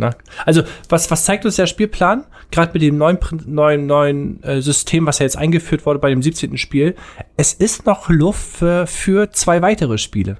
Ne? 0.00 0.10
Also, 0.44 0.62
was, 0.88 1.10
was 1.10 1.24
zeigt 1.24 1.44
uns 1.44 1.56
der 1.56 1.66
Spielplan? 1.66 2.24
Gerade 2.50 2.72
mit 2.72 2.82
dem 2.82 2.98
neuen, 2.98 3.18
neuen, 3.46 3.86
neuen 3.86 4.42
äh, 4.42 4.60
System, 4.60 5.06
was 5.06 5.20
ja 5.20 5.24
jetzt 5.24 5.36
eingeführt 5.36 5.86
wurde 5.86 6.00
bei 6.00 6.10
dem 6.10 6.22
17. 6.22 6.58
Spiel. 6.58 6.96
Es 7.36 7.52
ist 7.52 7.86
noch 7.86 8.08
Luft 8.08 8.40
für, 8.40 8.88
für 8.88 9.30
zwei 9.30 9.62
weitere 9.62 9.98
Spiele. 9.98 10.38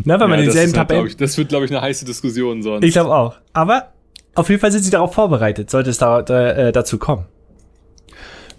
Na, 0.04 0.20
weil 0.20 0.28
man 0.28 0.40
denselben 0.40 0.78
halt, 0.78 0.90
Tabellen. 0.90 1.08
Ich, 1.08 1.18
das 1.18 1.38
wird, 1.38 1.50
glaube 1.50 1.66
ich, 1.66 1.72
eine 1.72 1.82
heiße 1.82 2.06
Diskussion 2.06 2.62
sonst. 2.62 2.86
Ich 2.86 2.94
glaube 2.94 3.14
auch. 3.14 3.36
Aber 3.54 3.92
auf 4.36 4.50
jeden 4.50 4.62
Fall 4.62 4.72
sind 4.72 4.84
sie 4.84 4.92
darauf 4.92 5.14
vorbereitet, 5.14 5.70
sollte 5.70 5.90
es 5.90 5.98
da 5.98 6.20
äh, 6.20 6.72
dazu 6.72 7.00
kommen. 7.00 7.26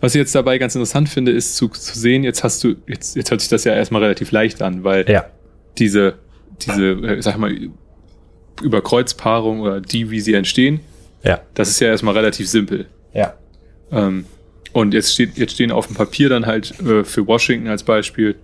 Was 0.01 0.14
ich 0.14 0.19
jetzt 0.19 0.35
dabei 0.35 0.59
ganz 0.59 0.75
interessant 0.75 1.09
finde, 1.09 1.33
ist 1.33 1.57
zu, 1.57 1.69
zu 1.69 1.99
sehen, 1.99 2.23
jetzt 2.23 2.45
hast 2.45 2.62
du, 2.62 2.77
jetzt, 2.87 3.17
jetzt 3.17 3.31
hört 3.31 3.41
sich 3.41 3.51
das 3.51 3.64
ja 3.64 3.75
erstmal 3.75 4.03
relativ 4.03 4.31
leicht 4.31 4.62
an, 4.62 4.85
weil 4.85 5.09
ja. 5.09 5.25
diese, 5.79 6.14
diese, 6.66 6.90
äh, 6.90 7.23
sag 7.23 7.38
mal, 7.38 7.55
Überkreuzpaarung 8.62 9.61
oder 9.61 9.81
die, 9.81 10.11
wie 10.11 10.21
sie 10.21 10.35
entstehen, 10.35 10.81
ja. 11.23 11.40
das 11.55 11.68
ist 11.68 11.81
ja 11.81 11.88
erstmal 11.88 12.14
relativ 12.14 12.49
simpel. 12.49 12.87
Ja. 13.12 13.35
Ähm, 13.90 14.27
und 14.73 14.94
jetzt 14.94 15.14
steht, 15.14 15.37
jetzt 15.38 15.55
stehen 15.55 15.71
auf 15.71 15.87
dem 15.87 15.97
Papier 15.97 16.29
dann 16.29 16.47
halt 16.47 16.79
äh, 16.81 17.05
für 17.05 17.27
Washington 17.27 17.68
als 17.68 17.83
Beispiel 17.83 18.37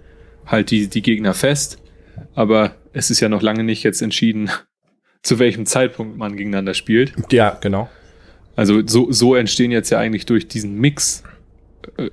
halt 0.46 0.70
die, 0.70 0.88
die 0.88 1.02
Gegner 1.02 1.34
fest. 1.34 1.78
Aber 2.34 2.74
es 2.92 3.10
ist 3.10 3.20
ja 3.20 3.28
noch 3.28 3.42
lange 3.42 3.64
nicht 3.64 3.82
jetzt 3.82 4.02
entschieden, 4.02 4.50
zu 5.22 5.38
welchem 5.38 5.66
Zeitpunkt 5.66 6.16
man 6.16 6.36
gegeneinander 6.36 6.74
spielt. 6.74 7.12
Ja, 7.30 7.58
genau. 7.60 7.88
Also 8.56 8.86
so, 8.86 9.10
so 9.10 9.34
entstehen 9.34 9.70
jetzt 9.70 9.90
ja 9.90 9.98
eigentlich 9.98 10.26
durch 10.26 10.48
diesen 10.48 10.78
Mix 10.78 11.24
äh, 11.96 12.10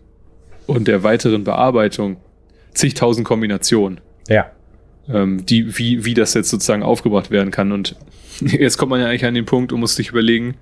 und 0.66 0.88
der 0.88 1.04
weiteren 1.04 1.44
Bearbeitung 1.44 2.18
zigtausend 2.74 3.26
Kombinationen. 3.26 4.02
Ja. 4.28 4.52
Ähm, 5.14 5.46
die, 5.46 5.78
wie, 5.78 6.06
wie 6.06 6.14
das 6.14 6.34
jetzt 6.34 6.50
sozusagen 6.50 6.84
aufgebracht 6.84 7.32
werden 7.32 7.52
kann. 7.52 7.72
Und 7.72 7.96
jetzt 8.42 8.78
kommt 8.78 8.90
man 8.90 9.00
ja 9.00 9.08
eigentlich 9.08 9.26
an 9.26 9.34
den 9.34 9.46
Punkt 9.46 9.72
und 9.72 9.80
muss 9.80 9.96
sich 9.96 10.10
überlegen, 10.10 10.56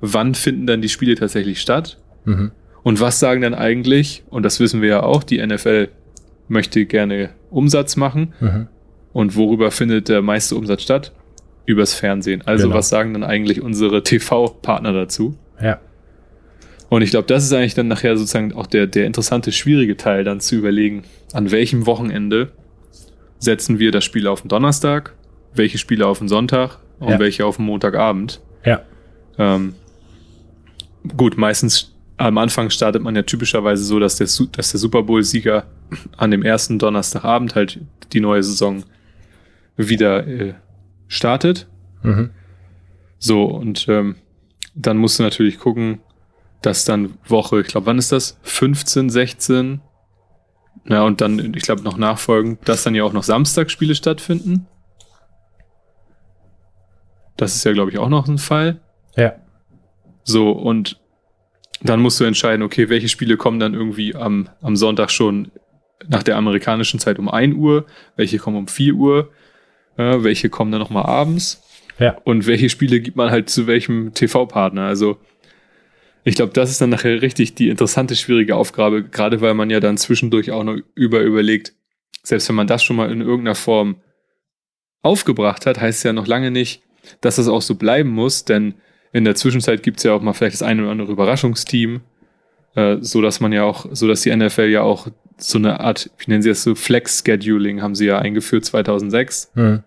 wann 0.00 0.34
finden 0.34 0.66
dann 0.66 0.82
die 0.82 0.88
Spiele 0.88 1.14
tatsächlich 1.14 1.60
statt? 1.60 1.98
Mhm. 2.24 2.52
Und 2.82 3.00
was 3.00 3.20
sagen 3.20 3.42
dann 3.42 3.54
eigentlich, 3.54 4.22
und 4.30 4.42
das 4.42 4.60
wissen 4.60 4.80
wir 4.80 4.88
ja 4.88 5.02
auch, 5.02 5.22
die 5.22 5.44
NFL 5.44 5.88
möchte 6.48 6.86
gerne 6.86 7.30
Umsatz 7.50 7.96
machen. 7.96 8.32
Mhm. 8.40 8.68
Und 9.12 9.36
worüber 9.36 9.70
findet 9.70 10.08
der 10.08 10.22
meiste 10.22 10.56
Umsatz 10.56 10.82
statt? 10.82 11.12
Übers 11.66 11.94
Fernsehen. 11.94 12.42
Also 12.46 12.64
genau. 12.64 12.76
was 12.76 12.88
sagen 12.88 13.12
dann 13.12 13.24
eigentlich 13.24 13.60
unsere 13.60 14.02
TV-Partner 14.02 14.92
dazu? 14.92 15.36
Ja. 15.62 15.78
Und 16.88 17.02
ich 17.02 17.10
glaube, 17.10 17.26
das 17.26 17.44
ist 17.44 17.52
eigentlich 17.52 17.74
dann 17.74 17.88
nachher 17.88 18.16
sozusagen 18.16 18.52
auch 18.52 18.66
der, 18.66 18.86
der 18.86 19.06
interessante, 19.06 19.52
schwierige 19.52 19.96
Teil, 19.96 20.24
dann 20.24 20.40
zu 20.40 20.56
überlegen, 20.56 21.04
an 21.32 21.50
welchem 21.50 21.86
Wochenende 21.86 22.50
setzen 23.40 23.80
wir 23.80 23.90
das 23.90 24.04
Spiel 24.04 24.28
auf 24.28 24.42
den 24.42 24.48
Donnerstag, 24.48 25.14
welche 25.54 25.78
Spiele 25.78 26.06
auf 26.06 26.20
den 26.20 26.28
Sonntag 26.28 26.78
und 27.00 27.10
ja. 27.10 27.18
welche 27.18 27.44
auf 27.44 27.56
den 27.56 27.66
Montagabend. 27.66 28.40
Ja. 28.64 28.82
Ähm, 29.38 29.74
gut, 31.16 31.36
meistens 31.36 31.92
am 32.18 32.36
Anfang 32.38 32.68
startet 32.70 33.02
man 33.02 33.16
ja 33.16 33.22
typischerweise 33.22 33.82
so, 33.82 33.98
dass 33.98 34.16
der, 34.16 34.28
dass 34.52 34.70
der 34.70 34.78
Super 34.78 35.02
Bowl-Sieger 35.02 35.64
an 36.18 36.30
dem 36.30 36.42
ersten 36.42 36.78
Donnerstagabend 36.78 37.54
halt 37.54 37.80
die 38.12 38.20
neue 38.20 38.42
Saison 38.42 38.84
wieder 39.76 40.26
äh, 40.26 40.54
startet. 41.08 41.66
Mhm. 42.02 42.30
So, 43.18 43.44
und 43.44 43.86
ähm, 43.88 44.16
dann 44.74 44.98
musst 44.98 45.18
du 45.18 45.22
natürlich 45.22 45.58
gucken, 45.58 46.00
dass 46.62 46.84
dann 46.84 47.14
Woche, 47.26 47.60
ich 47.60 47.68
glaube, 47.68 47.86
wann 47.86 47.98
ist 47.98 48.12
das? 48.12 48.38
15, 48.42 49.08
16. 49.08 49.80
Ja, 50.90 51.04
und 51.04 51.20
dann, 51.20 51.54
ich 51.54 51.62
glaube, 51.62 51.82
noch 51.82 51.96
nachfolgend, 51.96 52.68
dass 52.68 52.82
dann 52.82 52.96
ja 52.96 53.04
auch 53.04 53.12
noch 53.12 53.22
Samstagspiele 53.22 53.94
stattfinden. 53.94 54.66
Das 57.36 57.54
ist 57.54 57.64
ja, 57.64 57.72
glaube 57.72 57.92
ich, 57.92 57.98
auch 57.98 58.08
noch 58.08 58.26
ein 58.26 58.38
Fall. 58.38 58.80
Ja. 59.16 59.34
So, 60.24 60.50
und 60.50 60.98
dann 61.80 62.00
musst 62.00 62.18
du 62.18 62.24
entscheiden, 62.24 62.64
okay, 62.64 62.88
welche 62.88 63.08
Spiele 63.08 63.36
kommen 63.36 63.60
dann 63.60 63.72
irgendwie 63.72 64.16
am, 64.16 64.48
am 64.60 64.74
Sonntag 64.74 65.12
schon 65.12 65.52
nach 66.08 66.24
der 66.24 66.36
amerikanischen 66.36 66.98
Zeit 66.98 67.20
um 67.20 67.28
1 67.28 67.54
Uhr, 67.54 67.86
welche 68.16 68.38
kommen 68.38 68.56
um 68.56 68.66
4 68.66 68.94
Uhr, 68.94 69.30
äh, 69.96 70.24
welche 70.24 70.50
kommen 70.50 70.72
dann 70.72 70.80
nochmal 70.80 71.06
abends. 71.06 71.62
Ja. 72.00 72.16
Und 72.24 72.48
welche 72.48 72.68
Spiele 72.68 73.00
gibt 73.00 73.16
man 73.16 73.30
halt 73.30 73.48
zu 73.48 73.68
welchem 73.68 74.12
TV-Partner. 74.12 74.86
Also 74.86 75.18
ich 76.24 76.34
glaube, 76.34 76.52
das 76.52 76.70
ist 76.70 76.80
dann 76.80 76.90
nachher 76.90 77.22
richtig 77.22 77.54
die 77.54 77.68
interessante, 77.68 78.14
schwierige 78.14 78.56
Aufgabe, 78.56 79.02
gerade 79.02 79.40
weil 79.40 79.54
man 79.54 79.70
ja 79.70 79.80
dann 79.80 79.96
zwischendurch 79.96 80.50
auch 80.50 80.64
noch 80.64 80.76
über 80.94 81.20
überlegt, 81.20 81.72
selbst 82.22 82.48
wenn 82.48 82.56
man 82.56 82.66
das 82.66 82.82
schon 82.82 82.96
mal 82.96 83.10
in 83.10 83.20
irgendeiner 83.20 83.54
Form 83.54 83.96
aufgebracht 85.02 85.66
hat, 85.66 85.80
heißt 85.80 85.98
es 85.98 86.02
ja 86.02 86.12
noch 86.12 86.26
lange 86.26 86.50
nicht, 86.50 86.82
dass 87.20 87.36
das 87.36 87.48
auch 87.48 87.62
so 87.62 87.74
bleiben 87.74 88.10
muss, 88.10 88.44
denn 88.44 88.74
in 89.12 89.24
der 89.24 89.34
Zwischenzeit 89.34 89.82
gibt 89.82 89.98
es 89.98 90.04
ja 90.04 90.12
auch 90.12 90.20
mal 90.20 90.34
vielleicht 90.34 90.54
das 90.54 90.62
eine 90.62 90.82
oder 90.82 90.90
andere 90.90 91.10
Überraschungsteam, 91.10 92.02
äh, 92.74 92.98
so 93.00 93.22
dass 93.22 93.40
man 93.40 93.52
ja 93.52 93.64
auch, 93.64 93.86
so 93.90 94.06
dass 94.06 94.20
die 94.20 94.34
NFL 94.34 94.68
ja 94.68 94.82
auch 94.82 95.08
so 95.38 95.56
eine 95.56 95.80
Art, 95.80 96.10
wie 96.18 96.30
nennen 96.30 96.42
sie 96.42 96.50
das 96.50 96.62
so, 96.62 96.74
Flex-Scheduling 96.74 97.80
haben 97.80 97.94
sie 97.94 98.06
ja 98.06 98.18
eingeführt 98.18 98.66
2006, 98.66 99.52
mhm. 99.54 99.82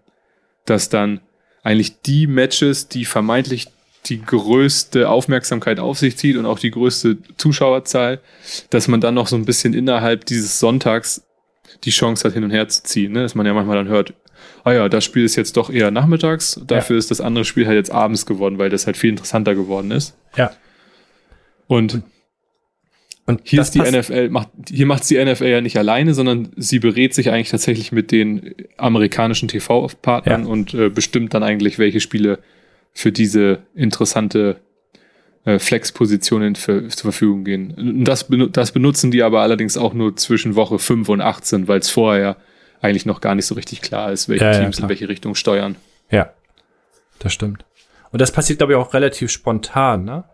dass 0.65 0.89
dann 0.89 1.21
eigentlich 1.61 2.01
die 2.01 2.27
Matches, 2.27 2.89
die 2.89 3.05
vermeintlich 3.05 3.67
die 4.05 4.21
größte 4.21 5.09
Aufmerksamkeit 5.09 5.79
auf 5.79 5.97
sich 5.97 6.17
zieht 6.17 6.35
und 6.35 6.45
auch 6.45 6.59
die 6.59 6.71
größte 6.71 7.17
Zuschauerzahl, 7.37 8.19
dass 8.69 8.87
man 8.87 9.01
dann 9.01 9.13
noch 9.13 9.27
so 9.27 9.35
ein 9.35 9.45
bisschen 9.45 9.73
innerhalb 9.73 10.25
dieses 10.25 10.59
Sonntags 10.59 11.23
die 11.83 11.91
Chance 11.91 12.25
hat, 12.25 12.33
hin 12.33 12.43
und 12.43 12.51
her 12.51 12.67
zu 12.67 12.83
ziehen. 12.83 13.13
Ne? 13.13 13.21
Dass 13.21 13.35
man 13.35 13.45
ja 13.45 13.53
manchmal 13.53 13.77
dann 13.77 13.87
hört, 13.87 14.13
ah 14.63 14.73
ja, 14.73 14.89
das 14.89 15.03
Spiel 15.05 15.23
ist 15.23 15.35
jetzt 15.35 15.57
doch 15.57 15.69
eher 15.69 15.91
nachmittags, 15.91 16.59
dafür 16.67 16.95
ja. 16.95 16.99
ist 16.99 17.11
das 17.11 17.21
andere 17.21 17.45
Spiel 17.45 17.65
halt 17.65 17.77
jetzt 17.77 17.91
abends 17.91 18.25
geworden, 18.25 18.57
weil 18.57 18.69
das 18.69 18.85
halt 18.85 18.97
viel 18.97 19.09
interessanter 19.09 19.55
geworden 19.55 19.91
ist. 19.91 20.15
Ja. 20.35 20.51
Und 21.67 22.03
und 23.25 23.39
hier 23.45 23.61
ist 23.61 23.71
die 23.71 23.79
NFL, 23.79 24.29
macht, 24.29 24.49
hier 24.69 24.85
macht 24.85 25.09
die 25.09 25.23
NFL 25.23 25.45
ja 25.45 25.61
nicht 25.61 25.77
alleine, 25.77 26.13
sondern 26.13 26.49
sie 26.57 26.79
berät 26.79 27.13
sich 27.13 27.29
eigentlich 27.29 27.51
tatsächlich 27.51 27.93
mit 27.93 28.11
den 28.11 28.53
amerikanischen 28.75 29.47
TV-Partnern 29.47 30.43
ja. 30.43 30.47
und 30.47 30.73
äh, 30.73 30.89
bestimmt 30.89 31.33
dann 31.33 31.41
eigentlich, 31.41 31.79
welche 31.79 32.01
Spiele 32.01 32.39
für 32.93 33.11
diese 33.11 33.63
interessante 33.73 34.61
äh, 35.45 35.59
Flex-Positionen 35.59 36.55
zur 36.55 36.89
Verfügung 36.89 37.43
gehen. 37.43 38.03
Das, 38.05 38.27
das 38.51 38.71
benutzen 38.71 39.11
die 39.11 39.23
aber 39.23 39.41
allerdings 39.41 39.77
auch 39.77 39.93
nur 39.93 40.15
zwischen 40.15 40.55
Woche 40.55 40.79
5 40.79 41.09
und 41.09 41.21
18, 41.21 41.67
weil 41.67 41.79
es 41.79 41.89
vorher 41.89 42.37
eigentlich 42.81 43.05
noch 43.05 43.21
gar 43.21 43.35
nicht 43.35 43.45
so 43.45 43.55
richtig 43.55 43.81
klar 43.81 44.11
ist, 44.11 44.29
welche 44.29 44.45
ja, 44.45 44.59
Teams 44.59 44.77
ja, 44.77 44.83
in 44.83 44.89
welche 44.89 45.09
Richtung 45.09 45.35
steuern. 45.35 45.75
Ja, 46.11 46.33
das 47.19 47.33
stimmt. 47.33 47.65
Und 48.11 48.21
das 48.21 48.31
passiert, 48.31 48.59
glaube 48.59 48.73
ich, 48.73 48.77
auch 48.77 48.93
relativ 48.93 49.31
spontan, 49.31 50.03
ne? 50.05 50.25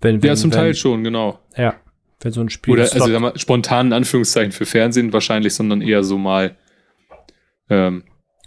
Wenn, 0.00 0.22
wenn, 0.22 0.28
ja, 0.28 0.36
zum 0.36 0.52
wenn, 0.52 0.58
Teil 0.58 0.74
schon, 0.74 1.02
genau. 1.02 1.40
Ja. 1.56 1.74
Wenn 2.20 2.32
so 2.32 2.40
ein 2.40 2.50
Spiel. 2.50 2.74
Oder 2.74 2.82
also 2.82 3.10
sag 3.10 3.20
mal, 3.20 3.38
spontan 3.38 3.88
in 3.88 3.92
Anführungszeichen 3.92 4.52
für 4.52 4.66
Fernsehen 4.66 5.12
wahrscheinlich, 5.12 5.54
sondern 5.54 5.80
eher 5.80 6.04
so 6.04 6.18
mal 6.18 6.56
ähm, 7.68 8.04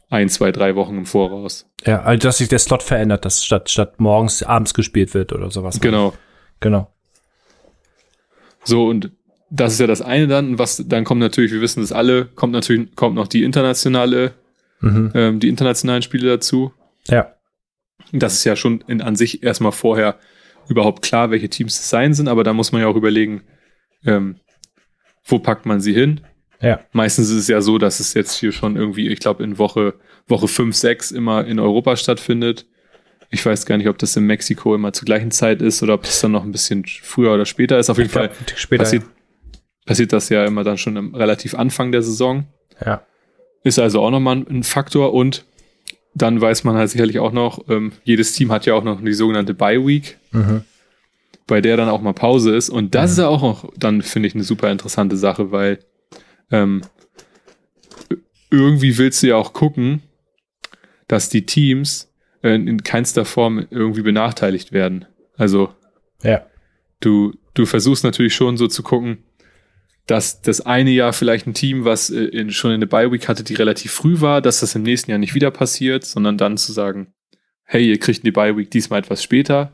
ein, 0.10 0.30
zwei, 0.30 0.52
drei 0.52 0.76
Wochen 0.76 0.98
im 0.98 1.06
Voraus. 1.06 1.69
Ja, 1.86 2.02
also 2.02 2.28
dass 2.28 2.38
sich 2.38 2.50
der 2.50 2.60
Slot 2.60 2.84
verändert, 2.84 3.26
dass 3.26 3.44
statt, 3.44 3.70
statt 3.70 4.00
morgens 4.00 4.44
abends 4.44 4.74
gespielt 4.74 5.14
wird 5.14 5.34
oder 5.34 5.50
sowas. 5.50 5.80
Genau. 5.80 6.14
Genau. 6.60 6.92
So, 8.64 8.88
und 8.88 9.12
das 9.50 9.74
ist 9.74 9.80
ja 9.80 9.88
das 9.88 10.02
eine 10.02 10.28
dann. 10.28 10.60
Was 10.60 10.84
dann 10.86 11.06
kommt 11.06 11.22
natürlich, 11.22 11.52
wir 11.52 11.62
wissen 11.62 11.82
das 11.82 11.92
alle, 11.92 12.26
kommt 12.26 12.54
natürlich, 12.54 12.96
kommt 12.96 13.16
noch 13.16 13.28
die 13.28 13.44
internationale, 13.44 14.34
mhm. 14.82 15.12
ähm, 15.16 15.40
die 15.40 15.50
internationalen 15.50 16.02
Spiele 16.02 16.28
dazu. 16.28 16.74
Ja. 17.08 17.34
Das 18.12 18.34
ist 18.34 18.44
ja 18.44 18.56
schon 18.56 18.84
in, 18.88 19.02
an 19.02 19.16
sich 19.16 19.44
erstmal 19.44 19.72
vorher 19.72 20.18
überhaupt 20.68 21.02
klar, 21.02 21.32
welche 21.32 21.50
Teams 21.50 21.80
es 21.80 21.90
sein 21.90 22.14
sind, 22.14 22.28
aber 22.28 22.44
da 22.44 22.54
muss 22.54 22.72
man 22.72 22.82
ja 22.82 22.88
auch 22.88 22.96
überlegen, 22.96 23.42
ähm, 24.06 24.36
wo 25.26 25.40
packt 25.40 25.66
man 25.66 25.82
sie 25.82 25.94
hin? 25.94 26.22
Ja. 26.62 26.82
Meistens 26.92 27.30
ist 27.30 27.38
es 27.38 27.48
ja 27.48 27.62
so, 27.62 27.78
dass 27.78 28.00
es 28.00 28.14
jetzt 28.14 28.38
hier 28.40 28.52
schon 28.52 28.76
irgendwie, 28.76 29.08
ich 29.08 29.20
glaube, 29.20 29.44
in 29.44 29.58
Woche, 29.58 29.96
Woche 30.30 30.48
5, 30.48 30.76
6 30.76 31.12
immer 31.12 31.46
in 31.46 31.60
Europa 31.60 31.96
stattfindet. 31.96 32.66
Ich 33.32 33.46
weiß 33.46 33.66
gar 33.66 33.78
nicht, 33.78 33.88
ob 33.88 33.98
das 33.98 34.16
in 34.16 34.26
Mexiko 34.26 34.74
immer 34.74 34.94
zur 34.94 35.06
gleichen 35.06 35.32
Zeit 35.32 35.62
ist 35.62 35.84
oder 35.84 35.94
ob 35.94 36.04
das 36.04 36.22
dann 36.22 36.32
noch 36.32 36.44
ein 36.44 36.52
bisschen 36.52 36.86
früher 36.86 37.34
oder 37.34 37.46
später 37.46 37.78
ist. 37.78 37.90
Auf 37.90 37.98
jeden 37.98 38.08
ich 38.08 38.14
Fall 38.14 38.32
später, 38.56 38.84
passiert, 38.84 39.04
ja. 39.04 39.60
passiert 39.86 40.14
das 40.14 40.30
ja 40.30 40.46
immer 40.46 40.64
dann 40.64 40.78
schon 40.78 40.96
im 40.96 41.14
relativ 41.14 41.54
Anfang 41.54 41.92
der 41.92 42.02
Saison. 42.02 42.46
Ja. 42.84 43.04
Ist 43.64 43.78
also 43.78 44.02
auch 44.02 44.10
nochmal 44.10 44.46
ein 44.50 44.64
Faktor 44.64 45.14
und 45.14 45.46
dann 46.16 46.42
weiß 46.42 46.64
man 46.64 46.76
halt 46.76 46.90
sicherlich 46.90 47.20
auch 47.20 47.32
noch, 47.32 47.70
ähm, 47.70 47.92
jedes 48.04 48.34
Team 48.34 48.52
hat 48.52 48.66
ja 48.66 48.74
auch 48.74 48.84
noch 48.84 49.00
die 49.02 49.14
sogenannte 49.14 49.54
Bye 49.54 49.86
Week. 49.86 50.18
Mhm 50.32 50.64
bei 51.50 51.60
der 51.60 51.76
dann 51.76 51.90
auch 51.90 52.02
mal 52.02 52.14
Pause 52.14 52.56
ist. 52.56 52.70
Und 52.70 52.96
das 52.96 53.10
mhm. 53.10 53.12
ist 53.12 53.18
ja 53.18 53.28
auch 53.28 53.42
noch, 53.42 53.70
dann 53.76 54.02
finde 54.02 54.28
ich 54.28 54.36
eine 54.36 54.44
super 54.44 54.72
interessante 54.72 55.18
Sache, 55.18 55.52
weil 55.52 55.80
ähm, 56.52 56.82
irgendwie 58.50 58.98
willst 58.98 59.22
du 59.22 59.28
ja 59.28 59.36
auch 59.36 59.52
gucken, 59.52 60.02
dass 61.10 61.28
die 61.28 61.46
Teams 61.46 62.14
äh, 62.42 62.56
in 62.56 62.84
keinster 62.84 63.26
Form 63.26 63.68
irgendwie 63.70 64.04
benachteiligt 64.04 64.72
werden. 64.72 65.06
Also 65.36 65.74
ja. 66.24 66.46
du, 67.02 67.34
du 67.54 67.66
versuchst 67.66 68.06
natürlich 68.06 68.34
schon 68.34 68.56
so 68.56 68.68
zu 68.68 68.84
gucken, 68.84 69.26
dass 70.06 70.42
das 70.42 70.62
eine 70.62 70.92
Jahr 70.92 71.12
vielleicht 71.12 71.46
ein 71.46 71.54
Team, 71.54 71.84
was 71.84 72.10
äh, 72.10 72.24
in, 72.24 72.52
schon 72.52 72.72
in 72.72 72.80
der 72.80 72.88
Bye-Week 72.88 73.28
hatte, 73.28 73.44
die 73.44 73.56
relativ 73.56 73.92
früh 73.92 74.22
war, 74.22 74.42
dass 74.42 74.62
das 74.62 74.76
im 74.76 74.84
nächsten 74.84 75.12
Jahr 75.12 75.18
nicht 75.18 75.36
wieder 75.36 75.52
passiert, 75.52 76.06
sondern 76.06 76.38
dann 76.38 76.58
zu 76.58 76.72
sagen, 76.72 77.14
hey, 77.64 77.88
ihr 77.88 78.00
kriegt 78.00 78.26
die 78.26 78.32
Bye-Week 78.32 78.72
diesmal 78.72 79.00
etwas 79.00 79.22
später. 79.22 79.74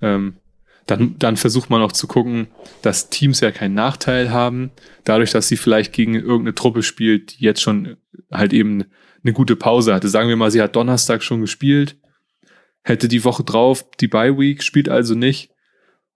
Ähm, 0.00 0.36
dann, 0.86 1.16
dann 1.18 1.36
versucht 1.36 1.70
man 1.70 1.82
auch 1.82 1.92
zu 1.92 2.06
gucken, 2.06 2.48
dass 2.82 3.10
Teams 3.10 3.40
ja 3.40 3.50
keinen 3.50 3.74
Nachteil 3.74 4.30
haben, 4.30 4.70
dadurch, 5.04 5.30
dass 5.30 5.48
sie 5.48 5.56
vielleicht 5.56 5.92
gegen 5.92 6.14
irgendeine 6.14 6.54
Truppe 6.54 6.82
spielt, 6.82 7.38
die 7.38 7.44
jetzt 7.44 7.62
schon 7.62 7.96
halt 8.30 8.52
eben 8.52 8.86
eine 9.22 9.32
gute 9.32 9.56
Pause 9.56 9.94
hatte. 9.94 10.08
Sagen 10.08 10.28
wir 10.28 10.36
mal, 10.36 10.50
sie 10.50 10.62
hat 10.62 10.76
Donnerstag 10.76 11.22
schon 11.22 11.40
gespielt, 11.40 11.96
hätte 12.82 13.08
die 13.08 13.24
Woche 13.24 13.44
drauf 13.44 13.84
die 14.00 14.08
Bye-Week, 14.08 14.62
spielt 14.62 14.88
also 14.88 15.14
nicht 15.14 15.50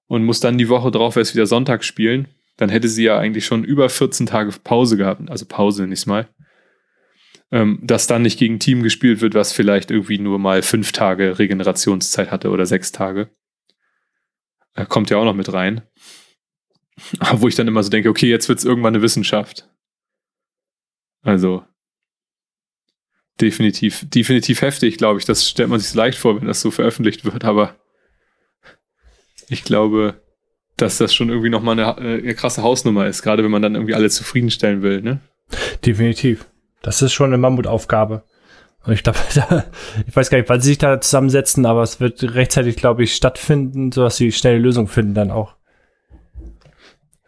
und 0.06 0.24
muss 0.24 0.40
dann 0.40 0.58
die 0.58 0.68
Woche 0.68 0.90
drauf 0.90 1.16
erst 1.16 1.34
wieder 1.34 1.46
Sonntag 1.46 1.84
spielen 1.84 2.28
dann 2.56 2.68
hätte 2.68 2.88
sie 2.88 3.04
ja 3.04 3.18
eigentlich 3.18 3.46
schon 3.46 3.64
über 3.64 3.88
14 3.88 4.26
Tage 4.26 4.52
Pause 4.62 4.96
gehabt, 4.96 5.28
also 5.28 5.46
Pause 5.46 5.86
nicht 5.86 6.06
mal. 6.06 6.28
Ähm, 7.50 7.80
dass 7.82 8.06
dann 8.06 8.22
nicht 8.22 8.38
gegen 8.38 8.58
Team 8.58 8.82
gespielt 8.82 9.20
wird, 9.20 9.34
was 9.34 9.52
vielleicht 9.52 9.90
irgendwie 9.90 10.18
nur 10.18 10.38
mal 10.38 10.62
fünf 10.62 10.92
Tage 10.92 11.38
Regenerationszeit 11.38 12.30
hatte 12.30 12.50
oder 12.50 12.66
sechs 12.66 12.90
Tage. 12.90 13.30
Äh, 14.74 14.86
kommt 14.86 15.10
ja 15.10 15.18
auch 15.18 15.24
noch 15.24 15.34
mit 15.34 15.52
rein. 15.52 15.82
Wo 17.34 17.48
ich 17.48 17.54
dann 17.54 17.68
immer 17.68 17.82
so 17.82 17.90
denke, 17.90 18.08
okay, 18.08 18.28
jetzt 18.28 18.48
wird 18.48 18.60
es 18.60 18.64
irgendwann 18.64 18.94
eine 18.94 19.02
Wissenschaft. 19.02 19.68
Also 21.22 21.64
definitiv, 23.40 24.04
definitiv 24.08 24.62
heftig, 24.62 24.98
glaube 24.98 25.18
ich. 25.18 25.24
Das 25.24 25.48
stellt 25.48 25.68
man 25.68 25.80
sich 25.80 25.90
so 25.90 25.98
leicht 25.98 26.18
vor, 26.18 26.40
wenn 26.40 26.46
das 26.46 26.60
so 26.60 26.70
veröffentlicht 26.70 27.24
wird, 27.24 27.44
aber 27.44 27.76
ich 29.48 29.64
glaube, 29.64 30.22
dass 30.76 30.98
das 30.98 31.14
schon 31.14 31.28
irgendwie 31.28 31.50
nochmal 31.50 31.78
eine, 31.78 32.00
äh, 32.00 32.18
eine 32.18 32.34
krasse 32.34 32.62
Hausnummer 32.62 33.06
ist, 33.06 33.22
gerade 33.22 33.44
wenn 33.44 33.50
man 33.50 33.62
dann 33.62 33.74
irgendwie 33.74 33.94
alle 33.94 34.10
zufriedenstellen 34.10 34.82
will, 34.82 35.02
ne? 35.02 35.20
Definitiv. 35.84 36.46
Das 36.82 37.02
ist 37.02 37.12
schon 37.12 37.26
eine 37.26 37.38
Mammutaufgabe. 37.38 38.24
Und 38.84 38.92
ich 38.92 39.02
glaube, 39.02 39.18
ich 40.06 40.16
weiß 40.16 40.30
gar 40.30 40.38
nicht, 40.38 40.48
wann 40.48 40.60
sie 40.60 40.68
sich 40.68 40.78
da 40.78 41.00
zusammensetzen, 41.00 41.64
aber 41.66 41.82
es 41.82 42.00
wird 42.00 42.34
rechtzeitig, 42.34 42.76
glaube 42.76 43.04
ich, 43.04 43.14
stattfinden, 43.14 43.92
sodass 43.92 44.16
sie 44.16 44.32
schnelle 44.32 44.58
Lösung 44.58 44.88
finden 44.88 45.14
dann 45.14 45.30
auch. 45.30 45.56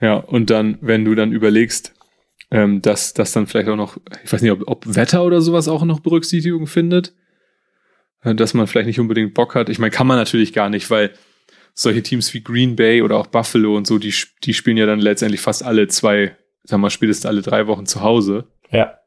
Ja, 0.00 0.16
und 0.16 0.50
dann, 0.50 0.78
wenn 0.82 1.04
du 1.04 1.14
dann 1.14 1.32
überlegst, 1.32 1.94
ähm, 2.50 2.82
dass 2.82 3.14
das 3.14 3.32
dann 3.32 3.46
vielleicht 3.46 3.68
auch 3.68 3.76
noch, 3.76 3.96
ich 4.24 4.32
weiß 4.32 4.42
nicht, 4.42 4.52
ob, 4.52 4.62
ob 4.66 4.94
Wetter 4.94 5.24
oder 5.24 5.40
sowas 5.40 5.68
auch 5.68 5.84
noch 5.84 6.00
Berücksichtigung 6.00 6.66
findet, 6.66 7.14
äh, 8.22 8.34
dass 8.34 8.54
man 8.54 8.66
vielleicht 8.66 8.86
nicht 8.86 9.00
unbedingt 9.00 9.34
Bock 9.34 9.54
hat. 9.54 9.68
Ich 9.68 9.78
meine, 9.78 9.90
kann 9.90 10.06
man 10.06 10.16
natürlich 10.16 10.52
gar 10.52 10.70
nicht, 10.70 10.90
weil 10.90 11.12
solche 11.74 12.02
Teams 12.02 12.32
wie 12.32 12.42
Green 12.42 12.76
Bay 12.76 13.02
oder 13.02 13.18
auch 13.18 13.26
Buffalo 13.26 13.76
und 13.76 13.86
so, 13.86 13.98
die, 13.98 14.14
die 14.44 14.54
spielen 14.54 14.76
ja 14.76 14.86
dann 14.86 15.00
letztendlich 15.00 15.40
fast 15.40 15.62
alle 15.62 15.88
zwei, 15.88 16.36
sagen 16.64 16.80
wir 16.80 16.86
mal, 16.86 16.90
spätestens 16.90 17.26
alle 17.26 17.42
drei 17.42 17.66
Wochen 17.66 17.86
zu 17.86 18.00
Hause. 18.00 18.46
Ja. 18.70 18.98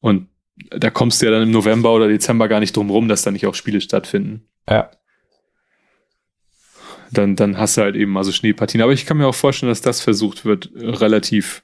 Und 0.00 0.28
da 0.70 0.90
kommst 0.90 1.20
du 1.20 1.26
ja 1.26 1.32
dann 1.32 1.42
im 1.42 1.50
November 1.50 1.92
oder 1.92 2.08
Dezember 2.08 2.48
gar 2.48 2.60
nicht 2.60 2.76
drum 2.76 2.90
rum, 2.90 3.08
dass 3.08 3.22
da 3.22 3.30
nicht 3.30 3.46
auch 3.46 3.54
Spiele 3.54 3.80
stattfinden. 3.80 4.48
Ja. 4.68 4.90
Dann, 7.10 7.36
dann 7.36 7.58
hast 7.58 7.76
du 7.76 7.82
halt 7.82 7.94
eben 7.94 8.16
also 8.16 8.32
Schneepartien. 8.32 8.82
Aber 8.82 8.92
ich 8.92 9.04
kann 9.04 9.18
mir 9.18 9.26
auch 9.26 9.34
vorstellen, 9.34 9.70
dass 9.70 9.82
das 9.82 10.00
versucht 10.00 10.44
wird, 10.44 10.70
relativ, 10.74 11.62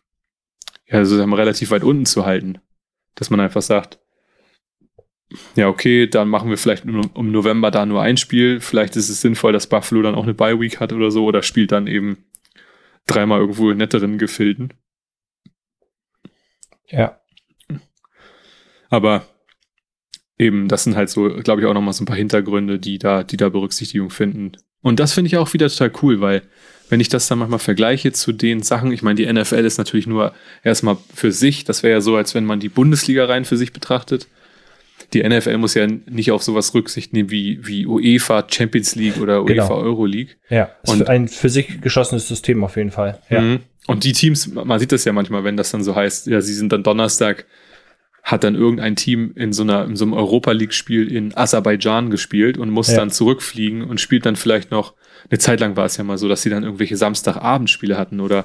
ja, 0.88 0.98
also 0.98 1.22
relativ 1.22 1.70
weit 1.70 1.84
unten 1.84 2.06
zu 2.06 2.26
halten. 2.26 2.58
Dass 3.14 3.30
man 3.30 3.40
einfach 3.40 3.62
sagt, 3.62 3.98
ja, 5.56 5.68
okay, 5.68 6.06
dann 6.06 6.28
machen 6.28 6.48
wir 6.48 6.56
vielleicht 6.56 6.84
im 6.84 7.30
November 7.32 7.70
da 7.70 7.84
nur 7.84 8.00
ein 8.00 8.16
Spiel. 8.16 8.60
Vielleicht 8.60 8.96
ist 8.96 9.10
es 9.10 9.20
sinnvoll, 9.20 9.52
dass 9.52 9.66
Buffalo 9.66 10.02
dann 10.02 10.14
auch 10.14 10.22
eine 10.22 10.34
Bye-Week 10.34 10.80
hat 10.80 10.92
oder 10.92 11.10
so 11.10 11.24
oder 11.26 11.42
spielt 11.42 11.72
dann 11.72 11.86
eben 11.86 12.24
dreimal 13.06 13.40
irgendwo 13.40 13.70
in 13.70 13.78
netteren 13.78 14.16
Gefilden. 14.16 14.72
Ja. 16.86 17.20
Aber 18.88 19.26
eben, 20.38 20.68
das 20.68 20.84
sind 20.84 20.96
halt 20.96 21.10
so, 21.10 21.28
glaube 21.28 21.60
ich, 21.60 21.66
auch 21.66 21.74
nochmal 21.74 21.92
so 21.92 22.04
ein 22.04 22.06
paar 22.06 22.16
Hintergründe, 22.16 22.78
die 22.78 22.98
da, 22.98 23.22
die 23.22 23.36
da 23.36 23.50
Berücksichtigung 23.50 24.08
finden. 24.08 24.52
Und 24.82 25.00
das 25.00 25.12
finde 25.12 25.28
ich 25.28 25.36
auch 25.36 25.52
wieder 25.52 25.68
total 25.68 25.92
cool, 26.02 26.20
weil 26.20 26.42
wenn 26.88 27.00
ich 27.00 27.08
das 27.08 27.28
dann 27.28 27.38
manchmal 27.38 27.58
vergleiche 27.58 28.12
zu 28.12 28.32
den 28.32 28.62
Sachen, 28.62 28.92
ich 28.92 29.02
meine, 29.02 29.16
die 29.16 29.30
NFL 29.30 29.64
ist 29.64 29.78
natürlich 29.78 30.06
nur 30.06 30.32
erstmal 30.62 30.96
für 31.14 31.32
sich, 31.32 31.64
das 31.64 31.82
wäre 31.82 31.94
ja 31.94 32.00
so, 32.00 32.16
als 32.16 32.34
wenn 32.34 32.44
man 32.44 32.60
die 32.60 32.70
Bundesliga 32.70 33.26
rein 33.26 33.44
für 33.44 33.56
sich 33.56 33.72
betrachtet 33.72 34.28
die 35.12 35.26
NFL 35.26 35.56
muss 35.58 35.74
ja 35.74 35.86
nicht 35.86 36.30
auf 36.30 36.42
sowas 36.42 36.74
Rücksicht 36.74 37.12
nehmen 37.12 37.30
wie, 37.30 37.66
wie 37.66 37.86
UEFA 37.86 38.46
Champions 38.48 38.94
League 38.94 39.18
oder 39.18 39.42
UEFA 39.42 39.52
genau. 39.52 39.76
Euro 39.76 40.06
League. 40.06 40.38
Ja, 40.50 40.70
und 40.86 41.08
ein 41.08 41.28
für 41.28 41.48
sich 41.48 41.80
geschlossenes 41.80 42.28
System 42.28 42.62
auf 42.64 42.76
jeden 42.76 42.90
Fall. 42.90 43.18
Ja. 43.30 43.40
Mhm. 43.40 43.60
Und 43.86 44.04
die 44.04 44.12
Teams, 44.12 44.48
man 44.48 44.78
sieht 44.78 44.92
das 44.92 45.04
ja 45.04 45.12
manchmal, 45.12 45.44
wenn 45.44 45.56
das 45.56 45.70
dann 45.70 45.82
so 45.82 45.96
heißt, 45.96 46.26
ja, 46.26 46.42
sie 46.42 46.52
sind 46.52 46.72
dann 46.72 46.82
Donnerstag, 46.82 47.46
hat 48.28 48.44
dann 48.44 48.54
irgendein 48.54 48.94
Team 48.94 49.32
in 49.36 49.54
so 49.54 49.62
einer, 49.62 49.86
in 49.86 49.96
so 49.96 50.04
einem 50.04 50.12
Europa 50.12 50.52
League 50.52 50.74
Spiel 50.74 51.10
in 51.10 51.34
Aserbaidschan 51.34 52.10
gespielt 52.10 52.58
und 52.58 52.68
muss 52.68 52.88
ja. 52.90 52.96
dann 52.96 53.10
zurückfliegen 53.10 53.82
und 53.82 54.02
spielt 54.02 54.26
dann 54.26 54.36
vielleicht 54.36 54.70
noch, 54.70 54.94
eine 55.30 55.38
Zeit 55.38 55.60
lang 55.60 55.76
war 55.76 55.86
es 55.86 55.96
ja 55.96 56.04
mal 56.04 56.18
so, 56.18 56.28
dass 56.28 56.42
sie 56.42 56.50
dann 56.50 56.62
irgendwelche 56.62 56.98
Samstagabendspiele 56.98 57.96
hatten 57.96 58.20
oder 58.20 58.44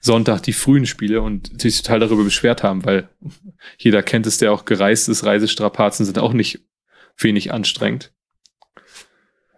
Sonntag 0.00 0.42
die 0.42 0.52
frühen 0.52 0.84
Spiele 0.84 1.22
und 1.22 1.60
sich 1.62 1.80
total 1.80 2.00
darüber 2.00 2.24
beschwert 2.24 2.64
haben, 2.64 2.84
weil 2.84 3.08
jeder 3.78 4.02
kennt 4.02 4.26
es, 4.26 4.38
der 4.38 4.50
auch 4.52 4.64
gereist 4.64 5.08
ist, 5.08 5.24
Reisestrapazen 5.24 6.04
sind 6.04 6.18
auch 6.18 6.32
nicht 6.32 6.60
wenig 7.16 7.52
anstrengend. 7.52 8.12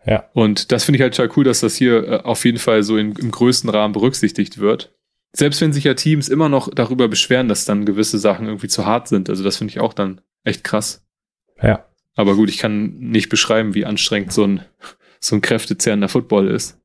Ja. 0.05 0.29
Und 0.35 0.71
das 0.71 0.85
finde 0.85 0.97
ich 0.97 1.03
halt 1.03 1.15
total 1.15 1.35
cool, 1.37 1.45
dass 1.45 1.61
das 1.61 1.77
hier 1.77 2.07
äh, 2.07 2.17
auf 2.25 2.45
jeden 2.45 2.59
Fall 2.59 2.83
so 2.83 2.99
in, 2.99 3.13
im 3.17 3.31
größten 3.31 3.71
Rahmen 3.71 3.93
berücksichtigt 3.95 4.59
wird. 4.59 4.95
Selbst 5.33 5.61
wenn 5.61 5.73
sich 5.73 5.85
ja 5.85 5.95
Teams 5.95 6.29
immer 6.29 6.49
noch 6.49 6.69
darüber 6.69 7.09
beschweren, 7.09 7.49
dass 7.49 7.65
dann 7.65 7.87
gewisse 7.87 8.19
Sachen 8.19 8.47
irgendwie 8.47 8.69
zu 8.69 8.85
hart 8.87 9.09
sind. 9.09 9.29
Also 9.29 9.45
das 9.45 9.57
finde 9.57 9.71
ich 9.73 9.81
auch 9.81 9.93
dann 9.93 10.21
echt 10.45 10.65
krass. 10.65 11.07
Ja. 11.63 11.87
Aber 12.17 12.35
gut, 12.35 12.51
ich 12.51 12.59
kann 12.59 12.99
nicht 12.99 13.29
beschreiben, 13.29 13.75
wie 13.75 13.87
anstrengend 13.87 14.33
so 14.33 14.45
ein, 14.45 14.65
so 15.21 15.37
ein 15.37 15.41
kräftezehrender 15.41 16.09
Football 16.09 16.49
ist. 16.49 16.81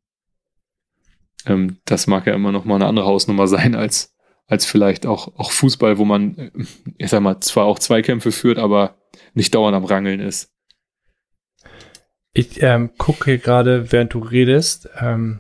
Ähm, 1.46 1.78
das 1.86 2.08
mag 2.08 2.28
ja 2.28 2.34
immer 2.34 2.52
noch 2.52 2.66
mal 2.66 2.76
eine 2.76 2.88
andere 2.88 3.06
Hausnummer 3.06 3.48
sein 3.48 3.76
als, 3.76 4.16
als 4.48 4.66
vielleicht 4.66 5.06
auch, 5.06 5.36
auch 5.38 5.52
Fußball, 5.52 5.98
wo 5.98 6.06
man, 6.06 6.38
äh, 6.38 6.52
ich 6.98 7.10
sag 7.10 7.22
mal, 7.22 7.40
zwar 7.42 7.66
auch 7.66 7.80
Zweikämpfe 7.80 8.32
führt, 8.32 8.60
aber 8.60 8.98
nicht 9.34 9.56
dauernd 9.56 9.76
am 9.76 9.86
Rangeln 9.86 10.20
ist. 10.20 10.52
Ich 12.34 12.62
ähm, 12.62 12.92
gucke 12.98 13.40
gerade, 13.40 13.92
während 13.92 14.14
du 14.14 14.20
redest, 14.20 14.90
ähm, 15.00 15.40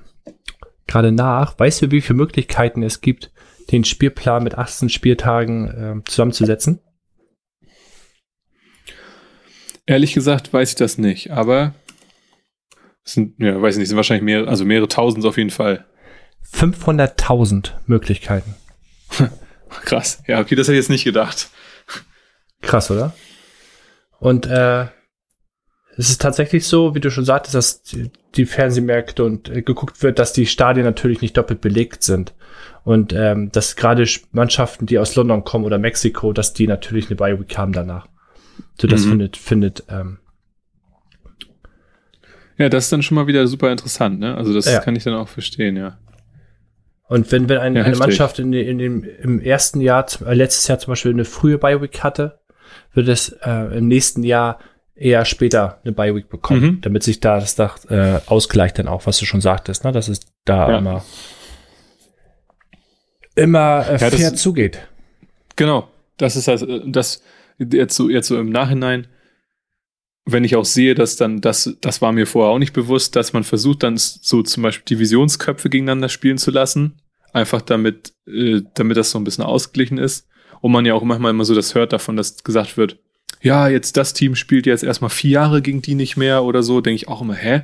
gerade 0.88 1.12
nach. 1.12 1.58
Weißt 1.60 1.82
du, 1.82 1.92
wie 1.92 2.02
viele 2.02 2.18
Möglichkeiten 2.18 2.84
es 2.84 3.02
gibt, 3.02 3.32
den 3.72 3.84
Spielplan 3.84 4.44
mit 4.44 4.58
18 4.58 4.90
Spieltagen 4.90 5.74
ähm, 5.78 6.06
zusammenzusetzen? 6.06 6.80
Ehrlich 9.88 10.14
gesagt 10.14 10.52
weiß 10.52 10.70
ich 10.70 10.76
das 10.76 10.98
nicht, 10.98 11.32
aber 11.32 11.76
es 13.04 13.14
sind, 13.14 13.36
ja, 13.40 13.62
weiß 13.62 13.76
ich 13.76 13.80
nicht, 13.80 13.90
sind 13.90 13.98
wahrscheinlich 13.98 14.24
mehrere, 14.24 14.48
also 14.50 14.66
mehrere 14.66 14.88
tausend 14.88 15.26
auf 15.26 15.38
jeden 15.38 15.52
Fall. 15.52 15.86
500.000 16.52 17.72
Möglichkeiten. 17.86 18.56
Krass. 19.70 20.24
Ja, 20.28 20.40
okay, 20.40 20.56
das 20.56 20.68
hätte 20.68 20.74
ich 20.74 20.84
jetzt 20.84 20.90
nicht 20.90 21.04
gedacht. 21.04 21.50
Krass, 22.62 22.90
oder? 22.90 23.14
Und 24.20 24.48
äh, 24.48 24.88
es 25.98 26.10
ist 26.10 26.22
tatsächlich 26.22 26.68
so, 26.68 26.94
wie 26.96 27.00
du 27.00 27.10
schon 27.10 27.26
sagtest, 27.26 27.56
dass 27.56 27.82
die 28.36 28.46
Fernsehmärkte 28.46 29.24
und 29.24 29.50
äh, 29.50 29.62
geguckt 29.62 30.04
wird, 30.04 30.20
dass 30.20 30.34
die 30.34 30.46
Stadien 30.46 30.86
natürlich 30.86 31.22
nicht 31.22 31.38
doppelt 31.38 31.62
belegt 31.62 32.04
sind. 32.04 32.34
Und 32.84 33.14
ähm, 33.14 33.52
dass 33.52 33.76
gerade 33.76 34.06
Mannschaften, 34.32 34.86
die 34.86 35.00
aus 35.00 35.16
London 35.16 35.44
kommen 35.44 35.66
oder 35.66 35.80
Mexiko, 35.80 36.34
dass 36.34 36.54
die 36.54 36.68
natürlich 36.68 37.08
eine 37.08 37.16
Bye-Week 37.16 37.58
haben 37.58 37.72
danach. 37.72 38.08
So, 38.80 38.88
das 38.88 39.06
mhm. 39.06 39.10
findet, 39.10 39.38
findet 39.38 39.84
ähm, 39.90 40.20
ja, 42.58 42.70
das 42.70 42.86
ist 42.86 42.94
dann 42.94 43.04
schon 43.04 43.16
mal 43.16 43.28
wieder 43.28 43.48
super 43.48 43.72
interessant, 43.72 44.20
ne? 44.20 44.36
Also 44.36 44.54
das 44.54 44.66
ja. 44.66 44.80
kann 44.80 44.96
ich 44.96 45.04
dann 45.04 45.14
auch 45.14 45.28
verstehen, 45.28 45.76
ja. 45.76 45.98
Und 47.08 47.32
wenn, 47.32 47.50
wenn 47.50 47.58
ein, 47.58 47.76
ja, 47.76 47.84
eine 47.84 47.98
Mannschaft 47.98 48.40
in, 48.40 48.52
in 48.54 48.78
dem, 48.78 49.04
im 49.04 49.40
ersten 49.40 49.82
Jahr, 49.82 50.06
äh, 50.26 50.34
letztes 50.34 50.68
Jahr 50.68 50.80
zum 50.80 50.92
Beispiel 50.92 51.12
eine 51.12 51.26
frühe 51.26 51.58
Bye-Week 51.58 52.04
hatte, 52.04 52.40
wird 52.94 53.10
es 53.10 53.30
äh, 53.44 53.78
im 53.78 53.88
nächsten 53.88 54.24
Jahr 54.24 54.60
eher 54.96 55.26
später 55.26 55.80
eine 55.84 55.92
Bye-Week 55.92 56.30
bekommen, 56.30 56.62
mhm. 56.62 56.82
damit 56.82 57.04
sich 57.04 57.20
da 57.20 57.40
das 57.40 57.56
Dach 57.56 57.84
äh, 57.90 58.20
ausgleicht 58.26 58.80
dann 58.80 58.88
auch, 58.88 59.06
was 59.06 59.18
du 59.20 59.26
schon 59.26 59.42
sagtest, 59.42 59.84
ne? 59.84 59.92
dass 59.92 60.08
es 60.08 60.22
da 60.46 60.72
ja. 60.72 60.78
immer, 60.78 61.06
immer 63.36 63.88
äh, 63.90 64.00
fair 64.00 64.32
das, 64.32 64.42
zugeht. 64.42 64.88
Genau, 65.56 65.90
das 66.18 66.36
ist 66.36 66.48
also, 66.48 66.80
das 66.80 67.22
jetzt 67.58 67.96
so, 67.96 68.10
jetzt 68.10 68.28
so 68.28 68.40
im 68.40 68.50
Nachhinein, 68.50 69.08
wenn 70.26 70.44
ich 70.44 70.56
auch 70.56 70.66
sehe, 70.66 70.96
dass 70.96 71.18
dann, 71.18 71.42
das, 71.42 71.78
das 71.82 72.02
war 72.02 72.12
mir 72.12 72.26
vorher 72.26 72.52
auch 72.52 72.60
nicht 72.60 72.74
bewusst, 72.74 73.16
dass 73.16 73.34
man 73.34 73.44
versucht, 73.44 73.84
dann 73.84 73.98
so 73.98 74.42
zum 74.42 74.64
Beispiel 74.64 74.96
Divisionsköpfe 74.96 75.70
gegeneinander 75.70 76.10
spielen 76.10 76.38
zu 76.38 76.52
lassen. 76.52 77.02
Einfach 77.32 77.62
damit, 77.62 78.14
äh, 78.28 78.62
damit 78.74 78.98
das 78.98 79.12
so 79.12 79.20
ein 79.20 79.24
bisschen 79.24 79.44
ausgeglichen 79.44 79.98
ist. 79.98 80.28
Und 80.62 80.72
man 80.72 80.86
ja 80.86 80.96
auch 80.96 81.04
manchmal 81.04 81.32
immer 81.32 81.46
so 81.46 81.54
das 81.54 81.76
hört 81.76 81.94
davon, 81.94 82.16
dass 82.16 82.44
gesagt 82.44 82.78
wird, 82.78 82.98
ja, 83.46 83.68
jetzt 83.68 83.96
das 83.96 84.14
Team 84.14 84.36
spielt 84.36 84.66
jetzt 84.66 84.84
erstmal 84.84 85.12
vier 85.12 85.30
Jahre 85.30 85.62
gegen 85.62 85.84
die 85.84 85.94
nicht 85.94 86.18
mehr 86.18 86.44
oder 86.44 86.64
so, 86.64 86.82
denke 86.82 86.96
ich 86.96 87.08
auch 87.08 87.22
immer, 87.22 87.36
hä? 87.36 87.62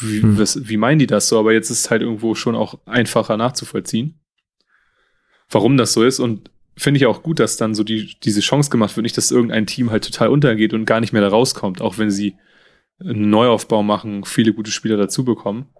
Wie, 0.00 0.20
hm. 0.20 0.38
was, 0.38 0.68
wie 0.68 0.76
meinen 0.76 0.98
die 0.98 1.06
das 1.06 1.28
so? 1.28 1.38
Aber 1.38 1.54
jetzt 1.54 1.70
ist 1.70 1.80
es 1.80 1.90
halt 1.90 2.02
irgendwo 2.02 2.34
schon 2.34 2.54
auch 2.54 2.78
einfacher 2.84 3.38
nachzuvollziehen. 3.38 4.20
warum 5.48 5.78
das 5.78 5.94
so 5.94 6.04
ist 6.04 6.18
und 6.18 6.50
finde 6.76 6.98
ich 6.98 7.06
auch 7.06 7.22
gut, 7.22 7.40
dass 7.40 7.56
dann 7.56 7.74
so 7.74 7.82
die, 7.82 8.18
diese 8.22 8.40
Chance 8.40 8.68
gemacht 8.68 8.94
wird, 8.94 9.04
nicht, 9.04 9.16
dass 9.16 9.30
irgendein 9.30 9.66
Team 9.66 9.90
halt 9.90 10.04
total 10.04 10.28
untergeht 10.28 10.74
und 10.74 10.84
gar 10.84 11.00
nicht 11.00 11.14
mehr 11.14 11.22
da 11.22 11.28
rauskommt, 11.28 11.80
auch 11.80 11.96
wenn 11.96 12.10
sie 12.10 12.36
einen 13.00 13.30
Neuaufbau 13.30 13.82
machen, 13.82 14.24
viele 14.24 14.52
gute 14.52 14.70
Spieler 14.70 14.98
dazu 14.98 15.24
bekommen. 15.24 15.70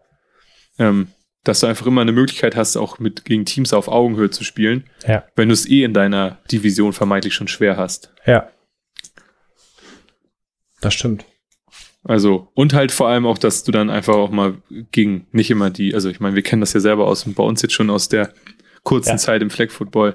Ähm, 0.79 1.09
dass 1.45 1.61
du 1.61 1.67
einfach 1.67 1.87
immer 1.87 2.01
eine 2.01 2.13
Möglichkeit 2.13 2.57
hast, 2.57 2.77
auch 2.77 2.99
mit 2.99 3.25
gegen 3.27 3.45
Teams 3.45 3.75
auf 3.75 3.89
Augenhöhe 3.89 4.31
zu 4.31 4.45
spielen, 4.45 4.85
ja. 5.07 5.25
wenn 5.37 5.49
du 5.49 5.53
es 5.53 5.69
eh 5.69 5.85
in 5.85 5.93
deiner 5.93 6.39
Division 6.51 6.93
vermeintlich 6.93 7.35
schon 7.35 7.49
schwer 7.49 7.77
hast. 7.77 8.13
Ja. 8.25 8.49
Das 10.81 10.95
stimmt. 10.95 11.25
Also, 12.05 12.49
und 12.55 12.73
halt 12.73 12.93
vor 12.93 13.09
allem 13.09 13.27
auch, 13.27 13.39
dass 13.39 13.65
du 13.65 13.73
dann 13.73 13.91
einfach 13.91 14.15
auch 14.15 14.31
mal 14.31 14.55
gegen 14.93 15.27
nicht 15.33 15.51
immer 15.51 15.71
die, 15.71 15.95
also 15.95 16.09
ich 16.09 16.21
meine, 16.21 16.37
wir 16.37 16.43
kennen 16.43 16.61
das 16.61 16.73
ja 16.73 16.81
selber 16.81 17.07
aus 17.07 17.25
bei 17.25 17.43
uns 17.43 17.63
jetzt 17.63 17.75
schon 17.75 17.91
aus 17.91 18.09
der 18.09 18.33
kurzen 18.85 19.11
ja. 19.11 19.17
Zeit 19.17 19.43
im 19.43 19.51
Flag 19.51 19.71
Football. 19.71 20.15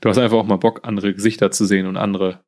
Du 0.00 0.08
hast 0.08 0.16
einfach 0.18 0.38
auch 0.38 0.46
mal 0.46 0.56
Bock, 0.56 0.80
andere 0.84 1.12
Gesichter 1.12 1.50
zu 1.50 1.66
sehen 1.66 1.86
und 1.86 1.96
andere 1.96 2.40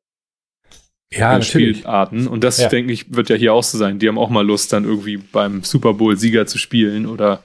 ja, 1.11 1.37
äh, 1.37 1.41
Spielarten. 1.43 2.27
Und 2.27 2.43
das, 2.43 2.57
ja. 2.57 2.69
denke 2.69 2.93
ich, 2.93 3.13
wird 3.13 3.29
ja 3.29 3.35
hier 3.35 3.53
auch 3.53 3.63
so 3.63 3.77
sein. 3.77 3.99
Die 3.99 4.07
haben 4.07 4.17
auch 4.17 4.29
mal 4.29 4.45
Lust, 4.45 4.73
dann 4.73 4.85
irgendwie 4.85 5.17
beim 5.17 5.63
Super 5.63 5.93
Bowl-Sieger 5.93 6.47
zu 6.47 6.57
spielen 6.57 7.05
oder 7.05 7.43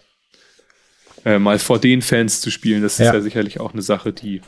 äh, 1.24 1.38
mal 1.38 1.58
vor 1.58 1.78
den 1.78 2.02
Fans 2.02 2.40
zu 2.40 2.50
spielen. 2.50 2.82
Das 2.82 2.98
ja. 2.98 3.06
ist 3.06 3.14
ja 3.14 3.20
sicherlich 3.20 3.60
auch 3.60 3.72
eine 3.72 3.82
Sache, 3.82 4.12
die, 4.12 4.40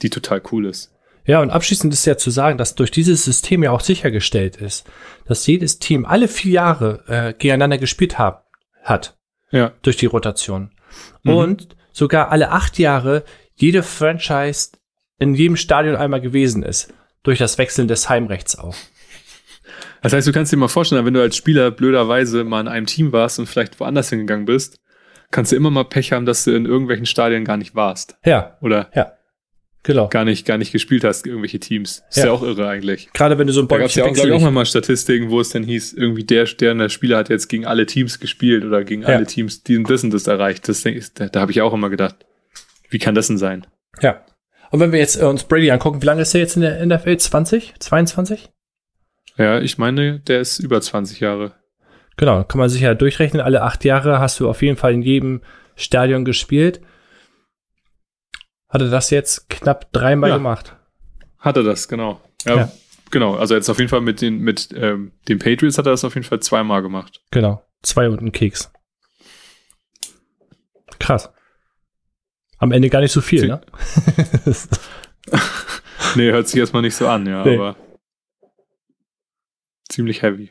die 0.00 0.10
total 0.10 0.42
cool 0.50 0.66
ist. 0.66 0.91
Ja, 1.24 1.40
und 1.40 1.50
abschließend 1.50 1.92
ist 1.92 2.04
ja 2.04 2.16
zu 2.16 2.30
sagen, 2.30 2.58
dass 2.58 2.74
durch 2.74 2.90
dieses 2.90 3.24
System 3.24 3.62
ja 3.62 3.70
auch 3.70 3.80
sichergestellt 3.80 4.56
ist, 4.56 4.90
dass 5.26 5.46
jedes 5.46 5.78
Team 5.78 6.04
alle 6.04 6.28
vier 6.28 6.52
Jahre 6.52 7.04
äh, 7.06 7.32
gegeneinander 7.32 7.78
gespielt 7.78 8.18
hab, 8.18 8.48
hat. 8.82 9.16
Ja. 9.50 9.72
Durch 9.82 9.96
die 9.96 10.06
Rotation. 10.06 10.70
Mhm. 11.22 11.32
Und 11.32 11.76
sogar 11.92 12.30
alle 12.30 12.50
acht 12.50 12.78
Jahre 12.78 13.24
jede 13.54 13.82
Franchise 13.82 14.70
in 15.18 15.34
jedem 15.34 15.56
Stadion 15.56 15.94
einmal 15.94 16.20
gewesen 16.20 16.62
ist. 16.62 16.92
Durch 17.22 17.38
das 17.38 17.56
Wechseln 17.56 17.86
des 17.86 18.08
Heimrechts 18.08 18.58
auch. 18.58 18.74
Das 20.02 20.12
heißt, 20.12 20.26
du 20.26 20.32
kannst 20.32 20.52
dir 20.52 20.56
mal 20.56 20.66
vorstellen, 20.66 21.06
wenn 21.06 21.14
du 21.14 21.22
als 21.22 21.36
Spieler 21.36 21.70
blöderweise 21.70 22.42
mal 22.42 22.62
in 22.62 22.68
einem 22.68 22.86
Team 22.86 23.12
warst 23.12 23.38
und 23.38 23.46
vielleicht 23.46 23.78
woanders 23.78 24.10
hingegangen 24.10 24.46
bist, 24.46 24.80
kannst 25.30 25.52
du 25.52 25.56
immer 25.56 25.70
mal 25.70 25.84
Pech 25.84 26.10
haben, 26.10 26.26
dass 26.26 26.42
du 26.42 26.50
in 26.50 26.66
irgendwelchen 26.66 27.06
Stadien 27.06 27.44
gar 27.44 27.56
nicht 27.56 27.76
warst. 27.76 28.16
Ja. 28.24 28.58
Oder? 28.60 28.90
Ja. 28.96 29.12
Genau. 29.84 30.08
Gar 30.08 30.24
nicht, 30.24 30.46
gar 30.46 30.58
nicht 30.58 30.70
gespielt 30.70 31.02
hast, 31.02 31.26
irgendwelche 31.26 31.58
Teams. 31.58 32.04
Ist 32.08 32.18
ja, 32.18 32.26
ja 32.26 32.32
auch 32.32 32.42
irre 32.42 32.68
eigentlich. 32.68 33.10
Gerade 33.12 33.38
wenn 33.38 33.48
du 33.48 33.52
so 33.52 33.62
ein 33.62 33.68
Da 33.68 33.78
gab 33.78 33.88
es 33.88 33.96
ja 33.96 34.04
auch, 34.04 34.14
ich, 34.14 34.30
auch 34.30 34.50
mal 34.50 34.64
Statistiken, 34.64 35.30
wo 35.30 35.40
es 35.40 35.48
dann 35.48 35.64
hieß, 35.64 35.94
irgendwie 35.94 36.22
der, 36.22 36.44
der, 36.44 36.74
der 36.74 36.88
Spieler 36.88 37.18
hat 37.18 37.30
jetzt 37.30 37.48
gegen 37.48 37.66
alle 37.66 37.86
Teams 37.86 38.20
gespielt 38.20 38.64
oder 38.64 38.84
gegen 38.84 39.02
ja. 39.02 39.08
alle 39.08 39.26
Teams 39.26 39.64
die 39.64 39.82
das 39.82 40.04
und 40.04 40.14
das 40.14 40.28
erreicht. 40.28 40.68
Das, 40.68 40.84
da, 41.14 41.26
da 41.26 41.40
habe 41.40 41.50
ich 41.50 41.62
auch 41.62 41.72
immer 41.72 41.90
gedacht, 41.90 42.14
wie 42.90 42.98
kann 42.98 43.16
das 43.16 43.26
denn 43.26 43.38
sein? 43.38 43.66
Ja. 44.00 44.24
Und 44.70 44.78
wenn 44.78 44.92
wir 44.92 45.00
jetzt 45.00 45.20
äh, 45.20 45.24
uns 45.24 45.44
Brady 45.44 45.70
angucken, 45.70 46.00
wie 46.00 46.06
lange 46.06 46.22
ist 46.22 46.34
er 46.34 46.40
jetzt 46.40 46.56
in 46.56 46.62
der 46.62 46.84
NFL? 46.86 47.16
20? 47.16 47.74
22? 47.80 48.50
Ja, 49.36 49.60
ich 49.60 49.78
meine, 49.78 50.20
der 50.20 50.40
ist 50.40 50.60
über 50.60 50.80
20 50.80 51.18
Jahre. 51.20 51.52
Genau, 52.16 52.44
kann 52.44 52.58
man 52.58 52.68
sich 52.68 52.82
ja 52.82 52.94
durchrechnen. 52.94 53.42
Alle 53.42 53.62
acht 53.62 53.84
Jahre 53.84 54.20
hast 54.20 54.38
du 54.38 54.48
auf 54.48 54.62
jeden 54.62 54.76
Fall 54.76 54.94
in 54.94 55.02
jedem 55.02 55.40
Stadion 55.74 56.24
gespielt. 56.24 56.80
Hat 58.72 58.80
er 58.80 58.88
das 58.88 59.10
jetzt 59.10 59.50
knapp 59.50 59.92
dreimal 59.92 60.30
ja. 60.30 60.36
gemacht? 60.38 60.74
Hat 61.38 61.58
er 61.58 61.62
das, 61.62 61.88
genau. 61.88 62.22
Ja, 62.46 62.56
ja, 62.56 62.72
genau. 63.10 63.34
Also 63.36 63.54
jetzt 63.54 63.68
auf 63.68 63.76
jeden 63.78 63.90
Fall 63.90 64.00
mit 64.00 64.22
den, 64.22 64.38
mit 64.38 64.70
ähm, 64.74 65.12
den 65.28 65.38
Patriots 65.38 65.76
hat 65.76 65.84
er 65.84 65.92
das 65.92 66.06
auf 66.06 66.14
jeden 66.14 66.26
Fall 66.26 66.40
zweimal 66.40 66.80
gemacht. 66.80 67.20
Genau. 67.30 67.62
Zwei 67.82 68.08
und 68.08 68.22
ein 68.22 68.32
Keks. 68.32 68.72
Krass. 70.98 71.30
Am 72.56 72.72
Ende 72.72 72.88
gar 72.88 73.00
nicht 73.00 73.12
so 73.12 73.20
viel, 73.20 73.40
Sie 73.40 73.48
ne? 73.48 73.60
nee, 76.14 76.30
hört 76.30 76.48
sich 76.48 76.58
erstmal 76.58 76.80
nicht 76.80 76.94
so 76.94 77.08
an, 77.08 77.26
ja, 77.26 77.44
nee. 77.44 77.56
aber 77.56 77.76
ziemlich 79.90 80.22
heavy. 80.22 80.50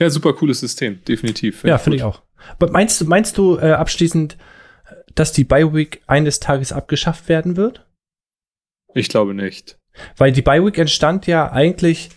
Ja, 0.00 0.10
super 0.10 0.32
cooles 0.32 0.58
System, 0.58 1.04
definitiv. 1.04 1.60
Find 1.60 1.68
ja, 1.68 1.78
finde 1.78 1.98
ich 1.98 2.02
auch. 2.02 2.22
Aber 2.58 2.72
meinst 2.72 3.00
du, 3.00 3.04
meinst 3.04 3.38
du 3.38 3.56
äh, 3.58 3.72
abschließend, 3.72 4.36
dass 5.14 5.32
die 5.32 5.44
Bi-Week 5.44 6.02
eines 6.06 6.40
Tages 6.40 6.72
abgeschafft 6.72 7.28
werden 7.28 7.56
wird? 7.56 7.86
Ich 8.94 9.08
glaube 9.08 9.34
nicht. 9.34 9.78
Weil 10.16 10.32
die 10.32 10.42
Bi-Week 10.42 10.78
entstand 10.78 11.26
ja 11.26 11.50
eigentlich 11.50 12.10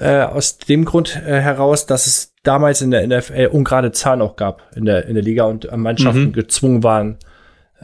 äh, 0.00 0.22
aus 0.22 0.58
dem 0.58 0.84
Grund 0.84 1.16
äh, 1.16 1.40
heraus, 1.40 1.86
dass 1.86 2.06
es 2.06 2.34
damals 2.42 2.82
in 2.82 2.90
der 2.90 3.06
NFL 3.06 3.48
ungerade 3.52 3.92
Zahlen 3.92 4.22
auch 4.22 4.36
gab 4.36 4.70
in 4.76 4.84
der, 4.84 5.06
in 5.06 5.14
der 5.14 5.22
Liga 5.22 5.44
und 5.44 5.66
äh, 5.66 5.76
Mannschaften 5.76 6.26
mhm. 6.26 6.32
gezwungen 6.32 6.82
waren, 6.82 7.18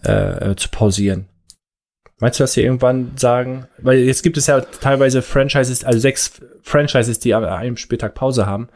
äh, 0.03 0.55
zu 0.55 0.69
pausieren. 0.71 1.27
Meinst 2.19 2.39
du, 2.39 2.45
dass 2.45 2.53
sie 2.53 2.63
irgendwann 2.63 3.13
sagen, 3.17 3.67
weil 3.79 3.99
jetzt 3.99 4.23
gibt 4.23 4.37
es 4.37 4.47
ja 4.47 4.61
teilweise 4.61 5.23
Franchises, 5.23 5.85
also 5.85 5.99
sechs 5.99 6.41
Franchises, 6.63 7.19
die 7.19 7.35
an 7.35 7.45
einem 7.45 7.79
Spieltag 7.79 8.15
Pause 8.15 8.47
haben, 8.47 8.69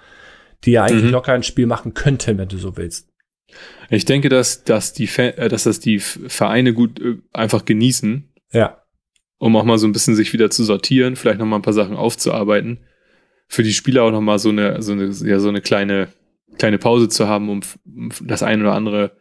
die 0.65 0.73
ja 0.73 0.85
eigentlich 0.85 1.05
mhm. 1.05 1.11
locker 1.11 1.33
ein 1.35 1.43
Spiel 1.43 1.67
machen 1.67 1.93
könnten, 1.93 2.39
wenn 2.39 2.49
du 2.49 2.57
so 2.57 2.77
willst. 2.79 3.09
Ich 3.91 4.05
denke, 4.05 4.29
dass, 4.29 4.65
dass, 4.65 4.93
die, 4.93 5.09
äh, 5.17 5.49
dass 5.49 5.65
das 5.65 5.81
die 5.81 5.99
Vereine 5.99 6.73
gut 6.73 7.01
äh, 7.01 7.19
einfach 7.33 7.65
genießen. 7.65 8.33
Ja. 8.53 8.83
Um 9.39 9.57
auch 9.57 9.65
mal 9.65 9.79
so 9.79 9.87
ein 9.87 9.93
bisschen 9.93 10.15
sich 10.15 10.33
wieder 10.33 10.51
zu 10.51 10.65
sortieren, 10.65 11.17
vielleicht 11.17 11.39
noch 11.39 11.47
mal 11.47 11.57
ein 11.57 11.63
paar 11.63 11.73
Sachen 11.73 11.97
aufzuarbeiten. 11.97 12.81
Für 13.49 13.63
die 13.63 13.75
Spieler 13.75 14.05
auch 14.05 14.11
noch 14.11 14.21
mal 14.21 14.39
so 14.39 14.49
eine, 14.49 14.81
so 14.81 14.93
eine, 14.93 15.11
ja, 15.11 15.39
so 15.39 15.49
eine 15.49 15.61
kleine, 15.61 16.09
kleine 16.57 16.79
Pause 16.79 17.09
zu 17.09 17.29
haben, 17.29 17.51
um 17.51 17.61
das 18.23 18.43
eine 18.43 18.63
oder 18.63 18.75
andere 18.75 19.17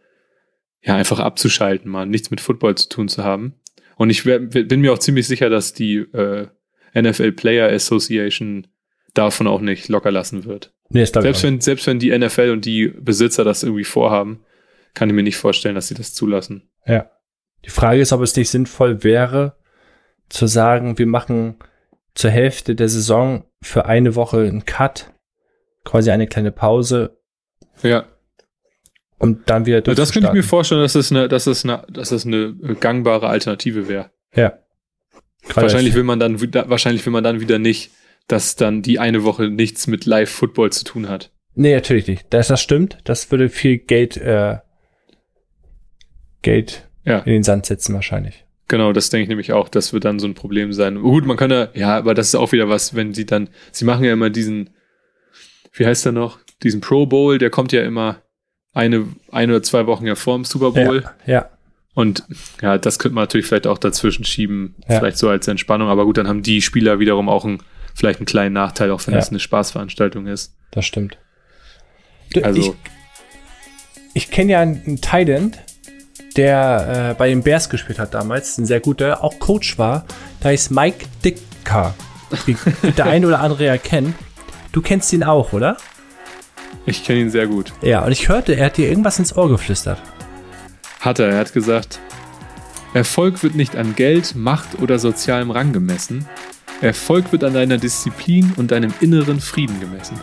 ja, 0.81 0.95
einfach 0.95 1.19
abzuschalten, 1.19 1.89
mal 1.89 2.05
nichts 2.05 2.31
mit 2.31 2.41
Football 2.41 2.75
zu 2.75 2.89
tun 2.89 3.07
zu 3.07 3.23
haben. 3.23 3.55
Und 3.95 4.09
ich 4.09 4.23
bin 4.23 4.81
mir 4.81 4.93
auch 4.93 4.99
ziemlich 4.99 5.27
sicher, 5.27 5.49
dass 5.49 5.73
die 5.73 5.97
äh, 5.97 6.47
NFL 6.95 7.31
Player 7.33 7.69
Association 7.69 8.67
davon 9.13 9.47
auch 9.47 9.61
nicht 9.61 9.89
locker 9.89 10.11
lassen 10.11 10.45
wird. 10.45 10.73
Nee, 10.89 11.05
selbst, 11.05 11.43
wenn, 11.43 11.61
selbst 11.61 11.87
wenn 11.87 11.99
die 11.99 12.17
NFL 12.17 12.49
und 12.51 12.65
die 12.65 12.87
Besitzer 12.87 13.43
das 13.43 13.63
irgendwie 13.63 13.83
vorhaben, 13.83 14.43
kann 14.93 15.09
ich 15.09 15.15
mir 15.15 15.23
nicht 15.23 15.37
vorstellen, 15.37 15.75
dass 15.75 15.87
sie 15.87 15.95
das 15.95 16.13
zulassen. 16.13 16.69
Ja. 16.85 17.09
Die 17.65 17.69
Frage 17.69 18.01
ist, 18.01 18.13
ob 18.13 18.21
es 18.21 18.35
nicht 18.35 18.49
sinnvoll 18.49 19.03
wäre, 19.03 19.55
zu 20.29 20.47
sagen, 20.47 20.97
wir 20.97 21.07
machen 21.07 21.55
zur 22.13 22.31
Hälfte 22.31 22.75
der 22.75 22.89
Saison 22.89 23.45
für 23.61 23.85
eine 23.85 24.15
Woche 24.15 24.39
einen 24.39 24.65
Cut, 24.65 25.11
quasi 25.83 26.11
eine 26.11 26.27
kleine 26.27 26.51
Pause. 26.51 27.17
Ja 27.81 28.05
und 29.23 29.49
dann 29.49 29.65
wieder 29.65 29.79
durch. 29.79 29.95
Das 29.95 30.11
könnte 30.11 30.27
ich 30.27 30.33
mir 30.33 30.43
vorstellen, 30.43 30.81
dass 30.81 30.95
es 30.95 31.09
eine, 31.09 31.29
dass 31.29 31.47
es 31.47 31.63
eine, 31.63 31.85
dass 31.89 32.11
es 32.11 32.25
eine 32.25 32.53
gangbare 32.77 33.29
Alternative 33.29 33.87
wäre. 33.87 34.11
Ja. 34.35 34.59
Wahrscheinlich 35.53 35.93
will 35.95 36.03
man 36.03 36.19
dann 36.19 36.41
wahrscheinlich 36.69 37.05
will 37.05 37.13
man 37.13 37.23
dann 37.23 37.39
wieder 37.39 37.57
nicht, 37.57 37.91
dass 38.27 38.55
dann 38.55 38.81
die 38.81 38.99
eine 38.99 39.23
Woche 39.23 39.49
nichts 39.49 39.87
mit 39.87 40.05
Live-Football 40.05 40.71
zu 40.71 40.83
tun 40.85 41.09
hat. 41.09 41.31
Nee, 41.55 41.75
natürlich 41.75 42.07
nicht. 42.07 42.25
Das, 42.29 42.47
das 42.47 42.61
stimmt. 42.61 42.97
Das 43.03 43.29
würde 43.31 43.49
viel 43.49 43.77
Geld, 43.77 44.17
äh, 44.17 44.57
Geld 46.41 46.89
ja. 47.05 47.19
in 47.19 47.33
den 47.33 47.43
Sand 47.43 47.65
setzen, 47.65 47.93
wahrscheinlich. 47.93 48.45
Genau, 48.67 48.93
das 48.93 49.09
denke 49.09 49.23
ich 49.23 49.29
nämlich 49.29 49.51
auch. 49.51 49.69
Das 49.69 49.93
wird 49.93 50.05
dann 50.05 50.19
so 50.19 50.27
ein 50.27 50.33
Problem 50.33 50.73
sein. 50.73 51.01
Gut, 51.01 51.25
man 51.25 51.37
kann 51.37 51.51
ja, 51.51 51.67
ja, 51.73 51.97
aber 51.97 52.13
das 52.13 52.29
ist 52.29 52.35
auch 52.35 52.51
wieder 52.53 52.69
was, 52.69 52.95
wenn 52.95 53.13
sie 53.13 53.25
dann, 53.25 53.49
sie 53.71 53.85
machen 53.85 54.03
ja 54.03 54.13
immer 54.13 54.29
diesen, 54.29 54.71
wie 55.73 55.85
heißt 55.85 56.05
der 56.05 56.11
noch? 56.11 56.39
Diesen 56.63 56.81
Pro 56.81 57.05
Bowl, 57.05 57.37
der 57.37 57.49
kommt 57.49 57.71
ja 57.71 57.83
immer 57.83 58.21
eine, 58.73 59.07
ein 59.31 59.49
oder 59.51 59.61
zwei 59.61 59.85
Wochen 59.85 60.07
ja 60.07 60.15
vor 60.15 60.35
dem 60.35 60.45
Super 60.45 60.71
Bowl. 60.71 61.03
Ja, 61.25 61.33
ja. 61.33 61.49
Und 61.93 62.23
ja, 62.61 62.77
das 62.77 62.97
könnte 62.97 63.13
man 63.13 63.23
natürlich 63.23 63.45
vielleicht 63.45 63.67
auch 63.67 63.77
dazwischen 63.77 64.25
schieben, 64.25 64.75
ja. 64.87 64.97
vielleicht 64.97 65.17
so 65.17 65.29
als 65.29 65.47
Entspannung. 65.47 65.89
Aber 65.89 66.05
gut, 66.05 66.17
dann 66.17 66.27
haben 66.27 66.41
die 66.41 66.61
Spieler 66.61 66.99
wiederum 66.99 67.29
auch 67.29 67.45
einen, 67.45 67.61
vielleicht 67.93 68.19
einen 68.19 68.25
kleinen 68.25 68.53
Nachteil, 68.53 68.91
auch 68.91 69.05
wenn 69.05 69.13
ja. 69.13 69.19
das 69.19 69.29
eine 69.29 69.39
Spaßveranstaltung 69.39 70.27
ist. 70.27 70.53
Das 70.71 70.85
stimmt. 70.85 71.17
Also. 72.41 72.59
Ich, 72.61 72.73
ich 74.13 74.31
kenne 74.31 74.53
ja 74.53 74.61
einen 74.61 75.01
Thailand, 75.01 75.59
der 76.35 77.11
äh, 77.11 77.13
bei 77.13 77.29
den 77.29 77.43
Bears 77.43 77.69
gespielt 77.69 77.99
hat 77.99 78.13
damals, 78.13 78.57
ein 78.57 78.65
sehr 78.65 78.79
guter, 78.79 79.23
auch 79.23 79.39
Coach 79.39 79.77
war. 79.77 80.05
Da 80.41 80.51
ist 80.51 80.71
Mike 80.71 81.05
Dicker. 81.23 81.93
der 82.97 83.05
eine 83.05 83.27
oder 83.27 83.39
andere 83.41 83.67
erkennen. 83.67 84.15
Du 84.71 84.81
kennst 84.81 85.13
ihn 85.13 85.23
auch, 85.23 85.53
oder? 85.53 85.77
Ich 86.85 87.03
kenne 87.03 87.19
ihn 87.19 87.29
sehr 87.29 87.47
gut. 87.47 87.71
Ja, 87.81 88.03
und 88.03 88.11
ich 88.11 88.27
hörte, 88.27 88.55
er 88.55 88.65
hat 88.65 88.77
dir 88.77 88.89
irgendwas 88.89 89.19
ins 89.19 89.35
Ohr 89.35 89.47
geflüstert. 89.49 90.01
Hat 90.99 91.19
er. 91.19 91.29
Er 91.29 91.37
hat 91.37 91.53
gesagt, 91.53 91.99
Erfolg 92.93 93.43
wird 93.43 93.55
nicht 93.55 93.75
an 93.75 93.95
Geld, 93.95 94.35
Macht 94.35 94.81
oder 94.81 94.99
sozialem 94.99 95.51
Rang 95.51 95.73
gemessen. 95.73 96.27
Erfolg 96.83 97.31
wird 97.31 97.45
an 97.45 97.53
deiner 97.53 97.77
Disziplin 97.77 98.51
und 98.57 98.71
deinem 98.71 98.93
inneren 98.99 99.39
Frieden 99.39 99.79
gemessen. 99.79 100.19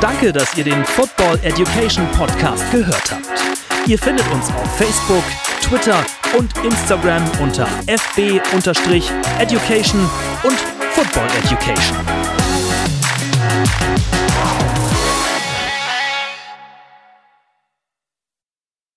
Danke, 0.00 0.32
dass 0.32 0.56
ihr 0.56 0.62
den 0.64 0.84
Football 0.84 1.40
Education 1.42 2.06
Podcast 2.12 2.64
gehört 2.70 3.10
habt. 3.10 3.26
Ihr 3.88 3.98
findet 3.98 4.30
uns 4.30 4.48
auf 4.50 4.76
Facebook, 4.76 5.24
Twitter 5.62 6.06
und 6.38 6.56
Instagram 6.64 7.28
unter 7.42 7.66
fb-education 7.88 8.40
und 10.44 10.58
Football 10.94 11.26
Education. 11.42 11.96